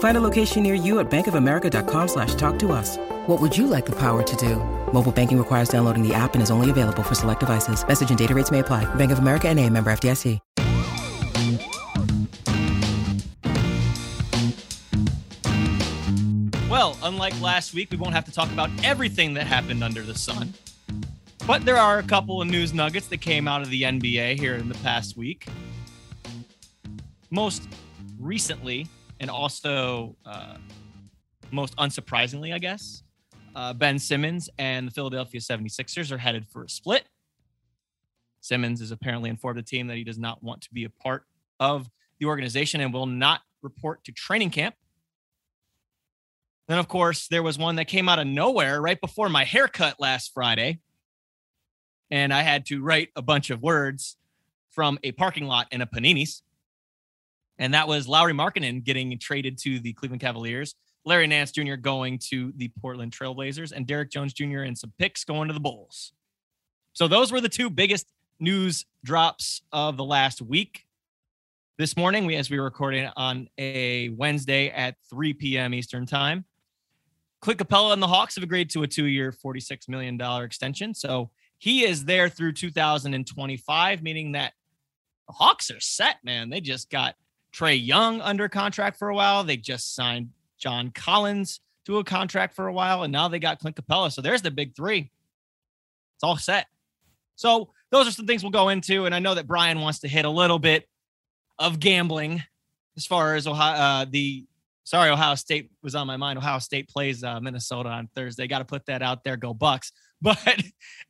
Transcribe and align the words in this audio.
Find 0.00 0.16
a 0.16 0.20
location 0.20 0.62
near 0.62 0.72
you 0.72 0.98
at 0.98 1.10
bankofamerica.com 1.10 2.08
slash 2.08 2.34
talk 2.34 2.58
to 2.60 2.72
us. 2.72 2.96
What 3.26 3.38
would 3.38 3.56
you 3.56 3.66
like 3.66 3.84
the 3.84 3.96
power 3.96 4.22
to 4.22 4.36
do? 4.36 4.56
Mobile 4.94 5.12
banking 5.12 5.36
requires 5.36 5.68
downloading 5.68 6.02
the 6.06 6.14
app 6.14 6.32
and 6.32 6.42
is 6.42 6.50
only 6.50 6.70
available 6.70 7.02
for 7.02 7.14
select 7.14 7.40
devices. 7.40 7.86
Message 7.86 8.08
and 8.08 8.18
data 8.18 8.34
rates 8.34 8.50
may 8.50 8.60
apply. 8.60 8.86
Bank 8.94 9.12
of 9.12 9.18
America 9.18 9.48
and 9.48 9.60
a 9.60 9.68
member 9.68 9.92
FDIC. 9.92 10.40
Well, 16.70 16.96
unlike 17.02 17.38
last 17.42 17.74
week, 17.74 17.90
we 17.90 17.98
won't 17.98 18.14
have 18.14 18.24
to 18.24 18.32
talk 18.32 18.50
about 18.52 18.70
everything 18.82 19.34
that 19.34 19.46
happened 19.46 19.84
under 19.84 20.00
the 20.00 20.14
sun. 20.14 20.54
But 21.46 21.66
there 21.66 21.76
are 21.76 21.98
a 21.98 22.02
couple 22.02 22.40
of 22.40 22.48
news 22.48 22.72
nuggets 22.72 23.08
that 23.08 23.18
came 23.18 23.46
out 23.46 23.60
of 23.60 23.68
the 23.68 23.82
NBA 23.82 24.38
here 24.38 24.54
in 24.54 24.70
the 24.70 24.76
past 24.76 25.18
week. 25.18 25.46
Most 27.30 27.68
recently, 28.18 28.86
and 29.20 29.30
also 29.30 30.16
uh, 30.26 30.56
most 31.52 31.76
unsurprisingly, 31.76 32.52
I 32.52 32.58
guess, 32.58 33.02
uh, 33.54 33.72
Ben 33.72 33.98
Simmons 33.98 34.48
and 34.58 34.88
the 34.88 34.90
Philadelphia 34.90 35.40
76ers 35.40 36.10
are 36.10 36.18
headed 36.18 36.46
for 36.48 36.64
a 36.64 36.68
split. 36.68 37.04
Simmons 38.40 38.80
has 38.80 38.90
apparently 38.90 39.28
informed 39.28 39.58
the 39.58 39.62
team 39.62 39.86
that 39.88 39.96
he 39.96 40.04
does 40.04 40.18
not 40.18 40.42
want 40.42 40.62
to 40.62 40.68
be 40.72 40.84
a 40.84 40.90
part 40.90 41.24
of 41.60 41.88
the 42.18 42.26
organization 42.26 42.80
and 42.80 42.92
will 42.92 43.06
not 43.06 43.42
report 43.62 44.02
to 44.04 44.12
training 44.12 44.50
camp. 44.50 44.74
Then, 46.68 46.78
of 46.78 46.88
course, 46.88 47.28
there 47.28 47.42
was 47.42 47.58
one 47.58 47.76
that 47.76 47.86
came 47.86 48.08
out 48.08 48.18
of 48.18 48.26
nowhere 48.26 48.80
right 48.80 49.00
before 49.00 49.28
my 49.28 49.44
haircut 49.44 49.96
last 49.98 50.32
Friday. 50.32 50.78
And 52.10 52.32
I 52.32 52.42
had 52.42 52.64
to 52.66 52.82
write 52.82 53.10
a 53.16 53.22
bunch 53.22 53.50
of 53.50 53.60
words 53.60 54.16
from 54.70 54.98
a 55.02 55.12
parking 55.12 55.46
lot 55.46 55.66
in 55.72 55.80
a 55.80 55.86
Panini's. 55.86 56.42
And 57.60 57.74
that 57.74 57.86
was 57.86 58.08
Lauri 58.08 58.32
Markkanen 58.32 58.82
getting 58.82 59.16
traded 59.18 59.58
to 59.58 59.78
the 59.80 59.92
Cleveland 59.92 60.22
Cavaliers, 60.22 60.74
Larry 61.04 61.26
Nance 61.26 61.52
Jr. 61.52 61.74
going 61.74 62.18
to 62.30 62.52
the 62.56 62.72
Portland 62.80 63.12
Trailblazers, 63.12 63.70
and 63.70 63.86
Derrick 63.86 64.10
Jones 64.10 64.32
Jr. 64.32 64.60
and 64.60 64.76
some 64.76 64.92
picks 64.98 65.24
going 65.24 65.48
to 65.48 65.54
the 65.54 65.60
Bulls. 65.60 66.12
So 66.94 67.06
those 67.06 67.30
were 67.30 67.40
the 67.40 67.50
two 67.50 67.68
biggest 67.68 68.06
news 68.40 68.86
drops 69.04 69.60
of 69.72 69.98
the 69.98 70.04
last 70.04 70.40
week. 70.40 70.86
This 71.76 71.96
morning, 71.98 72.24
we 72.24 72.36
as 72.36 72.50
we 72.50 72.58
were 72.58 72.64
recording 72.64 73.10
on 73.14 73.48
a 73.58 74.08
Wednesday 74.10 74.70
at 74.70 74.96
3 75.10 75.34
p.m. 75.34 75.74
Eastern 75.74 76.06
time, 76.06 76.46
Clint 77.42 77.60
Capela 77.60 77.92
and 77.92 78.02
the 78.02 78.06
Hawks 78.06 78.34
have 78.36 78.44
agreed 78.44 78.70
to 78.70 78.82
a 78.82 78.86
two-year, 78.86 79.32
$46 79.32 79.88
million 79.88 80.20
extension. 80.42 80.94
So 80.94 81.30
he 81.58 81.84
is 81.84 82.06
there 82.06 82.30
through 82.30 82.52
2025, 82.52 84.02
meaning 84.02 84.32
that 84.32 84.54
the 85.26 85.34
Hawks 85.34 85.70
are 85.70 85.80
set, 85.80 86.16
man. 86.24 86.48
They 86.50 86.60
just 86.60 86.90
got 86.90 87.14
Trae 87.52 87.84
Young 87.84 88.20
under 88.20 88.48
contract 88.48 88.98
for 88.98 89.08
a 89.08 89.14
while. 89.14 89.44
They 89.44 89.56
just 89.56 89.94
signed 89.94 90.30
John 90.58 90.90
Collins 90.90 91.60
to 91.86 91.98
a 91.98 92.04
contract 92.04 92.54
for 92.54 92.68
a 92.68 92.72
while, 92.72 93.02
and 93.02 93.12
now 93.12 93.28
they 93.28 93.38
got 93.38 93.58
Clint 93.58 93.76
Capela. 93.76 94.12
So 94.12 94.22
there's 94.22 94.42
the 94.42 94.50
big 94.50 94.76
three. 94.76 95.10
It's 96.16 96.24
all 96.24 96.36
set. 96.36 96.66
So 97.36 97.70
those 97.90 98.06
are 98.06 98.12
some 98.12 98.26
things 98.26 98.42
we'll 98.42 98.50
go 98.50 98.68
into, 98.68 99.06
and 99.06 99.14
I 99.14 99.18
know 99.18 99.34
that 99.34 99.46
Brian 99.46 99.80
wants 99.80 100.00
to 100.00 100.08
hit 100.08 100.24
a 100.24 100.30
little 100.30 100.58
bit 100.58 100.86
of 101.58 101.80
gambling 101.80 102.42
as 102.96 103.06
far 103.06 103.34
as 103.34 103.46
Ohio, 103.46 103.74
uh, 103.74 104.06
the 104.08 104.46
sorry 104.84 105.10
Ohio 105.10 105.34
State 105.34 105.70
was 105.82 105.94
on 105.94 106.06
my 106.06 106.16
mind. 106.16 106.38
Ohio 106.38 106.58
State 106.58 106.88
plays 106.88 107.24
uh, 107.24 107.40
Minnesota 107.40 107.88
on 107.88 108.08
Thursday. 108.14 108.46
Got 108.46 108.58
to 108.58 108.64
put 108.64 108.86
that 108.86 109.02
out 109.02 109.24
there. 109.24 109.36
Go 109.36 109.54
Bucks. 109.54 109.92
But 110.22 110.62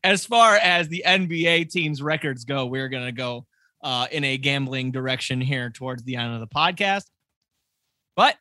as 0.05 0.25
far 0.25 0.55
as 0.55 0.87
the 0.87 1.03
NBA 1.05 1.69
teams' 1.71 2.01
records 2.01 2.45
go, 2.45 2.67
we're 2.67 2.89
gonna 2.89 3.11
go 3.11 3.45
uh, 3.83 4.07
in 4.11 4.25
a 4.25 4.37
gambling 4.37 4.91
direction 4.91 5.41
here 5.41 5.71
towards 5.71 6.03
the 6.05 6.17
end 6.17 6.35
of 6.35 6.41
the 6.41 6.47
podcast. 6.47 7.05
But 8.17 8.37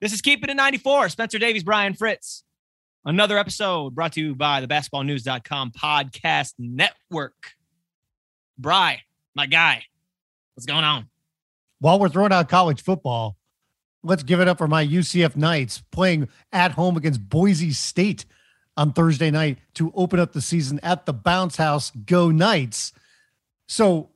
this 0.00 0.12
is 0.12 0.20
Keep 0.20 0.44
It 0.44 0.50
at 0.50 0.56
94. 0.56 1.08
Spencer 1.08 1.38
Davies, 1.38 1.64
Brian 1.64 1.94
Fritz. 1.94 2.44
Another 3.04 3.36
episode 3.36 3.94
brought 3.94 4.12
to 4.12 4.20
you 4.20 4.34
by 4.34 4.60
the 4.60 4.68
basketballnews.com 4.68 5.72
podcast 5.72 6.54
network. 6.58 7.52
Bry, 8.56 9.00
my 9.34 9.46
guy, 9.46 9.82
what's 10.54 10.66
going 10.66 10.84
on? 10.84 11.08
While 11.80 11.98
we're 11.98 12.08
throwing 12.08 12.32
out 12.32 12.48
college 12.48 12.82
football, 12.82 13.36
let's 14.02 14.22
give 14.22 14.40
it 14.40 14.48
up 14.48 14.58
for 14.58 14.68
my 14.68 14.86
UCF 14.86 15.36
Knights 15.36 15.82
playing 15.90 16.28
at 16.52 16.72
home 16.72 16.96
against 16.96 17.28
Boise 17.28 17.72
State 17.72 18.24
on 18.76 18.92
Thursday 18.92 19.30
night 19.30 19.58
to 19.74 19.92
open 19.94 20.18
up 20.18 20.32
the 20.32 20.40
season 20.40 20.80
at 20.82 21.04
the 21.04 21.12
Bounce 21.12 21.56
House. 21.56 21.90
Go 21.90 22.30
Knights. 22.30 22.92
So 23.68 24.10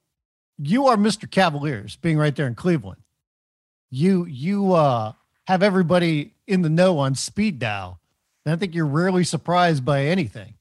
you 0.59 0.89
are 0.89 0.97
Mr. 0.97 1.31
Cavaliers 1.31 1.97
being 1.97 2.19
right 2.19 2.35
there 2.35 2.47
in 2.47 2.55
Cleveland. 2.55 3.01
You 3.91 4.27
you 4.27 4.73
uh 4.75 5.13
have 5.47 5.63
everybody 5.63 6.35
in 6.47 6.63
the 6.63 6.69
know 6.69 6.99
on 6.99 7.15
speed 7.15 7.59
dial. 7.59 8.01
And 8.45 8.53
I 8.53 8.57
think 8.57 8.75
you're 8.75 8.87
rarely 8.87 9.25
surprised 9.25 9.85
by 9.85 10.05
anything. 10.05 10.55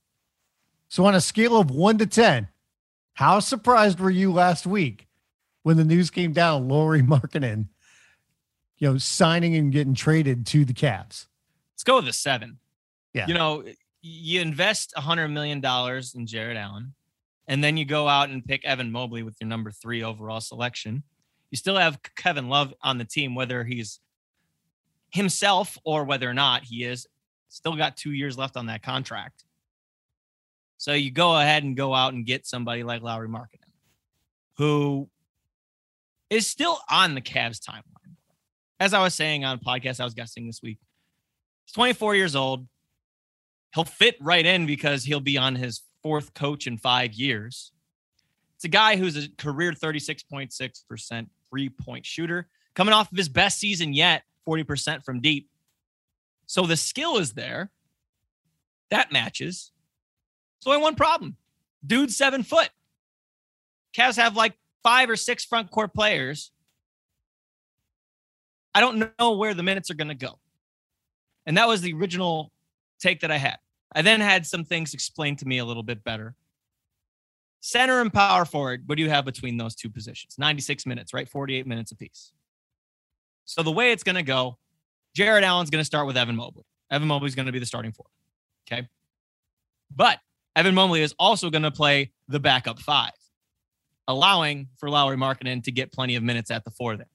So 0.89 1.05
on 1.05 1.15
a 1.15 1.21
scale 1.21 1.57
of 1.57 1.69
one 1.69 1.97
to 1.97 2.05
ten, 2.05 2.47
how 3.13 3.39
surprised 3.39 3.99
were 3.99 4.09
you 4.09 4.31
last 4.31 4.65
week 4.65 5.07
when 5.63 5.75
the 5.75 5.83
news 5.83 6.09
came 6.09 6.31
down 6.31 6.69
Lauri 6.69 7.01
Markkanen, 7.03 7.67
you 8.77 8.89
know, 8.89 8.97
signing 8.97 9.55
and 9.55 9.71
getting 9.71 9.95
traded 9.95 10.45
to 10.47 10.63
the 10.63 10.73
Cavs? 10.73 11.25
Let's 11.73 11.83
go 11.83 11.97
with 11.97 12.07
a 12.07 12.13
seven. 12.13 12.59
Yeah. 13.13 13.27
You 13.27 13.33
know, 13.33 13.63
you 14.01 14.41
invest 14.41 14.93
a 14.95 15.01
hundred 15.01 15.29
million 15.29 15.59
dollars 15.59 16.15
in 16.15 16.27
Jarrett 16.27 16.57
Allen, 16.57 16.93
and 17.47 17.63
then 17.63 17.77
you 17.77 17.85
go 17.85 18.07
out 18.07 18.29
and 18.29 18.43
pick 18.43 18.65
Evan 18.65 18.91
Mobley 18.91 19.23
with 19.23 19.35
your 19.39 19.47
number 19.47 19.71
three 19.71 20.03
overall 20.03 20.41
selection. 20.41 21.03
You 21.49 21.57
still 21.57 21.77
have 21.77 21.99
Kevin 22.15 22.49
Love 22.49 22.73
on 22.81 22.97
the 22.97 23.05
team, 23.05 23.35
whether 23.35 23.63
he's 23.63 23.99
himself 25.11 25.77
or 25.85 26.03
whether 26.03 26.29
or 26.29 26.33
not 26.33 26.63
he 26.65 26.83
is. 26.83 27.07
Still 27.49 27.75
got 27.75 27.95
two 27.95 28.11
years 28.11 28.37
left 28.37 28.57
on 28.57 28.65
that 28.65 28.83
contract. 28.83 29.45
So 30.77 30.93
you 30.93 31.09
go 31.09 31.37
ahead 31.37 31.63
and 31.63 31.75
go 31.75 31.93
out 31.93 32.13
and 32.13 32.25
get 32.25 32.45
somebody 32.45 32.83
like 32.83 33.01
Lauri 33.01 33.29
Markkanen, 33.29 33.71
who 34.57 35.09
is 36.29 36.47
still 36.47 36.79
on 36.89 37.15
the 37.15 37.21
Cavs 37.21 37.59
timeline. 37.59 38.15
As 38.79 38.93
I 38.93 39.01
was 39.01 39.15
saying 39.15 39.43
on 39.43 39.57
a 39.57 39.65
podcast 39.65 39.99
I 39.99 40.03
was 40.03 40.13
guessing 40.13 40.45
this 40.45 40.61
week, 40.61 40.77
he's 41.65 41.73
24 41.73 42.15
years 42.15 42.35
old. 42.35 42.67
He'll 43.73 43.85
fit 43.85 44.17
right 44.21 44.45
in 44.45 44.65
because 44.65 45.03
he'll 45.03 45.19
be 45.19 45.37
on 45.37 45.55
his 45.55 45.81
fourth 46.07 46.33
coach 46.33 46.67
in 46.67 46.77
five 46.77 47.13
years. 47.13 47.73
It's 48.55 48.63
a 48.63 48.69
guy 48.69 48.95
who's 48.95 49.17
a 49.17 49.27
career 49.37 49.73
36.6% 49.73 51.27
three 51.49 51.67
point 51.67 52.05
shooter, 52.05 52.47
coming 52.75 52.93
off 52.93 53.11
of 53.11 53.17
his 53.17 53.27
best 53.27 53.59
season 53.59 53.93
yet, 53.93 54.23
40% 54.47 55.03
from 55.03 55.19
deep. 55.19 55.49
So 56.45 56.65
the 56.65 56.77
skill 56.77 57.17
is 57.17 57.33
there. 57.33 57.71
That 58.89 59.11
matches. 59.11 59.73
It's 60.59 60.67
only 60.67 60.79
one 60.79 60.95
problem. 60.95 61.35
Dude, 61.85 62.09
seven 62.09 62.41
foot. 62.41 62.69
Cavs 63.93 64.15
have 64.15 64.37
like 64.37 64.53
five 64.83 65.09
or 65.09 65.17
six 65.17 65.43
front 65.43 65.71
court 65.71 65.93
players. 65.93 66.53
I 68.73 68.79
don't 68.79 69.11
know 69.19 69.33
where 69.33 69.53
the 69.53 69.63
minutes 69.63 69.91
are 69.91 69.95
going 69.95 70.07
to 70.07 70.15
go. 70.15 70.39
And 71.45 71.57
that 71.57 71.67
was 71.67 71.81
the 71.81 71.91
original 71.91 72.53
take 72.97 73.19
that 73.19 73.31
I 73.31 73.37
had. 73.37 73.57
I 73.93 74.01
then 74.01 74.19
had 74.19 74.45
some 74.45 74.63
things 74.63 74.93
explained 74.93 75.39
to 75.39 75.47
me 75.47 75.57
a 75.57 75.65
little 75.65 75.83
bit 75.83 76.03
better. 76.03 76.35
Center 77.59 78.01
and 78.01 78.13
power 78.13 78.45
forward, 78.45 78.83
what 78.85 78.97
do 78.97 79.03
you 79.03 79.09
have 79.09 79.25
between 79.25 79.57
those 79.57 79.75
two 79.75 79.89
positions? 79.89 80.35
96 80.37 80.85
minutes, 80.85 81.13
right? 81.13 81.27
48 81.27 81.65
minutes 81.65 81.91
apiece. 81.91 82.31
So 83.45 83.63
the 83.63 83.71
way 83.71 83.91
it's 83.91 84.03
going 84.03 84.15
to 84.15 84.23
go, 84.23 84.57
Jarrett 85.15 85.43
Allen's 85.43 85.69
going 85.69 85.81
to 85.81 85.85
start 85.85 86.05
with 86.05 86.17
Evan 86.17 86.35
Mobley. 86.35 86.65
Evan 86.91 87.07
Mobley's 87.07 87.33
going 87.33 87.47
to 87.47 87.51
be 87.51 87.59
the 87.59 87.65
starting 87.65 87.91
four. 87.91 88.05
Okay. 88.71 88.87
But 89.95 90.19
Evan 90.55 90.75
Mobley 90.75 91.01
is 91.01 91.15
also 91.17 91.49
going 91.49 91.63
to 91.63 91.71
play 91.71 92.11
the 92.27 92.39
backup 92.39 92.79
five. 92.79 93.11
allowing 94.07 94.67
for 94.77 94.89
Lauri 94.89 95.17
Markkanen 95.17 95.63
to 95.63 95.71
get 95.71 95.91
plenty 95.91 96.15
of 96.15 96.23
minutes 96.23 96.49
at 96.51 96.63
the 96.63 96.71
four 96.71 96.95
there. 96.95 97.09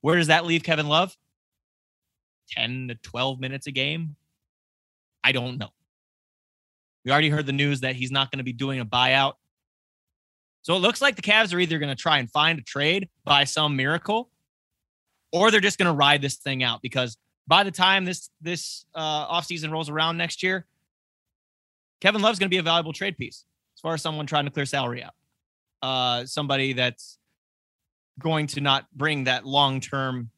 Where 0.00 0.16
does 0.16 0.28
that 0.28 0.44
leave 0.46 0.62
Kevin 0.62 0.88
Love? 0.88 1.16
10 2.50 2.88
to 2.88 2.94
12 2.96 3.40
minutes 3.40 3.66
a 3.66 3.72
game? 3.72 4.16
I 5.24 5.32
don't 5.32 5.58
know. 5.58 5.68
We 7.04 7.10
already 7.10 7.30
heard 7.30 7.46
the 7.46 7.52
news 7.52 7.80
that 7.80 7.96
he's 7.96 8.10
not 8.10 8.30
going 8.30 8.38
to 8.38 8.44
be 8.44 8.52
doing 8.52 8.80
a 8.80 8.86
buyout. 8.86 9.34
So 10.62 10.76
it 10.76 10.78
looks 10.78 11.02
like 11.02 11.16
the 11.16 11.22
Cavs 11.22 11.52
are 11.52 11.58
either 11.58 11.78
going 11.78 11.94
to 11.94 12.00
try 12.00 12.18
and 12.18 12.30
find 12.30 12.58
a 12.58 12.62
trade 12.62 13.08
by 13.24 13.44
some 13.44 13.74
miracle, 13.74 14.30
or 15.32 15.50
they're 15.50 15.60
just 15.60 15.78
going 15.78 15.90
to 15.90 15.96
ride 15.96 16.22
this 16.22 16.36
thing 16.36 16.62
out 16.62 16.80
because 16.82 17.16
by 17.48 17.64
the 17.64 17.72
time 17.72 18.04
this 18.04 18.30
this 18.40 18.84
uh, 18.94 19.26
offseason 19.28 19.72
rolls 19.72 19.88
around 19.88 20.16
next 20.16 20.42
year, 20.42 20.66
Kevin 22.00 22.22
Love's 22.22 22.38
going 22.38 22.48
to 22.48 22.54
be 22.54 22.58
a 22.58 22.62
valuable 22.62 22.92
trade 22.92 23.18
piece 23.18 23.44
as 23.76 23.80
far 23.80 23.94
as 23.94 24.02
someone 24.02 24.26
trying 24.26 24.44
to 24.44 24.50
clear 24.50 24.66
salary 24.66 25.02
out. 25.02 25.14
Uh, 25.82 26.24
somebody 26.26 26.74
that's 26.74 27.18
going 28.20 28.46
to 28.46 28.60
not 28.60 28.86
bring 28.94 29.24
that 29.24 29.44
long 29.44 29.80
term 29.80 30.30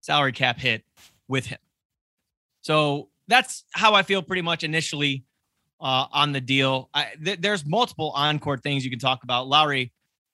salary 0.00 0.32
cap 0.32 0.58
hit 0.58 0.84
with 1.28 1.46
him. 1.46 1.58
So 2.68 3.08
that's 3.28 3.64
how 3.72 3.94
I 3.94 4.02
feel 4.02 4.20
pretty 4.20 4.42
much 4.42 4.62
initially 4.62 5.24
uh, 5.80 6.04
on 6.12 6.32
the 6.32 6.40
deal. 6.42 6.90
I, 6.92 7.12
th- 7.24 7.40
there's 7.40 7.64
multiple 7.64 8.10
on-court 8.14 8.62
things 8.62 8.84
you 8.84 8.90
can 8.90 8.98
talk 8.98 9.24
about. 9.24 9.48
Lauri, 9.48 9.90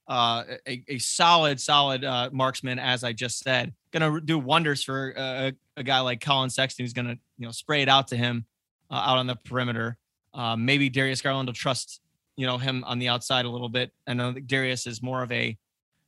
uh, 0.08 0.42
a, 0.66 0.82
a, 0.88 0.98
solid, 0.98 1.60
solid 1.60 2.02
uh, 2.02 2.30
marksman, 2.32 2.80
as 2.80 3.04
I 3.04 3.12
just 3.12 3.38
said, 3.38 3.72
to 4.02 4.20
do 4.20 4.36
wonders 4.36 4.82
for 4.82 5.14
a, 5.16 5.52
a, 5.76 5.84
guy 5.84 6.00
like 6.00 6.20
Collin 6.20 6.50
Sexton, 6.50 6.84
who's 6.84 6.92
to 7.06 7.18
you 7.38 7.46
know 7.46 7.52
spray 7.52 7.82
it 7.82 7.88
out 7.88 8.08
to 8.08 8.16
him 8.16 8.46
uh, 8.90 8.94
out 8.94 9.18
on 9.18 9.28
the 9.28 9.36
perimeter. 9.36 9.96
Uh, 10.34 10.56
maybe 10.56 10.88
Darius 10.88 11.22
Garland 11.22 11.48
will 11.48 11.54
trust 11.54 12.00
you 12.34 12.48
know 12.48 12.58
him 12.58 12.82
on 12.82 12.98
the 12.98 13.10
outside 13.10 13.44
a 13.44 13.48
little 13.48 13.68
bit. 13.68 13.92
I 14.08 14.14
know 14.14 14.32
Darius 14.32 14.88
is 14.88 15.00
more 15.00 15.22
of 15.22 15.30
a 15.30 15.56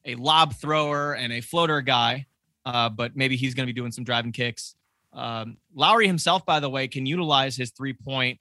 a 0.05 0.17
lob 0.17 0.57
thrower 0.57 1.15
and 1.15 1.33
a 1.33 1.41
floater 1.41 1.81
guy, 1.83 2.27
uh, 2.65 2.89
but 2.89 3.17
maybe 3.17 3.37
he's 3.37 3.55
to 3.55 3.73
be 3.73 3.73
doing 3.73 3.93
some 3.93 4.03
driving 4.03 4.33
kicks. 4.33 4.76
Um, 5.17 5.57
Lauri 5.75 6.07
himself, 6.07 6.45
by 6.45 6.61
the 6.61 6.69
way, 6.69 6.87
can 6.89 7.07
utilize 7.07 7.57
his 7.57 7.71
three 7.71 7.95
point 7.95 8.39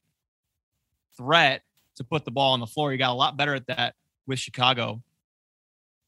threat 1.18 1.62
to 1.96 2.04
put 2.04 2.26
the 2.26 2.32
ball 2.32 2.54
on 2.54 2.60
the 2.60 2.68
floor. 2.68 2.92
He 2.92 2.98
got 2.98 3.12
a 3.12 3.14
lot 3.14 3.38
better 3.38 3.56
at 3.56 3.68
that 3.68 3.96
with 4.28 4.38
Chicago 4.38 5.02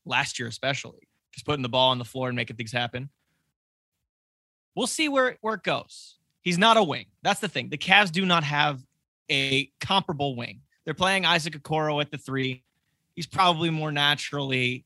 last 0.05 0.37
year, 0.37 0.47
especially 0.47 1.07
just 1.33 1.45
putting 1.45 1.63
the 1.63 1.69
ball 1.69 1.91
on 1.91 1.97
the 1.97 2.05
floor 2.05 2.27
and 2.27 2.35
making 2.35 2.57
things 2.57 2.73
happen. 2.73 3.09
We'll 4.75 4.87
see 4.87 5.07
where, 5.09 5.37
where 5.41 5.55
it 5.55 5.63
goes. 5.63 6.17
He's 6.41 6.57
not 6.57 6.77
a 6.77 6.83
wing. 6.83 7.05
That's 7.23 7.39
the 7.39 7.47
thing. 7.47 7.69
The 7.69 7.77
Cavs 7.77 8.11
do 8.11 8.25
not 8.25 8.43
have 8.43 8.81
a 9.31 9.71
comparable 9.79 10.35
wing. 10.35 10.61
They're 10.85 10.93
playing 10.93 11.25
Isaac 11.25 11.53
Okoro 11.53 12.01
at 12.01 12.11
the 12.11 12.17
three. 12.17 12.63
He's 13.15 13.25
probably 13.25 13.69
more 13.69 13.91
naturally 13.91 14.85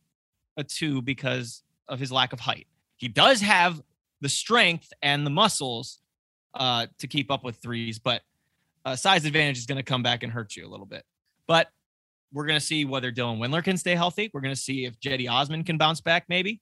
a 0.57 0.63
two 0.63 1.01
because 1.01 1.63
of 1.87 1.99
his 1.99 2.11
lack 2.11 2.33
of 2.33 2.39
height. 2.39 2.67
He 2.97 3.07
does 3.07 3.41
have 3.41 3.81
the 4.21 4.29
strength 4.29 4.93
and 5.01 5.25
the 5.25 5.29
muscles 5.29 5.99
uh, 6.53 6.87
to 6.99 7.07
keep 7.07 7.31
up 7.31 7.43
with 7.43 7.57
threes, 7.57 7.99
but 7.99 8.21
uh, 8.85 8.95
size 8.95 9.25
advantage 9.25 9.57
is 9.57 9.65
going 9.65 9.77
to 9.77 9.83
come 9.83 10.03
back 10.03 10.23
and 10.23 10.31
hurt 10.31 10.55
you 10.55 10.65
a 10.65 10.69
little 10.69 10.85
bit. 10.85 11.03
But 11.47 11.69
we're 12.33 12.45
going 12.45 12.59
to 12.59 12.65
see 12.65 12.85
whether 12.85 13.11
Dylan 13.11 13.39
Windler 13.39 13.63
can 13.63 13.77
stay 13.77 13.95
healthy. 13.95 14.31
We're 14.33 14.41
going 14.41 14.55
to 14.55 14.61
see 14.61 14.85
if 14.85 14.99
Cedi 14.99 15.29
Osman 15.29 15.63
can 15.63 15.77
bounce 15.77 16.01
back, 16.01 16.25
maybe. 16.29 16.61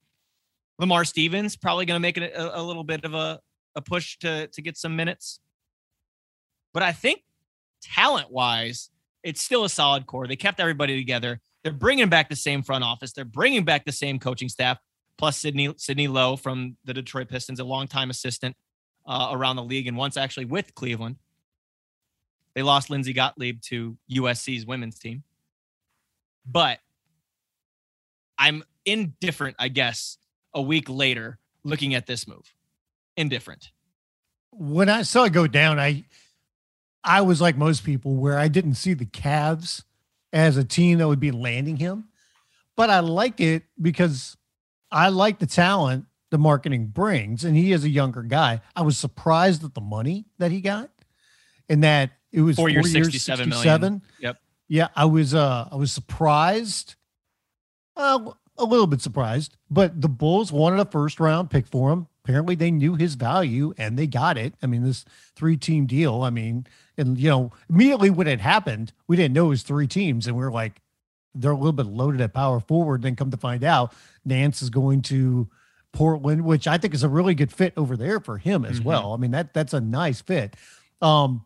Lamar 0.79 1.05
Stevens 1.05 1.55
probably 1.55 1.85
going 1.85 1.97
to 1.97 2.01
make 2.01 2.17
it 2.17 2.33
a, 2.33 2.59
a, 2.59 2.63
little 2.63 2.83
bit 2.83 3.03
of 3.03 3.13
a, 3.13 3.39
a 3.75 3.81
push 3.81 4.17
to, 4.19 4.47
to 4.47 4.61
get 4.61 4.77
some 4.77 4.95
minutes. 4.95 5.39
But 6.73 6.83
I 6.83 6.93
think 6.93 7.21
talent 7.81 8.31
wise, 8.31 8.89
it's 9.23 9.41
still 9.41 9.65
a 9.65 9.69
solid 9.69 10.05
core. 10.05 10.27
They 10.27 10.37
kept 10.37 10.59
everybody 10.59 10.95
together. 10.95 11.41
They're 11.63 11.73
bringing 11.73 12.07
back 12.07 12.29
the 12.29 12.35
same 12.35 12.63
front 12.63 12.83
office. 12.83 13.11
They're 13.11 13.25
bringing 13.25 13.65
back 13.65 13.85
the 13.85 13.91
same 13.91 14.19
coaching 14.19 14.47
staff 14.47 14.79
plus 15.19 15.37
Sidney 15.37 15.71
Sidney 15.77 16.07
Lowe 16.07 16.37
from 16.37 16.77
the 16.85 16.93
Detroit 16.93 17.27
Pistons, 17.27 17.59
a 17.59 17.63
longtime 17.65 18.09
assistant 18.09 18.55
uh, 19.05 19.27
around 19.31 19.57
the 19.57 19.63
league, 19.63 19.85
and 19.85 19.97
once 19.97 20.17
actually 20.17 20.45
with 20.45 20.73
Cleveland. 20.73 21.17
They 22.55 22.63
lost 22.63 22.89
Lindsey 22.89 23.13
Gottlieb 23.13 23.61
to 23.63 23.97
USC's 24.11 24.65
women's 24.65 24.97
team, 24.97 25.23
but 26.45 26.79
I'm 28.39 28.63
indifferent, 28.85 29.57
I 29.59 29.67
guess, 29.67 30.17
a 30.53 30.61
week 30.61 30.89
later 30.89 31.37
looking 31.63 31.93
at 31.93 32.07
this 32.07 32.27
move. 32.27 32.53
Indifferent. 33.15 33.71
When 34.51 34.89
I 34.89 35.03
saw 35.03 35.25
it 35.25 35.33
go 35.33 35.45
down, 35.47 35.79
I 35.79 36.05
I 37.03 37.21
was 37.21 37.41
like 37.41 37.57
most 37.57 37.83
people 37.83 38.15
where 38.15 38.39
I 38.39 38.47
didn't 38.47 38.75
see 38.75 38.93
the 38.93 39.05
Cavs 39.05 39.83
as 40.31 40.55
a 40.55 40.63
team 40.63 40.99
that 40.99 41.07
would 41.07 41.19
be 41.19 41.31
landing 41.31 41.75
him. 41.75 42.05
But 42.77 42.89
I 42.89 43.01
like 43.01 43.41
it 43.41 43.63
because 43.81 44.37
I 44.91 45.09
like 45.09 45.39
the 45.39 45.45
talent 45.45 46.05
the 46.31 46.37
marketing 46.37 46.87
brings, 46.87 47.43
and 47.43 47.55
he 47.55 47.71
is 47.71 47.83
a 47.83 47.89
younger 47.89 48.21
guy. 48.21 48.61
I 48.75 48.81
was 48.81 48.97
surprised 48.97 49.63
at 49.63 49.73
the 49.73 49.81
money 49.81 50.25
that 50.37 50.51
he 50.51 50.61
got, 50.61 50.89
and 51.67 51.83
that 51.83 52.11
it 52.31 52.41
was 52.41 52.55
four, 52.55 52.69
four 52.69 52.71
years, 52.71 52.91
67, 52.91 53.51
67. 53.51 54.01
Yep. 54.19 54.37
Yeah, 54.67 54.87
I 54.95 55.05
was. 55.05 55.33
Uh, 55.33 55.67
I 55.71 55.75
was 55.75 55.91
surprised. 55.91 56.95
Uh, 57.95 58.31
a 58.57 58.65
little 58.65 58.87
bit 58.87 59.01
surprised, 59.01 59.55
but 59.69 60.01
the 60.01 60.09
Bulls 60.09 60.51
wanted 60.51 60.79
a 60.79 60.85
first 60.85 61.19
round 61.19 61.49
pick 61.49 61.65
for 61.65 61.91
him. 61.91 62.07
Apparently, 62.23 62.55
they 62.55 62.71
knew 62.71 62.95
his 62.95 63.15
value 63.15 63.73
and 63.77 63.97
they 63.97 64.05
got 64.05 64.37
it. 64.37 64.53
I 64.61 64.67
mean, 64.67 64.83
this 64.83 65.05
three 65.35 65.57
team 65.57 65.85
deal. 65.85 66.21
I 66.21 66.29
mean, 66.29 66.67
and 66.97 67.17
you 67.17 67.29
know, 67.29 67.51
immediately 67.69 68.09
when 68.09 68.27
it 68.27 68.41
happened, 68.41 68.93
we 69.07 69.15
didn't 69.15 69.33
know 69.33 69.47
it 69.47 69.49
was 69.49 69.63
three 69.63 69.87
teams, 69.87 70.27
and 70.27 70.37
we 70.37 70.43
are 70.43 70.51
like, 70.51 70.81
they're 71.35 71.51
a 71.51 71.55
little 71.55 71.71
bit 71.71 71.85
loaded 71.85 72.21
at 72.21 72.33
power 72.33 72.59
forward. 72.59 73.01
Then 73.01 73.15
come 73.15 73.31
to 73.31 73.37
find 73.37 73.63
out, 73.63 73.93
Nance 74.25 74.61
is 74.61 74.69
going 74.69 75.01
to 75.03 75.49
Portland, 75.91 76.43
which 76.45 76.67
I 76.67 76.77
think 76.77 76.93
is 76.93 77.03
a 77.03 77.09
really 77.09 77.35
good 77.35 77.51
fit 77.51 77.73
over 77.75 77.97
there 77.97 78.19
for 78.19 78.37
him 78.37 78.65
as 78.65 78.79
mm-hmm. 78.79 78.89
well. 78.89 79.13
I 79.13 79.17
mean 79.17 79.31
that 79.31 79.53
that's 79.53 79.73
a 79.73 79.81
nice 79.81 80.21
fit. 80.21 80.55
Um, 81.01 81.45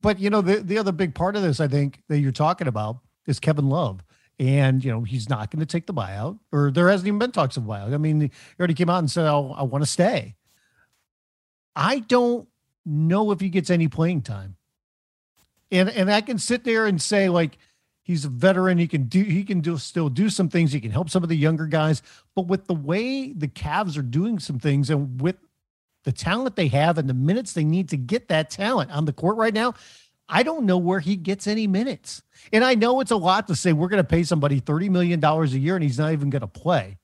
but 0.00 0.18
you 0.18 0.30
know 0.30 0.40
the 0.40 0.56
the 0.56 0.78
other 0.78 0.92
big 0.92 1.14
part 1.14 1.36
of 1.36 1.42
this, 1.42 1.60
I 1.60 1.68
think 1.68 2.02
that 2.08 2.18
you're 2.18 2.32
talking 2.32 2.68
about 2.68 2.98
is 3.26 3.40
Kevin 3.40 3.68
Love. 3.68 4.04
And 4.40 4.84
you 4.84 4.92
know 4.92 5.02
he's 5.02 5.28
not 5.28 5.50
going 5.50 5.58
to 5.58 5.66
take 5.66 5.86
the 5.86 5.94
buyout, 5.94 6.38
or 6.52 6.70
there 6.70 6.88
hasn't 6.88 7.08
even 7.08 7.18
been 7.18 7.32
talks 7.32 7.56
of 7.56 7.64
buyout. 7.64 7.92
I 7.92 7.96
mean, 7.96 8.20
he 8.20 8.30
already 8.60 8.74
came 8.74 8.88
out 8.88 9.00
and 9.00 9.10
said, 9.10 9.26
oh, 9.26 9.52
"I 9.56 9.64
want 9.64 9.82
to 9.82 9.90
stay." 9.90 10.36
I 11.74 11.98
don't 12.00 12.46
know 12.86 13.32
if 13.32 13.40
he 13.40 13.48
gets 13.48 13.68
any 13.68 13.88
playing 13.88 14.22
time, 14.22 14.54
and 15.72 15.88
and 15.88 16.08
I 16.08 16.20
can 16.20 16.38
sit 16.38 16.62
there 16.62 16.86
and 16.86 17.02
say 17.02 17.28
like, 17.28 17.58
He's 18.08 18.24
a 18.24 18.30
veteran. 18.30 18.78
He 18.78 18.88
can 18.88 19.02
do 19.04 19.22
he 19.22 19.44
can 19.44 19.60
do 19.60 19.76
still 19.76 20.08
do 20.08 20.30
some 20.30 20.48
things. 20.48 20.72
He 20.72 20.80
can 20.80 20.90
help 20.90 21.10
some 21.10 21.22
of 21.22 21.28
the 21.28 21.36
younger 21.36 21.66
guys. 21.66 22.00
But 22.34 22.46
with 22.46 22.66
the 22.66 22.72
way 22.72 23.34
the 23.34 23.48
Cavs 23.48 23.98
are 23.98 24.02
doing 24.02 24.38
some 24.38 24.58
things 24.58 24.88
and 24.88 25.20
with 25.20 25.36
the 26.04 26.12
talent 26.12 26.56
they 26.56 26.68
have 26.68 26.96
and 26.96 27.06
the 27.06 27.12
minutes 27.12 27.52
they 27.52 27.64
need 27.64 27.90
to 27.90 27.98
get 27.98 28.28
that 28.28 28.48
talent 28.48 28.90
on 28.92 29.04
the 29.04 29.12
court 29.12 29.36
right 29.36 29.52
now, 29.52 29.74
I 30.26 30.42
don't 30.42 30.64
know 30.64 30.78
where 30.78 31.00
he 31.00 31.16
gets 31.16 31.46
any 31.46 31.66
minutes. 31.66 32.22
And 32.50 32.64
I 32.64 32.76
know 32.76 33.00
it's 33.00 33.10
a 33.10 33.16
lot 33.16 33.46
to 33.48 33.54
say 33.54 33.74
we're 33.74 33.88
going 33.88 34.02
to 34.02 34.08
pay 34.08 34.22
somebody 34.22 34.58
$30 34.58 34.88
million 34.88 35.22
a 35.22 35.44
year 35.44 35.74
and 35.74 35.84
he's 35.84 35.98
not 35.98 36.12
even 36.12 36.30
going 36.30 36.40
to 36.40 36.46
play. 36.46 36.96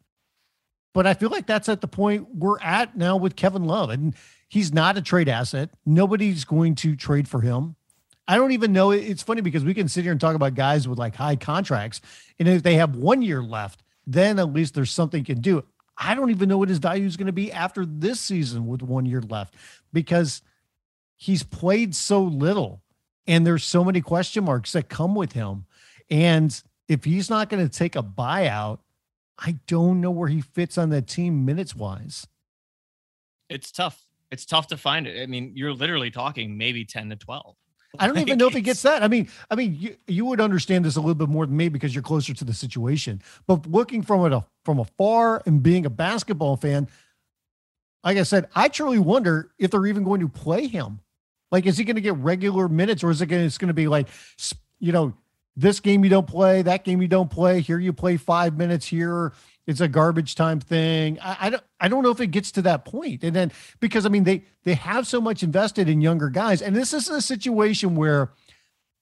But 0.95 1.07
I 1.07 1.13
feel 1.13 1.29
like 1.29 1.47
that's 1.47 1.69
at 1.69 1.83
the 1.83 1.87
point 1.87 2.29
we're 2.35 2.61
at 2.61 2.97
now 2.97 3.19
with 3.19 3.37
Kevin 3.37 3.67
Love. 3.67 3.91
And 3.91 4.15
he's 4.49 4.73
not 4.73 4.97
a 4.97 5.03
trade 5.03 5.29
asset. 5.29 5.69
Nobody's 5.85 6.47
going 6.47 6.77
to 6.77 6.97
trade 6.97 7.29
for 7.29 7.43
him. 7.43 7.77
I 8.27 8.37
don't 8.37 8.53
even 8.53 8.73
know. 8.73 8.91
It's 8.91 9.23
funny 9.23 9.43
because 9.43 9.65
we 9.65 9.75
can 9.75 9.89
sit 9.89 10.03
here 10.03 10.13
and 10.13 10.21
talk 10.21 10.35
about 10.35 10.55
guys 10.55 10.89
with 10.89 10.99
like 10.99 11.15
high 11.15 11.37
contracts, 11.37 12.01
and 12.39 12.49
if 12.49 12.63
they 12.63 12.77
have 12.77 12.97
one 12.97 13.23
year 13.23 13.43
left, 13.43 13.83
then 14.07 14.39
at 14.39 14.53
least 14.53 14.75
there's 14.75 14.91
something 14.91 15.21
you 15.21 15.25
can 15.25 15.41
do. 15.43 15.65
I 15.97 16.15
don't 16.15 16.31
even 16.31 16.49
know 16.49 16.59
what 16.59 16.69
his 16.69 16.79
value 16.79 17.07
is 17.07 17.17
going 17.17 17.27
to 17.27 17.33
be 17.33 17.53
after 17.53 17.87
this 17.87 18.21
season 18.21 18.67
with 18.67 18.83
one 18.83 19.07
year 19.07 19.21
left 19.21 19.55
because 19.93 20.43
he's 21.17 21.43
played 21.43 21.95
so 21.95 22.23
little, 22.23 22.83
and 23.27 23.47
there's 23.47 23.65
so 23.65 23.85
many 23.85 24.01
question 24.01 24.45
marks 24.45 24.73
that 24.73 24.89
come 24.89 25.15
with 25.15 25.33
him. 25.33 25.67
And 26.11 26.61
if 26.89 27.05
he's 27.05 27.31
not 27.31 27.49
going 27.49 27.67
to 27.67 27.79
take 27.79 27.97
a 27.97 28.03
buyout, 28.03 28.79
I 29.39 29.59
don't 29.67 30.01
know 30.01 30.11
where 30.11 30.29
he 30.29 30.41
fits 30.41 30.79
on 30.79 30.91
that 30.91 31.07
team 31.07 31.45
minutes 31.45 31.75
wise. 31.75 32.27
It's 33.49 33.71
tough. 33.71 34.05
It's 34.31 34.45
tough 34.47 34.69
to 34.69 34.77
find 34.77 35.07
it. 35.07 35.23
I 35.23 35.27
mean, 35.27 35.53
you're 35.55 35.73
literally 35.73 36.11
talking 36.11 36.57
maybe 36.57 36.85
10 36.85 37.11
to 37.11 37.17
12. 37.17 37.55
I 37.99 38.07
don't 38.07 38.19
even 38.19 38.39
know 38.39 38.49
if 38.49 38.55
he 38.55 38.61
gets 38.61 38.83
that. 38.83 39.03
I 39.03 39.09
mean, 39.09 39.29
I 39.51 39.55
mean, 39.55 39.77
you, 39.79 39.97
you 40.07 40.25
would 40.25 40.41
understand 40.41 40.85
this 40.85 40.97
a 40.97 41.01
little 41.01 41.15
bit 41.15 41.29
more 41.29 41.47
than 41.47 41.57
me 41.57 41.69
because 41.69 41.95
you're 41.95 42.03
closer 42.03 42.35
to 42.35 42.45
the 42.45 42.55
situation. 42.55 43.23
But 43.47 43.67
looking 43.67 44.03
from 44.03 44.33
it 44.33 44.43
from 44.65 44.79
afar 44.79 45.43
and 45.47 45.63
being 45.63 45.87
a 45.87 45.91
basketball 45.91 46.57
fan, 46.57 46.89
like 48.03 48.19
I 48.19 48.23
said, 48.23 48.49
I 48.55 48.69
truly 48.69 48.99
wonder 48.99 49.51
if 49.59 49.71
they're 49.71 49.87
even 49.87 50.05
going 50.05 50.21
to 50.21 50.29
play 50.29 50.67
him. 50.67 51.01
Like, 51.51 51.67
is 51.67 51.79
he 51.79 51.85
going 51.85 51.97
to 51.97 52.03
get 52.03 52.17
regular 52.17 52.69
minutes, 52.69 53.05
or 53.05 53.11
is 53.11 53.23
it 53.23 53.27
going? 53.27 53.45
It's 53.45 53.59
going 53.59 53.69
to 53.69 53.75
be 53.75 53.87
like, 53.87 54.09
you 54.81 54.93
know, 54.93 55.15
this 55.57 55.81
game 55.81 56.03
you 56.03 56.11
don't 56.11 56.27
play, 56.27 56.63
that 56.63 56.85
game 56.85 57.01
you 57.01 57.09
don't 57.09 57.31
play. 57.31 57.61
Here 57.61 57.79
you 57.79 57.93
play 57.93 58.17
five 58.17 58.57
minutes. 58.57 58.87
Here 58.87 59.33
it's 59.67 59.81
a 59.81 59.89
garbage 59.89 60.35
time 60.35 60.61
thing. 60.61 61.19
I, 61.21 61.37
I, 61.41 61.51
don't 61.51 61.63
I 61.81 61.89
don't 61.89 62.03
know 62.03 62.11
if 62.11 62.21
it 62.21 62.29
gets 62.29 62.53
to 62.53 62.63
that 62.63 62.85
point. 62.85 63.25
And 63.25 63.35
then 63.35 63.53
because 63.81 64.07
I 64.07 64.09
mean 64.09 64.25
they 64.25 64.45
they 64.65 64.75
have 64.75 65.07
so 65.07 65.21
much 65.21 65.43
invested 65.43 65.89
in 65.89 66.01
younger 66.01 66.29
guys, 66.29 66.63
and 66.63 66.75
this 66.75 66.93
is 66.93 67.09
a 67.09 67.21
situation 67.21 67.97
where 67.97 68.31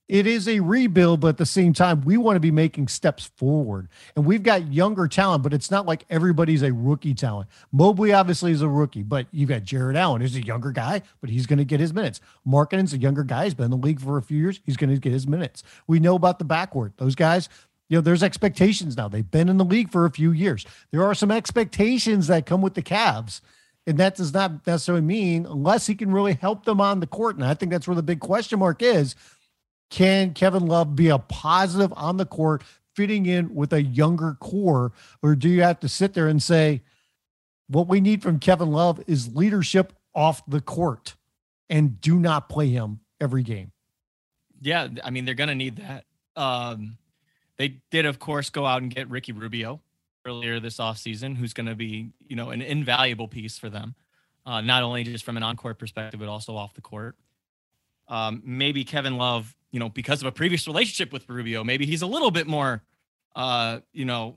it 0.08 0.26
is 0.26 0.46
a 0.46 0.60
rebuild, 0.60 1.20
but 1.20 1.28
at 1.28 1.36
the 1.38 1.46
same 1.46 1.72
time, 1.72 2.02
we 2.02 2.18
want 2.18 2.36
to 2.36 2.40
be 2.40 2.50
making 2.50 2.88
steps 2.88 3.30
forward. 3.36 3.88
And 4.14 4.26
we've 4.26 4.42
got 4.42 4.70
younger 4.70 5.08
talent, 5.08 5.42
but 5.42 5.54
it's 5.54 5.70
not 5.70 5.86
like 5.86 6.04
everybody's 6.10 6.62
a 6.62 6.70
rookie 6.70 7.14
talent. 7.14 7.48
Mobley 7.72 8.12
obviously 8.12 8.52
is 8.52 8.60
a 8.60 8.68
rookie, 8.68 9.04
but 9.04 9.26
you've 9.30 9.48
got 9.48 9.62
Jarrett 9.62 9.96
Allen, 9.96 10.20
who's 10.20 10.36
a 10.36 10.44
younger 10.44 10.70
guy, 10.70 11.00
but 11.22 11.30
he's 11.30 11.46
going 11.46 11.60
to 11.60 11.64
get 11.64 11.80
his 11.80 11.94
minutes. 11.94 12.20
Markkanen's 12.46 12.92
a 12.92 12.98
younger 12.98 13.22
guy. 13.22 13.44
He's 13.44 13.54
been 13.54 13.66
in 13.66 13.70
the 13.70 13.76
league 13.78 14.00
for 14.00 14.18
a 14.18 14.22
few 14.22 14.38
years. 14.38 14.60
He's 14.64 14.76
going 14.76 14.90
to 14.90 14.98
get 14.98 15.12
his 15.12 15.26
minutes. 15.26 15.62
We 15.86 15.98
know 15.98 16.16
about 16.16 16.38
the 16.38 16.44
backward. 16.44 16.92
Those 16.98 17.14
guys, 17.14 17.48
you 17.92 17.98
know, 17.98 18.02
there's 18.02 18.22
expectations 18.22 18.96
now. 18.96 19.06
They've 19.06 19.30
been 19.30 19.50
in 19.50 19.58
the 19.58 19.66
league 19.66 19.90
for 19.90 20.06
a 20.06 20.10
few 20.10 20.32
years. 20.32 20.64
There 20.92 21.04
are 21.04 21.14
some 21.14 21.30
expectations 21.30 22.26
that 22.28 22.46
come 22.46 22.62
with 22.62 22.72
the 22.72 22.80
Cavs. 22.80 23.42
And 23.86 23.98
that 23.98 24.14
does 24.14 24.32
not 24.32 24.66
necessarily 24.66 25.02
mean 25.02 25.44
unless 25.44 25.88
he 25.88 25.94
can 25.94 26.10
really 26.10 26.32
help 26.32 26.64
them 26.64 26.80
on 26.80 27.00
the 27.00 27.06
court. 27.06 27.36
And 27.36 27.44
I 27.44 27.52
think 27.52 27.70
that's 27.70 27.86
where 27.86 27.94
the 27.94 28.02
big 28.02 28.20
question 28.20 28.60
mark 28.60 28.80
is 28.80 29.14
can 29.90 30.32
Kevin 30.32 30.64
Love 30.64 30.96
be 30.96 31.10
a 31.10 31.18
positive 31.18 31.92
on 31.94 32.16
the 32.16 32.24
court, 32.24 32.62
fitting 32.96 33.26
in 33.26 33.54
with 33.54 33.74
a 33.74 33.82
younger 33.82 34.38
core? 34.40 34.92
Or 35.22 35.34
do 35.34 35.50
you 35.50 35.60
have 35.60 35.80
to 35.80 35.88
sit 35.88 36.14
there 36.14 36.28
and 36.28 36.42
say, 36.42 36.80
what 37.68 37.88
we 37.88 38.00
need 38.00 38.22
from 38.22 38.38
Kevin 38.38 38.70
Love 38.70 39.02
is 39.06 39.34
leadership 39.34 39.92
off 40.14 40.42
the 40.46 40.62
court 40.62 41.14
and 41.68 42.00
do 42.00 42.18
not 42.18 42.48
play 42.48 42.68
him 42.68 43.00
every 43.20 43.42
game? 43.42 43.70
Yeah. 44.62 44.88
I 45.04 45.10
mean, 45.10 45.26
they're 45.26 45.34
going 45.34 45.50
to 45.50 45.54
need 45.54 45.76
that. 45.76 46.06
Um, 46.36 46.96
they 47.62 47.80
did, 47.90 48.06
of 48.06 48.18
course, 48.18 48.50
go 48.50 48.66
out 48.66 48.82
and 48.82 48.94
get 48.94 49.08
Ricky 49.08 49.32
Rubio 49.32 49.80
earlier 50.26 50.60
this 50.60 50.76
offseason, 50.76 51.36
who's 51.36 51.52
going 51.52 51.66
to 51.66 51.74
be, 51.74 52.10
you 52.28 52.36
know, 52.36 52.50
an 52.50 52.62
invaluable 52.62 53.28
piece 53.28 53.58
for 53.58 53.68
them, 53.68 53.94
uh, 54.46 54.60
not 54.60 54.82
only 54.82 55.04
just 55.04 55.24
from 55.24 55.36
an 55.36 55.42
on 55.42 55.56
court 55.56 55.78
perspective, 55.78 56.20
but 56.20 56.28
also 56.28 56.56
off 56.56 56.74
the 56.74 56.80
court. 56.80 57.16
Um, 58.08 58.42
maybe 58.44 58.84
Kevin 58.84 59.16
Love 59.16 59.54
you 59.72 59.80
know, 59.80 59.88
because 59.88 60.20
of 60.20 60.26
a 60.28 60.32
previous 60.32 60.66
relationship 60.66 61.12
with 61.12 61.28
Rubio, 61.28 61.64
maybe 61.64 61.86
he's 61.86 62.02
a 62.02 62.06
little 62.06 62.30
bit 62.30 62.46
more, 62.46 62.82
uh, 63.34 63.80
you 63.92 64.04
know, 64.04 64.36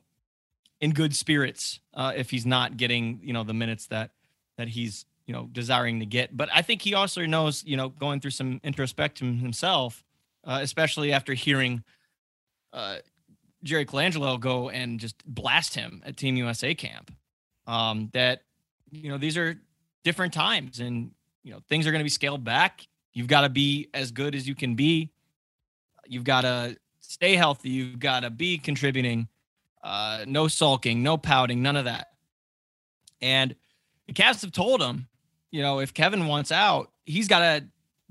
in 0.79 0.91
good 0.91 1.15
spirits 1.15 1.79
uh, 1.93 2.13
if 2.15 2.31
he's 2.31 2.45
not 2.45 2.77
getting, 2.77 3.19
you 3.21 3.33
know, 3.33 3.43
the 3.43 3.53
minutes 3.53 3.87
that 3.87 4.11
that 4.57 4.69
he's, 4.69 5.05
you 5.27 5.33
know, 5.33 5.49
desiring 5.51 5.99
to 5.99 6.05
get. 6.05 6.35
But 6.35 6.49
I 6.53 6.61
think 6.61 6.81
he 6.81 6.93
also 6.93 7.25
knows, 7.25 7.63
you 7.65 7.75
know, 7.75 7.89
going 7.89 8.21
through 8.21 8.31
some 8.31 8.61
introspection 8.63 9.37
himself, 9.37 10.03
uh, 10.45 10.59
especially 10.61 11.11
after 11.11 11.33
hearing 11.33 11.83
uh, 12.71 12.97
Jerry 13.63 13.85
Colangelo 13.85 14.39
go 14.39 14.69
and 14.69 14.99
just 14.99 15.15
blast 15.25 15.75
him 15.75 16.03
at 16.05 16.17
Team 16.17 16.35
USA 16.35 16.75
camp. 16.75 17.11
Um, 17.67 18.09
that 18.13 18.41
you 18.91 19.09
know 19.09 19.17
these 19.17 19.37
are 19.37 19.59
different 20.03 20.33
times, 20.33 20.79
and 20.79 21.11
you 21.43 21.51
know 21.51 21.59
things 21.67 21.87
are 21.87 21.91
going 21.91 22.01
to 22.01 22.05
be 22.05 22.09
scaled 22.09 22.43
back. 22.43 22.87
You've 23.13 23.27
got 23.27 23.41
to 23.41 23.49
be 23.49 23.89
as 23.93 24.11
good 24.11 24.35
as 24.35 24.47
you 24.47 24.55
can 24.55 24.75
be 24.75 25.11
You've 26.07 26.23
got 26.23 26.41
to 26.41 26.77
stay 27.01 27.35
healthy. 27.35 27.69
You've 27.69 27.99
got 27.99 28.21
to 28.21 28.29
be 28.29 28.57
contributing. 28.57 29.27
Uh, 29.83 30.25
no 30.27 30.47
sulking, 30.47 31.03
no 31.03 31.17
pouting, 31.17 31.61
none 31.61 31.75
of 31.75 31.85
that. 31.85 32.07
And 33.21 33.55
the 34.07 34.13
Cavs 34.13 34.41
have 34.41 34.51
told 34.51 34.81
him, 34.81 35.07
you 35.51 35.61
know, 35.61 35.79
if 35.79 35.93
Kevin 35.93 36.27
wants 36.27 36.51
out, 36.51 36.91
he's 37.05 37.27
got 37.27 37.39
to 37.39 37.65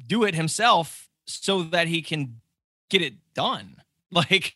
do 0.07 0.25
it 0.25 0.35
himself 0.35 1.09
so 1.27 1.63
that 1.65 1.89
he 1.89 2.03
can 2.03 2.41
get 2.89 3.03
it 3.03 3.15
done. 3.35 3.77
Like, 4.11 4.55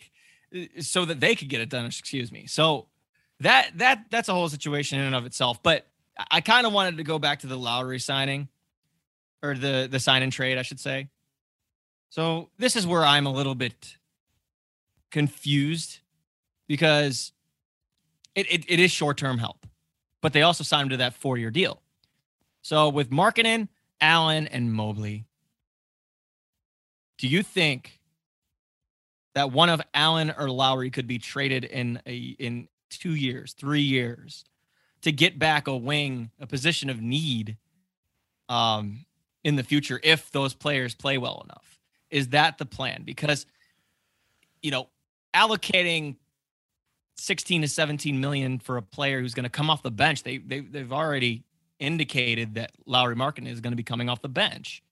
Uh, 0.55 0.81
so 0.81 1.05
that 1.05 1.21
they 1.21 1.35
could 1.35 1.49
get 1.49 1.61
it 1.61 1.69
done. 1.69 1.87
Excuse 1.87 2.33
me. 2.33 2.47
So 2.47 2.87
that 3.41 3.71
that 3.77 4.07
that's 4.11 4.29
a 4.29 4.35
whole 4.35 4.49
situation 4.49 4.99
in 4.99 5.07
and 5.07 5.15
of 5.15 5.27
itself. 5.27 5.63
But 5.63 5.87
I 6.31 6.41
kind 6.41 6.67
of 6.67 6.73
wanted 6.73 6.97
to 6.97 7.05
go 7.05 7.19
back 7.19 7.41
to 7.41 7.47
the 7.47 7.57
Lauri 7.57 7.99
signing, 7.99 8.49
or 9.43 9.55
the 9.55 9.89
the 9.91 10.01
sign 10.01 10.23
and 10.23 10.33
trade, 10.33 10.59
I 10.59 10.63
should 10.63 10.81
say. 10.81 11.09
So 12.11 12.49
this 12.59 12.75
is 12.75 12.87
where 12.87 13.05
I'm 13.05 13.27
a 13.27 13.33
little 13.33 13.55
bit 13.55 13.97
confused 15.11 16.01
because 16.67 17.33
it, 18.35 18.51
it, 18.51 18.65
it 18.69 18.81
is 18.81 18.91
short 18.91 19.17
term 19.17 19.39
help, 19.39 19.67
but 20.21 20.33
they 20.33 20.43
also 20.43 20.65
signed 20.65 20.85
him 20.85 20.91
to 20.91 20.97
that 20.99 21.15
four 21.15 21.37
year 21.37 21.51
deal. 21.51 21.83
So 22.63 22.89
with 22.89 23.11
Markkanen, 23.11 23.69
Allen, 24.01 24.47
and 24.47 24.73
Mobley, 24.73 25.25
do 27.19 27.29
you 27.29 27.43
think 27.43 27.98
that 29.35 29.53
one 29.53 29.69
of 29.69 29.81
Allen 29.95 30.33
or 30.37 30.51
Lauri 30.51 30.91
could 30.91 31.07
be 31.07 31.19
traded 31.19 31.65
in 31.65 32.01
a 32.07 32.17
in 32.39 32.69
two 32.91 33.15
years, 33.15 33.53
three 33.53 33.83
years 33.83 34.45
to 35.03 35.13
get 35.13 35.39
back 35.39 35.69
a 35.69 35.77
wing, 35.77 36.31
a 36.41 36.47
position 36.47 36.91
of 36.91 37.01
need 37.01 37.57
um, 38.49 39.05
in 39.45 39.57
the 39.57 39.63
future 39.63 40.01
if 40.03 40.31
those 40.33 40.55
players 40.55 40.95
play 40.95 41.19
well 41.19 41.43
enough? 41.45 41.79
Is 42.11 42.29
that 42.29 42.59
the 42.59 42.67
plan? 42.67 43.03
Because, 43.05 43.47
you 44.63 44.71
know, 44.71 44.89
allocating 45.35 46.17
16 47.17 47.63
to 47.63 47.69
17 47.69 48.21
million 48.21 48.59
for 48.59 48.77
a 48.77 48.83
player 48.83 49.21
who's 49.21 49.35
going 49.35 49.45
to 49.45 49.51
come 49.51 49.71
off 49.71 49.83
the 49.83 49.91
bench, 49.91 50.23
they, 50.23 50.39
they, 50.39 50.61
they've 50.61 50.93
already 50.93 51.45
indicated 51.79 52.55
that 52.55 52.73
Lauri 52.87 53.15
Markkanen 53.15 53.53
is 53.53 53.61
going 53.61 53.73
to 53.73 53.77
be 53.77 53.83
coming 53.83 54.09
off 54.09 54.23
the 54.23 54.29
bench. 54.29 54.83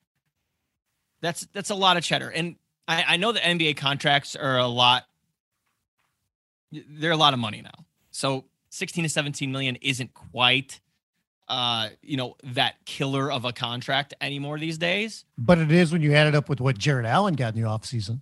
That's 1.23 1.47
that's 1.52 1.71
a 1.71 1.75
lot 1.75 1.97
of 1.97 2.05
cheddar. 2.05 2.28
And 2.28 2.57
I, 2.88 3.05
I 3.09 3.16
know 3.16 3.33
the 3.33 3.40
NBA 3.40 3.76
contracts 3.76 4.37
are 4.37 4.59
a 4.59 4.66
lot, 4.66 5.05
they're 6.71 7.11
a 7.11 7.16
lot 7.16 7.33
of 7.33 7.38
money 7.38 7.62
now. 7.62 7.85
So 8.11 8.45
16 8.71 9.05
to 9.05 9.09
17 9.09 9.50
million 9.50 9.76
isn't 9.76 10.14
quite 10.14 10.81
uh, 11.49 11.90
you 12.02 12.16
know, 12.16 12.37
that 12.43 12.75
killer 12.85 13.31
of 13.31 13.45
a 13.45 13.52
contract 13.52 14.14
anymore 14.21 14.59
these 14.59 14.78
days. 14.78 15.25
But 15.38 15.59
it 15.59 15.71
is 15.71 15.93
when 15.93 16.02
you 16.02 16.12
add 16.12 16.26
it 16.26 16.35
up 16.35 16.49
with 16.49 16.61
what 16.61 16.76
Jarrett 16.76 17.07
Allen 17.07 17.35
got 17.35 17.55
in 17.55 17.61
the 17.61 17.69
offseason. 17.69 18.21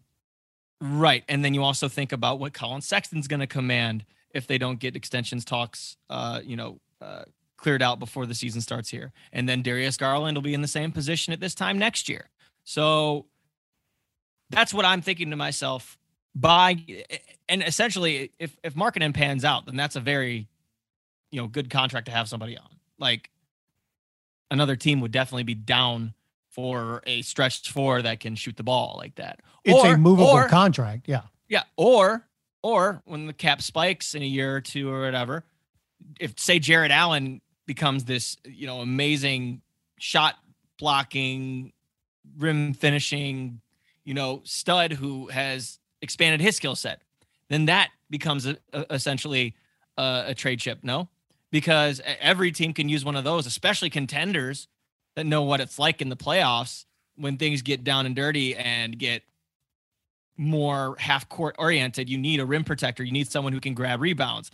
Right. 0.80 1.24
And 1.28 1.44
then 1.44 1.54
you 1.54 1.62
also 1.62 1.88
think 1.88 2.12
about 2.12 2.38
what 2.38 2.52
Collin 2.52 2.82
Sexton's 2.82 3.26
going 3.26 3.40
to 3.40 3.46
command 3.46 4.04
if 4.30 4.46
they 4.46 4.58
don't 4.58 4.78
get 4.78 4.96
extensions 4.96 5.44
talks, 5.44 5.96
uh, 6.10 6.40
you 6.44 6.56
know, 6.56 6.80
uh, 7.00 7.22
cleared 7.56 7.82
out 7.82 7.98
before 7.98 8.26
the 8.26 8.34
season 8.34 8.60
starts 8.60 8.90
here. 8.90 9.12
And 9.32 9.48
then 9.48 9.62
Darius 9.62 9.96
Garland 9.96 10.36
will 10.36 10.42
be 10.42 10.52
in 10.52 10.60
the 10.60 10.68
same 10.68 10.92
position 10.92 11.32
at 11.32 11.40
this 11.40 11.54
time 11.54 11.78
next 11.78 12.08
year. 12.08 12.28
So 12.64 13.26
that's 14.54 14.72
what 14.72 14.84
I'm 14.84 15.02
thinking 15.02 15.30
to 15.30 15.36
myself. 15.36 15.98
By 16.34 16.84
and 17.48 17.62
essentially, 17.62 18.32
if 18.38 18.56
if 18.64 18.74
Markkanen 18.74 19.14
pans 19.14 19.44
out, 19.44 19.66
then 19.66 19.76
that's 19.76 19.96
a 19.96 20.00
very, 20.00 20.48
you 21.30 21.40
know, 21.40 21.46
good 21.46 21.70
contract 21.70 22.06
to 22.06 22.12
have 22.12 22.28
somebody 22.28 22.56
on 22.56 22.66
like 22.98 23.30
another 24.50 24.76
team 24.76 25.00
would 25.00 25.12
definitely 25.12 25.42
be 25.44 25.54
down 25.54 26.14
for 26.50 27.02
a 27.06 27.22
stretched 27.22 27.70
four 27.70 28.02
that 28.02 28.20
can 28.20 28.34
shoot 28.36 28.56
the 28.56 28.62
ball 28.62 28.94
like 28.98 29.16
that. 29.16 29.40
It's 29.64 29.76
or, 29.76 29.94
a 29.94 29.98
movable 29.98 30.30
or, 30.30 30.48
contract. 30.48 31.08
Yeah. 31.08 31.22
Yeah. 31.48 31.64
Or, 31.76 32.26
or 32.62 33.02
when 33.04 33.26
the 33.26 33.32
cap 33.32 33.60
spikes 33.60 34.14
in 34.14 34.22
a 34.22 34.26
year 34.26 34.56
or 34.56 34.60
two 34.60 34.90
or 34.90 35.02
whatever, 35.02 35.44
if 36.20 36.38
say 36.38 36.58
Jarrett 36.58 36.92
Allen 36.92 37.40
becomes 37.66 38.04
this, 38.04 38.36
you 38.44 38.66
know, 38.66 38.80
amazing 38.80 39.62
shot 39.98 40.36
blocking, 40.78 41.72
rim 42.38 42.74
finishing, 42.74 43.60
you 44.04 44.14
know, 44.14 44.42
stud 44.44 44.92
who 44.92 45.28
has 45.28 45.78
expanded 46.02 46.40
his 46.40 46.56
skill 46.56 46.76
set, 46.76 47.02
then 47.48 47.66
that 47.66 47.90
becomes 48.10 48.46
a, 48.46 48.56
a, 48.72 48.86
essentially 48.90 49.54
a, 49.96 50.24
a 50.28 50.34
trade 50.34 50.60
chip. 50.60 50.80
No 50.82 51.08
because 51.54 52.00
every 52.20 52.50
team 52.50 52.72
can 52.72 52.88
use 52.88 53.04
one 53.04 53.14
of 53.14 53.22
those, 53.22 53.46
especially 53.46 53.88
contenders 53.88 54.66
that 55.14 55.24
know 55.24 55.42
what 55.42 55.60
it's 55.60 55.78
like 55.78 56.02
in 56.02 56.08
the 56.08 56.16
playoffs 56.16 56.84
when 57.14 57.36
things 57.36 57.62
get 57.62 57.84
down 57.84 58.06
and 58.06 58.16
dirty 58.16 58.56
and 58.56 58.98
get 58.98 59.22
more 60.36 60.96
half 60.98 61.28
court 61.28 61.54
oriented. 61.56 62.10
You 62.10 62.18
need 62.18 62.40
a 62.40 62.44
rim 62.44 62.64
protector, 62.64 63.04
you 63.04 63.12
need 63.12 63.28
someone 63.28 63.52
who 63.52 63.60
can 63.60 63.72
grab 63.72 64.00
rebounds. 64.00 64.50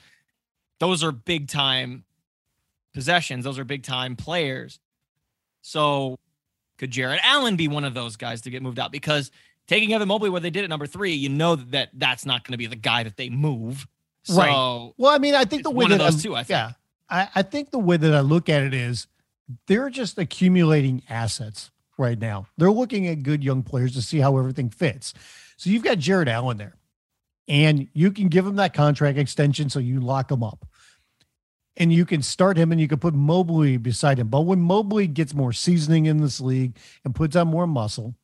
Those 0.79 1.03
are 1.03 1.11
big 1.11 1.49
time 1.49 2.05
possessions, 2.93 3.45
those 3.45 3.59
are 3.59 3.65
big 3.65 3.83
time 3.83 4.15
players. 4.15 4.79
So, 5.63 6.19
could 6.81 6.91
Jarrett 6.91 7.21
Allen 7.23 7.57
be 7.57 7.69
one 7.69 7.85
of 7.85 7.93
those 7.93 8.17
guys 8.17 8.41
to 8.41 8.51
get 8.51 8.63
moved 8.63 8.79
out? 8.79 8.91
Because 8.91 9.31
taking 9.69 9.93
Evan 9.93 10.09
Mobley 10.09 10.31
where 10.31 10.41
they 10.41 10.49
did 10.49 10.65
at 10.65 10.71
number 10.71 10.87
three, 10.87 11.13
you 11.13 11.29
know 11.29 11.55
that 11.57 11.91
that's 11.93 12.25
not 12.25 12.43
going 12.43 12.55
to 12.55 12.59
be 12.59 12.67
the 12.67 12.75
guy 12.75 13.03
that 13.03 13.19
they 13.19 13.29
move. 13.29 13.87
So 14.23 14.39
right. 14.39 14.93
Well, 14.97 15.13
I 15.13 15.19
mean, 15.19 15.35
I 15.35 15.45
think 15.45 15.63
the 15.63 15.71
way 15.71 15.85
one 15.85 15.91
that 15.91 16.01
of 16.01 16.13
those 16.13 16.23
two, 16.23 16.35
I 16.35 16.43
think. 16.43 16.49
Yeah. 16.49 16.73
I, 17.11 17.29
I 17.35 17.43
think 17.43 17.71
the 17.71 17.79
way 17.79 17.99
that 17.99 18.15
I 18.15 18.21
look 18.21 18.49
at 18.49 18.63
it 18.63 18.73
is 18.73 19.09
they're 19.67 19.91
just 19.91 20.17
accumulating 20.17 21.03
assets 21.11 21.71
right 21.99 22.19
now. 22.19 22.47
They're 22.57 22.71
looking 22.71 23.09
at 23.09 23.25
good 23.25 23.45
young 23.45 23.63
players 23.63 23.93
to 23.97 24.01
see 24.01 24.17
how 24.17 24.39
everything 24.39 24.71
fits. 24.71 25.13
So 25.59 25.69
you've 25.69 25.85
got 25.85 25.99
Jarrett 25.99 26.29
Allen 26.29 26.57
there, 26.57 26.79
and 27.47 27.89
you 27.93 28.11
can 28.11 28.29
give 28.29 28.47
him 28.47 28.57
that 28.57 28.73
contract 28.73 29.19
extension 29.19 29.69
so 29.69 29.81
you 29.81 30.01
lock 30.01 30.31
him 30.31 30.43
up. 30.43 30.65
And 31.77 31.93
you 31.93 32.05
can 32.05 32.23
start 32.23 32.57
him 32.57 32.73
and 32.73 32.81
you 32.81 32.89
can 32.89 32.99
put 32.99 33.15
Mobley 33.15 33.77
beside 33.77 34.19
him. 34.19 34.29
But 34.29 34.43
when 34.43 34.61
Mobley 34.61 35.07
gets 35.07 35.33
more 35.35 35.53
seasoning 35.53 36.07
in 36.07 36.19
this 36.21 36.41
league 36.41 36.77
and 37.05 37.15
puts 37.15 37.37
on 37.37 37.49
more 37.49 37.67
muscle, 37.67 38.15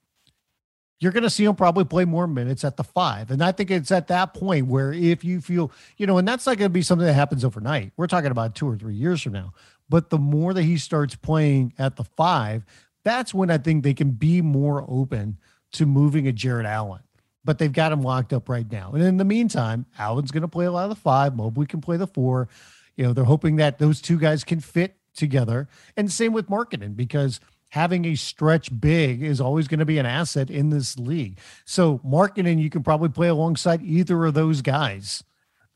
you're 0.98 1.12
going 1.12 1.22
to 1.22 1.30
see 1.30 1.44
him 1.44 1.54
probably 1.54 1.84
play 1.84 2.04
more 2.04 2.26
minutes 2.26 2.64
at 2.64 2.76
the 2.76 2.84
five. 2.84 3.30
And 3.30 3.44
I 3.44 3.52
think 3.52 3.70
it's 3.70 3.92
at 3.92 4.08
that 4.08 4.34
point 4.34 4.66
where 4.66 4.92
if 4.92 5.24
you 5.24 5.40
feel, 5.40 5.70
you 5.96 6.06
know, 6.06 6.18
and 6.18 6.26
that's 6.26 6.46
not 6.46 6.56
going 6.58 6.70
to 6.70 6.72
be 6.72 6.82
something 6.82 7.06
that 7.06 7.12
happens 7.12 7.44
overnight. 7.44 7.92
We're 7.96 8.06
talking 8.06 8.30
about 8.30 8.54
two 8.54 8.68
or 8.68 8.76
three 8.76 8.94
years 8.94 9.22
from 9.22 9.34
now. 9.34 9.52
But 9.88 10.10
the 10.10 10.18
more 10.18 10.52
that 10.52 10.62
he 10.62 10.78
starts 10.78 11.14
playing 11.14 11.72
at 11.78 11.96
the 11.96 12.04
five, 12.04 12.64
that's 13.04 13.32
when 13.32 13.50
I 13.50 13.58
think 13.58 13.84
they 13.84 13.94
can 13.94 14.10
be 14.10 14.42
more 14.42 14.84
open 14.88 15.38
to 15.72 15.86
moving 15.86 16.26
a 16.26 16.32
Jarrett 16.32 16.66
Allen. 16.66 17.02
but 17.46 17.58
they've 17.58 17.72
got 17.72 17.92
him 17.92 18.02
locked 18.02 18.32
up 18.32 18.48
right 18.48 18.70
now. 18.70 18.90
And 18.92 19.02
in 19.02 19.16
the 19.16 19.24
meantime, 19.24 19.86
Allen's 19.98 20.32
going 20.32 20.42
to 20.42 20.48
play 20.48 20.66
a 20.66 20.72
lot 20.72 20.82
of 20.82 20.90
the 20.90 20.96
five. 20.96 21.34
Mobley 21.36 21.64
can 21.64 21.80
play 21.80 21.96
the 21.96 22.08
four. 22.08 22.48
You 22.96 23.04
know, 23.04 23.12
they're 23.12 23.24
hoping 23.24 23.56
that 23.56 23.78
those 23.78 24.00
two 24.00 24.18
guys 24.18 24.44
can 24.44 24.60
fit 24.60 24.96
together. 25.14 25.68
And 25.96 26.10
same 26.10 26.32
with 26.32 26.48
Markkanen 26.48 26.96
because 26.96 27.40
having 27.70 28.04
a 28.04 28.14
stretch 28.14 28.78
big 28.80 29.22
is 29.22 29.40
always 29.40 29.68
going 29.68 29.80
to 29.80 29.84
be 29.84 29.98
an 29.98 30.06
asset 30.06 30.50
in 30.50 30.70
this 30.70 30.98
league. 30.98 31.38
So 31.64 31.98
Markkanen, 31.98 32.60
you 32.60 32.70
can 32.70 32.82
probably 32.82 33.08
play 33.08 33.28
alongside 33.28 33.82
either 33.82 34.24
of 34.24 34.34
those 34.34 34.62
guys 34.62 35.24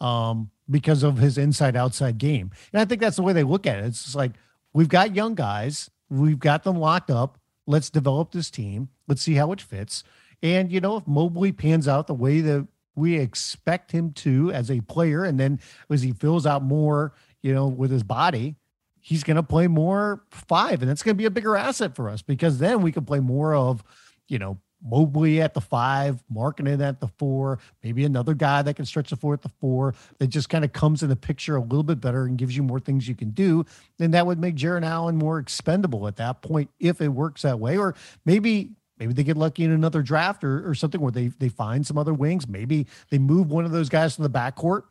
um, 0.01 0.51
because 0.69 1.03
of 1.03 1.19
his 1.19 1.37
inside 1.37 1.77
outside 1.77 2.19
game. 2.19 2.51
And 2.73 2.81
I 2.81 2.85
think 2.85 3.01
that's 3.01 3.17
the 3.17 3.23
way 3.23 3.33
they 3.33 3.43
look 3.43 3.67
at 3.67 3.79
it. 3.79 3.85
It's 3.87 4.05
just 4.05 4.17
like 4.17 4.33
we've 4.73 4.89
got 4.89 5.15
young 5.15 5.35
guys, 5.35 5.91
we've 6.09 6.39
got 6.39 6.63
them 6.63 6.79
locked 6.79 7.11
up. 7.11 7.39
Let's 7.67 7.91
develop 7.91 8.33
this 8.33 8.51
team. 8.51 8.89
Let's 9.07 9.23
see 9.23 9.35
how 9.35 9.53
it 9.53 9.61
fits. 9.61 10.03
And 10.43 10.73
you 10.73 10.81
know, 10.81 10.97
if 10.97 11.07
Mobley 11.07 11.53
pans 11.53 11.87
out 11.87 12.07
the 12.07 12.15
way 12.15 12.41
that 12.41 12.67
we 12.95 13.19
expect 13.19 13.93
him 13.93 14.13
to 14.13 14.51
as 14.53 14.71
a 14.71 14.81
player, 14.81 15.25
and 15.25 15.39
then 15.39 15.61
as 15.91 16.03
he 16.03 16.13
fills 16.13 16.47
out 16.47 16.63
more, 16.63 17.13
you 17.43 17.55
know, 17.55 17.69
with 17.69 17.91
his 17.91 18.03
body, 18.03 18.57
he's 19.01 19.25
going 19.25 19.37
to 19.37 19.43
play 19.43 19.67
more 19.67 20.23
five, 20.31 20.83
and 20.83 20.91
it's 20.91 21.03
going 21.03 21.15
to 21.15 21.19
be 21.19 21.27
a 21.27 21.31
bigger 21.31 21.57
asset 21.57 21.97
for 21.97 22.09
us 22.09 22.23
because 22.23 22.59
then 22.59 22.83
we 22.83 22.93
can 22.93 23.05
play 23.05 23.21
more 23.21 23.55
of, 23.55 23.83
you 24.29 24.39
know, 24.39 24.59
Mobley 24.83 25.43
at 25.43 25.55
the 25.55 25.61
five, 25.61 26.23
Markkanen 26.33 26.81
at 26.87 27.01
the 27.01 27.09
four, 27.19 27.59
maybe 27.83 28.05
another 28.05 28.35
guy 28.35 28.63
that 28.63 28.75
can 28.75 28.87
stretch 28.87 29.11
the 29.11 29.17
four 29.17 29.35
at 29.35 29.43
the 29.43 29.51
four 29.61 29.95
that 30.19 30.29
just 30.29 30.49
kind 30.49 30.65
of 30.65 30.73
comes 30.73 31.03
in 31.03 31.09
the 31.09 31.17
picture 31.17 31.57
a 31.57 31.61
little 31.61 31.83
bit 31.83 32.01
better 32.01 32.25
and 32.25 32.39
gives 32.39 32.57
you 32.57 32.63
more 32.63 32.81
things 32.81 33.07
you 33.07 33.15
can 33.15 33.31
do. 33.31 33.65
And 33.99 34.15
that 34.15 34.27
would 34.27 34.39
make 34.39 34.55
Jarrett 34.55 34.85
Allen 34.85 35.17
more 35.17 35.39
expendable 35.39 36.09
at 36.09 36.17
that 36.17 36.41
point 36.43 36.71
if 36.79 37.01
it 37.01 37.09
works 37.09 37.43
that 37.43 37.61
way. 37.61 37.77
Or 37.77 37.95
maybe 38.25 38.71
maybe 39.01 39.15
they 39.15 39.25
get 39.25 39.37
lucky 39.37 39.65
in 39.65 39.73
another 39.73 40.03
draft 40.03 40.45
or, 40.45 40.69
or 40.69 40.75
something 40.75 41.01
where 41.01 41.11
they 41.11 41.29
they 41.29 41.49
find 41.49 41.85
some 41.87 41.99
other 41.99 42.15
wings. 42.15 42.47
Maybe 42.47 42.87
they 43.09 43.19
move 43.19 43.51
one 43.51 43.65
of 43.65 43.73
those 43.73 43.89
guys 43.89 44.15
to 44.17 44.23
the 44.23 44.31
backcourt 44.31 44.83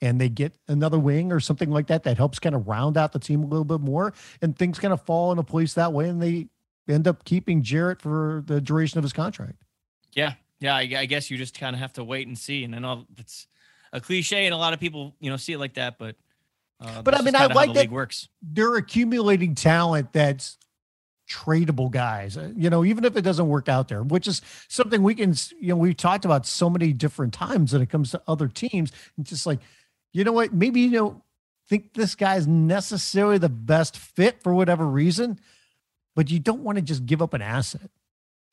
and 0.00 0.20
they 0.20 0.28
get 0.28 0.54
another 0.68 0.98
wing 0.98 1.32
or 1.32 1.40
something 1.40 1.70
like 1.70 1.88
that 1.88 2.04
that 2.04 2.16
helps 2.16 2.38
kind 2.38 2.54
of 2.54 2.68
round 2.68 2.96
out 2.96 3.12
the 3.12 3.18
team 3.18 3.42
a 3.42 3.46
little 3.46 3.64
bit 3.64 3.80
more 3.80 4.14
and 4.40 4.56
things 4.56 4.78
kind 4.78 4.94
of 4.94 5.02
fall 5.02 5.32
into 5.32 5.42
place 5.42 5.74
that 5.74 5.92
way 5.92 6.08
and 6.08 6.22
they 6.22 6.46
end 6.88 7.08
up 7.08 7.24
keeping 7.24 7.62
Jarrett 7.62 8.00
for 8.00 8.42
the 8.46 8.60
duration 8.60 8.98
of 8.98 9.04
his 9.04 9.12
contract. 9.12 9.62
Yeah. 10.12 10.34
Yeah. 10.60 10.76
I, 10.76 10.80
I 10.98 11.06
guess 11.06 11.30
you 11.30 11.36
just 11.36 11.58
kind 11.58 11.74
of 11.74 11.80
have 11.80 11.94
to 11.94 12.04
wait 12.04 12.26
and 12.26 12.38
see. 12.38 12.62
And 12.62 12.74
I 12.74 12.78
know 12.78 13.06
it's 13.18 13.46
a 13.92 14.00
cliche 14.00 14.46
and 14.46 14.54
a 14.54 14.58
lot 14.58 14.72
of 14.72 14.80
people, 14.80 15.14
you 15.18 15.30
know, 15.30 15.36
see 15.36 15.54
it 15.54 15.58
like 15.58 15.74
that, 15.74 15.98
but, 15.98 16.16
uh, 16.78 17.02
but 17.02 17.14
I 17.18 17.22
mean, 17.22 17.34
I 17.34 17.46
like 17.46 17.72
that 17.72 17.90
works. 17.90 18.28
they're 18.42 18.76
accumulating 18.76 19.54
talent 19.54 20.12
that's 20.12 20.58
tradable 21.28 21.90
guys, 21.90 22.36
uh, 22.36 22.52
you 22.56 22.70
know, 22.70 22.84
even 22.84 23.04
if 23.04 23.16
it 23.16 23.22
doesn't 23.22 23.48
work 23.48 23.68
out 23.68 23.88
there, 23.88 24.02
which 24.02 24.26
is 24.26 24.42
something 24.68 25.02
we 25.02 25.14
can, 25.14 25.34
you 25.60 25.68
know, 25.68 25.76
we've 25.76 25.96
talked 25.96 26.24
about 26.24 26.46
so 26.46 26.70
many 26.70 26.92
different 26.92 27.34
times 27.34 27.72
when 27.72 27.82
it 27.82 27.90
comes 27.90 28.12
to 28.12 28.22
other 28.28 28.48
teams. 28.48 28.92
And 29.16 29.26
just 29.26 29.46
like, 29.46 29.60
you 30.12 30.24
know 30.24 30.32
what, 30.32 30.52
maybe 30.52 30.80
you 30.80 30.90
don't 30.90 31.22
think 31.68 31.94
this 31.94 32.14
guy's 32.14 32.46
necessarily 32.46 33.38
the 33.38 33.48
best 33.48 33.96
fit 33.96 34.42
for 34.42 34.54
whatever 34.54 34.86
reason, 34.86 35.40
but 36.14 36.30
you 36.30 36.38
don't 36.38 36.62
want 36.62 36.76
to 36.76 36.82
just 36.82 37.06
give 37.06 37.20
up 37.20 37.34
an 37.34 37.42
asset. 37.42 37.90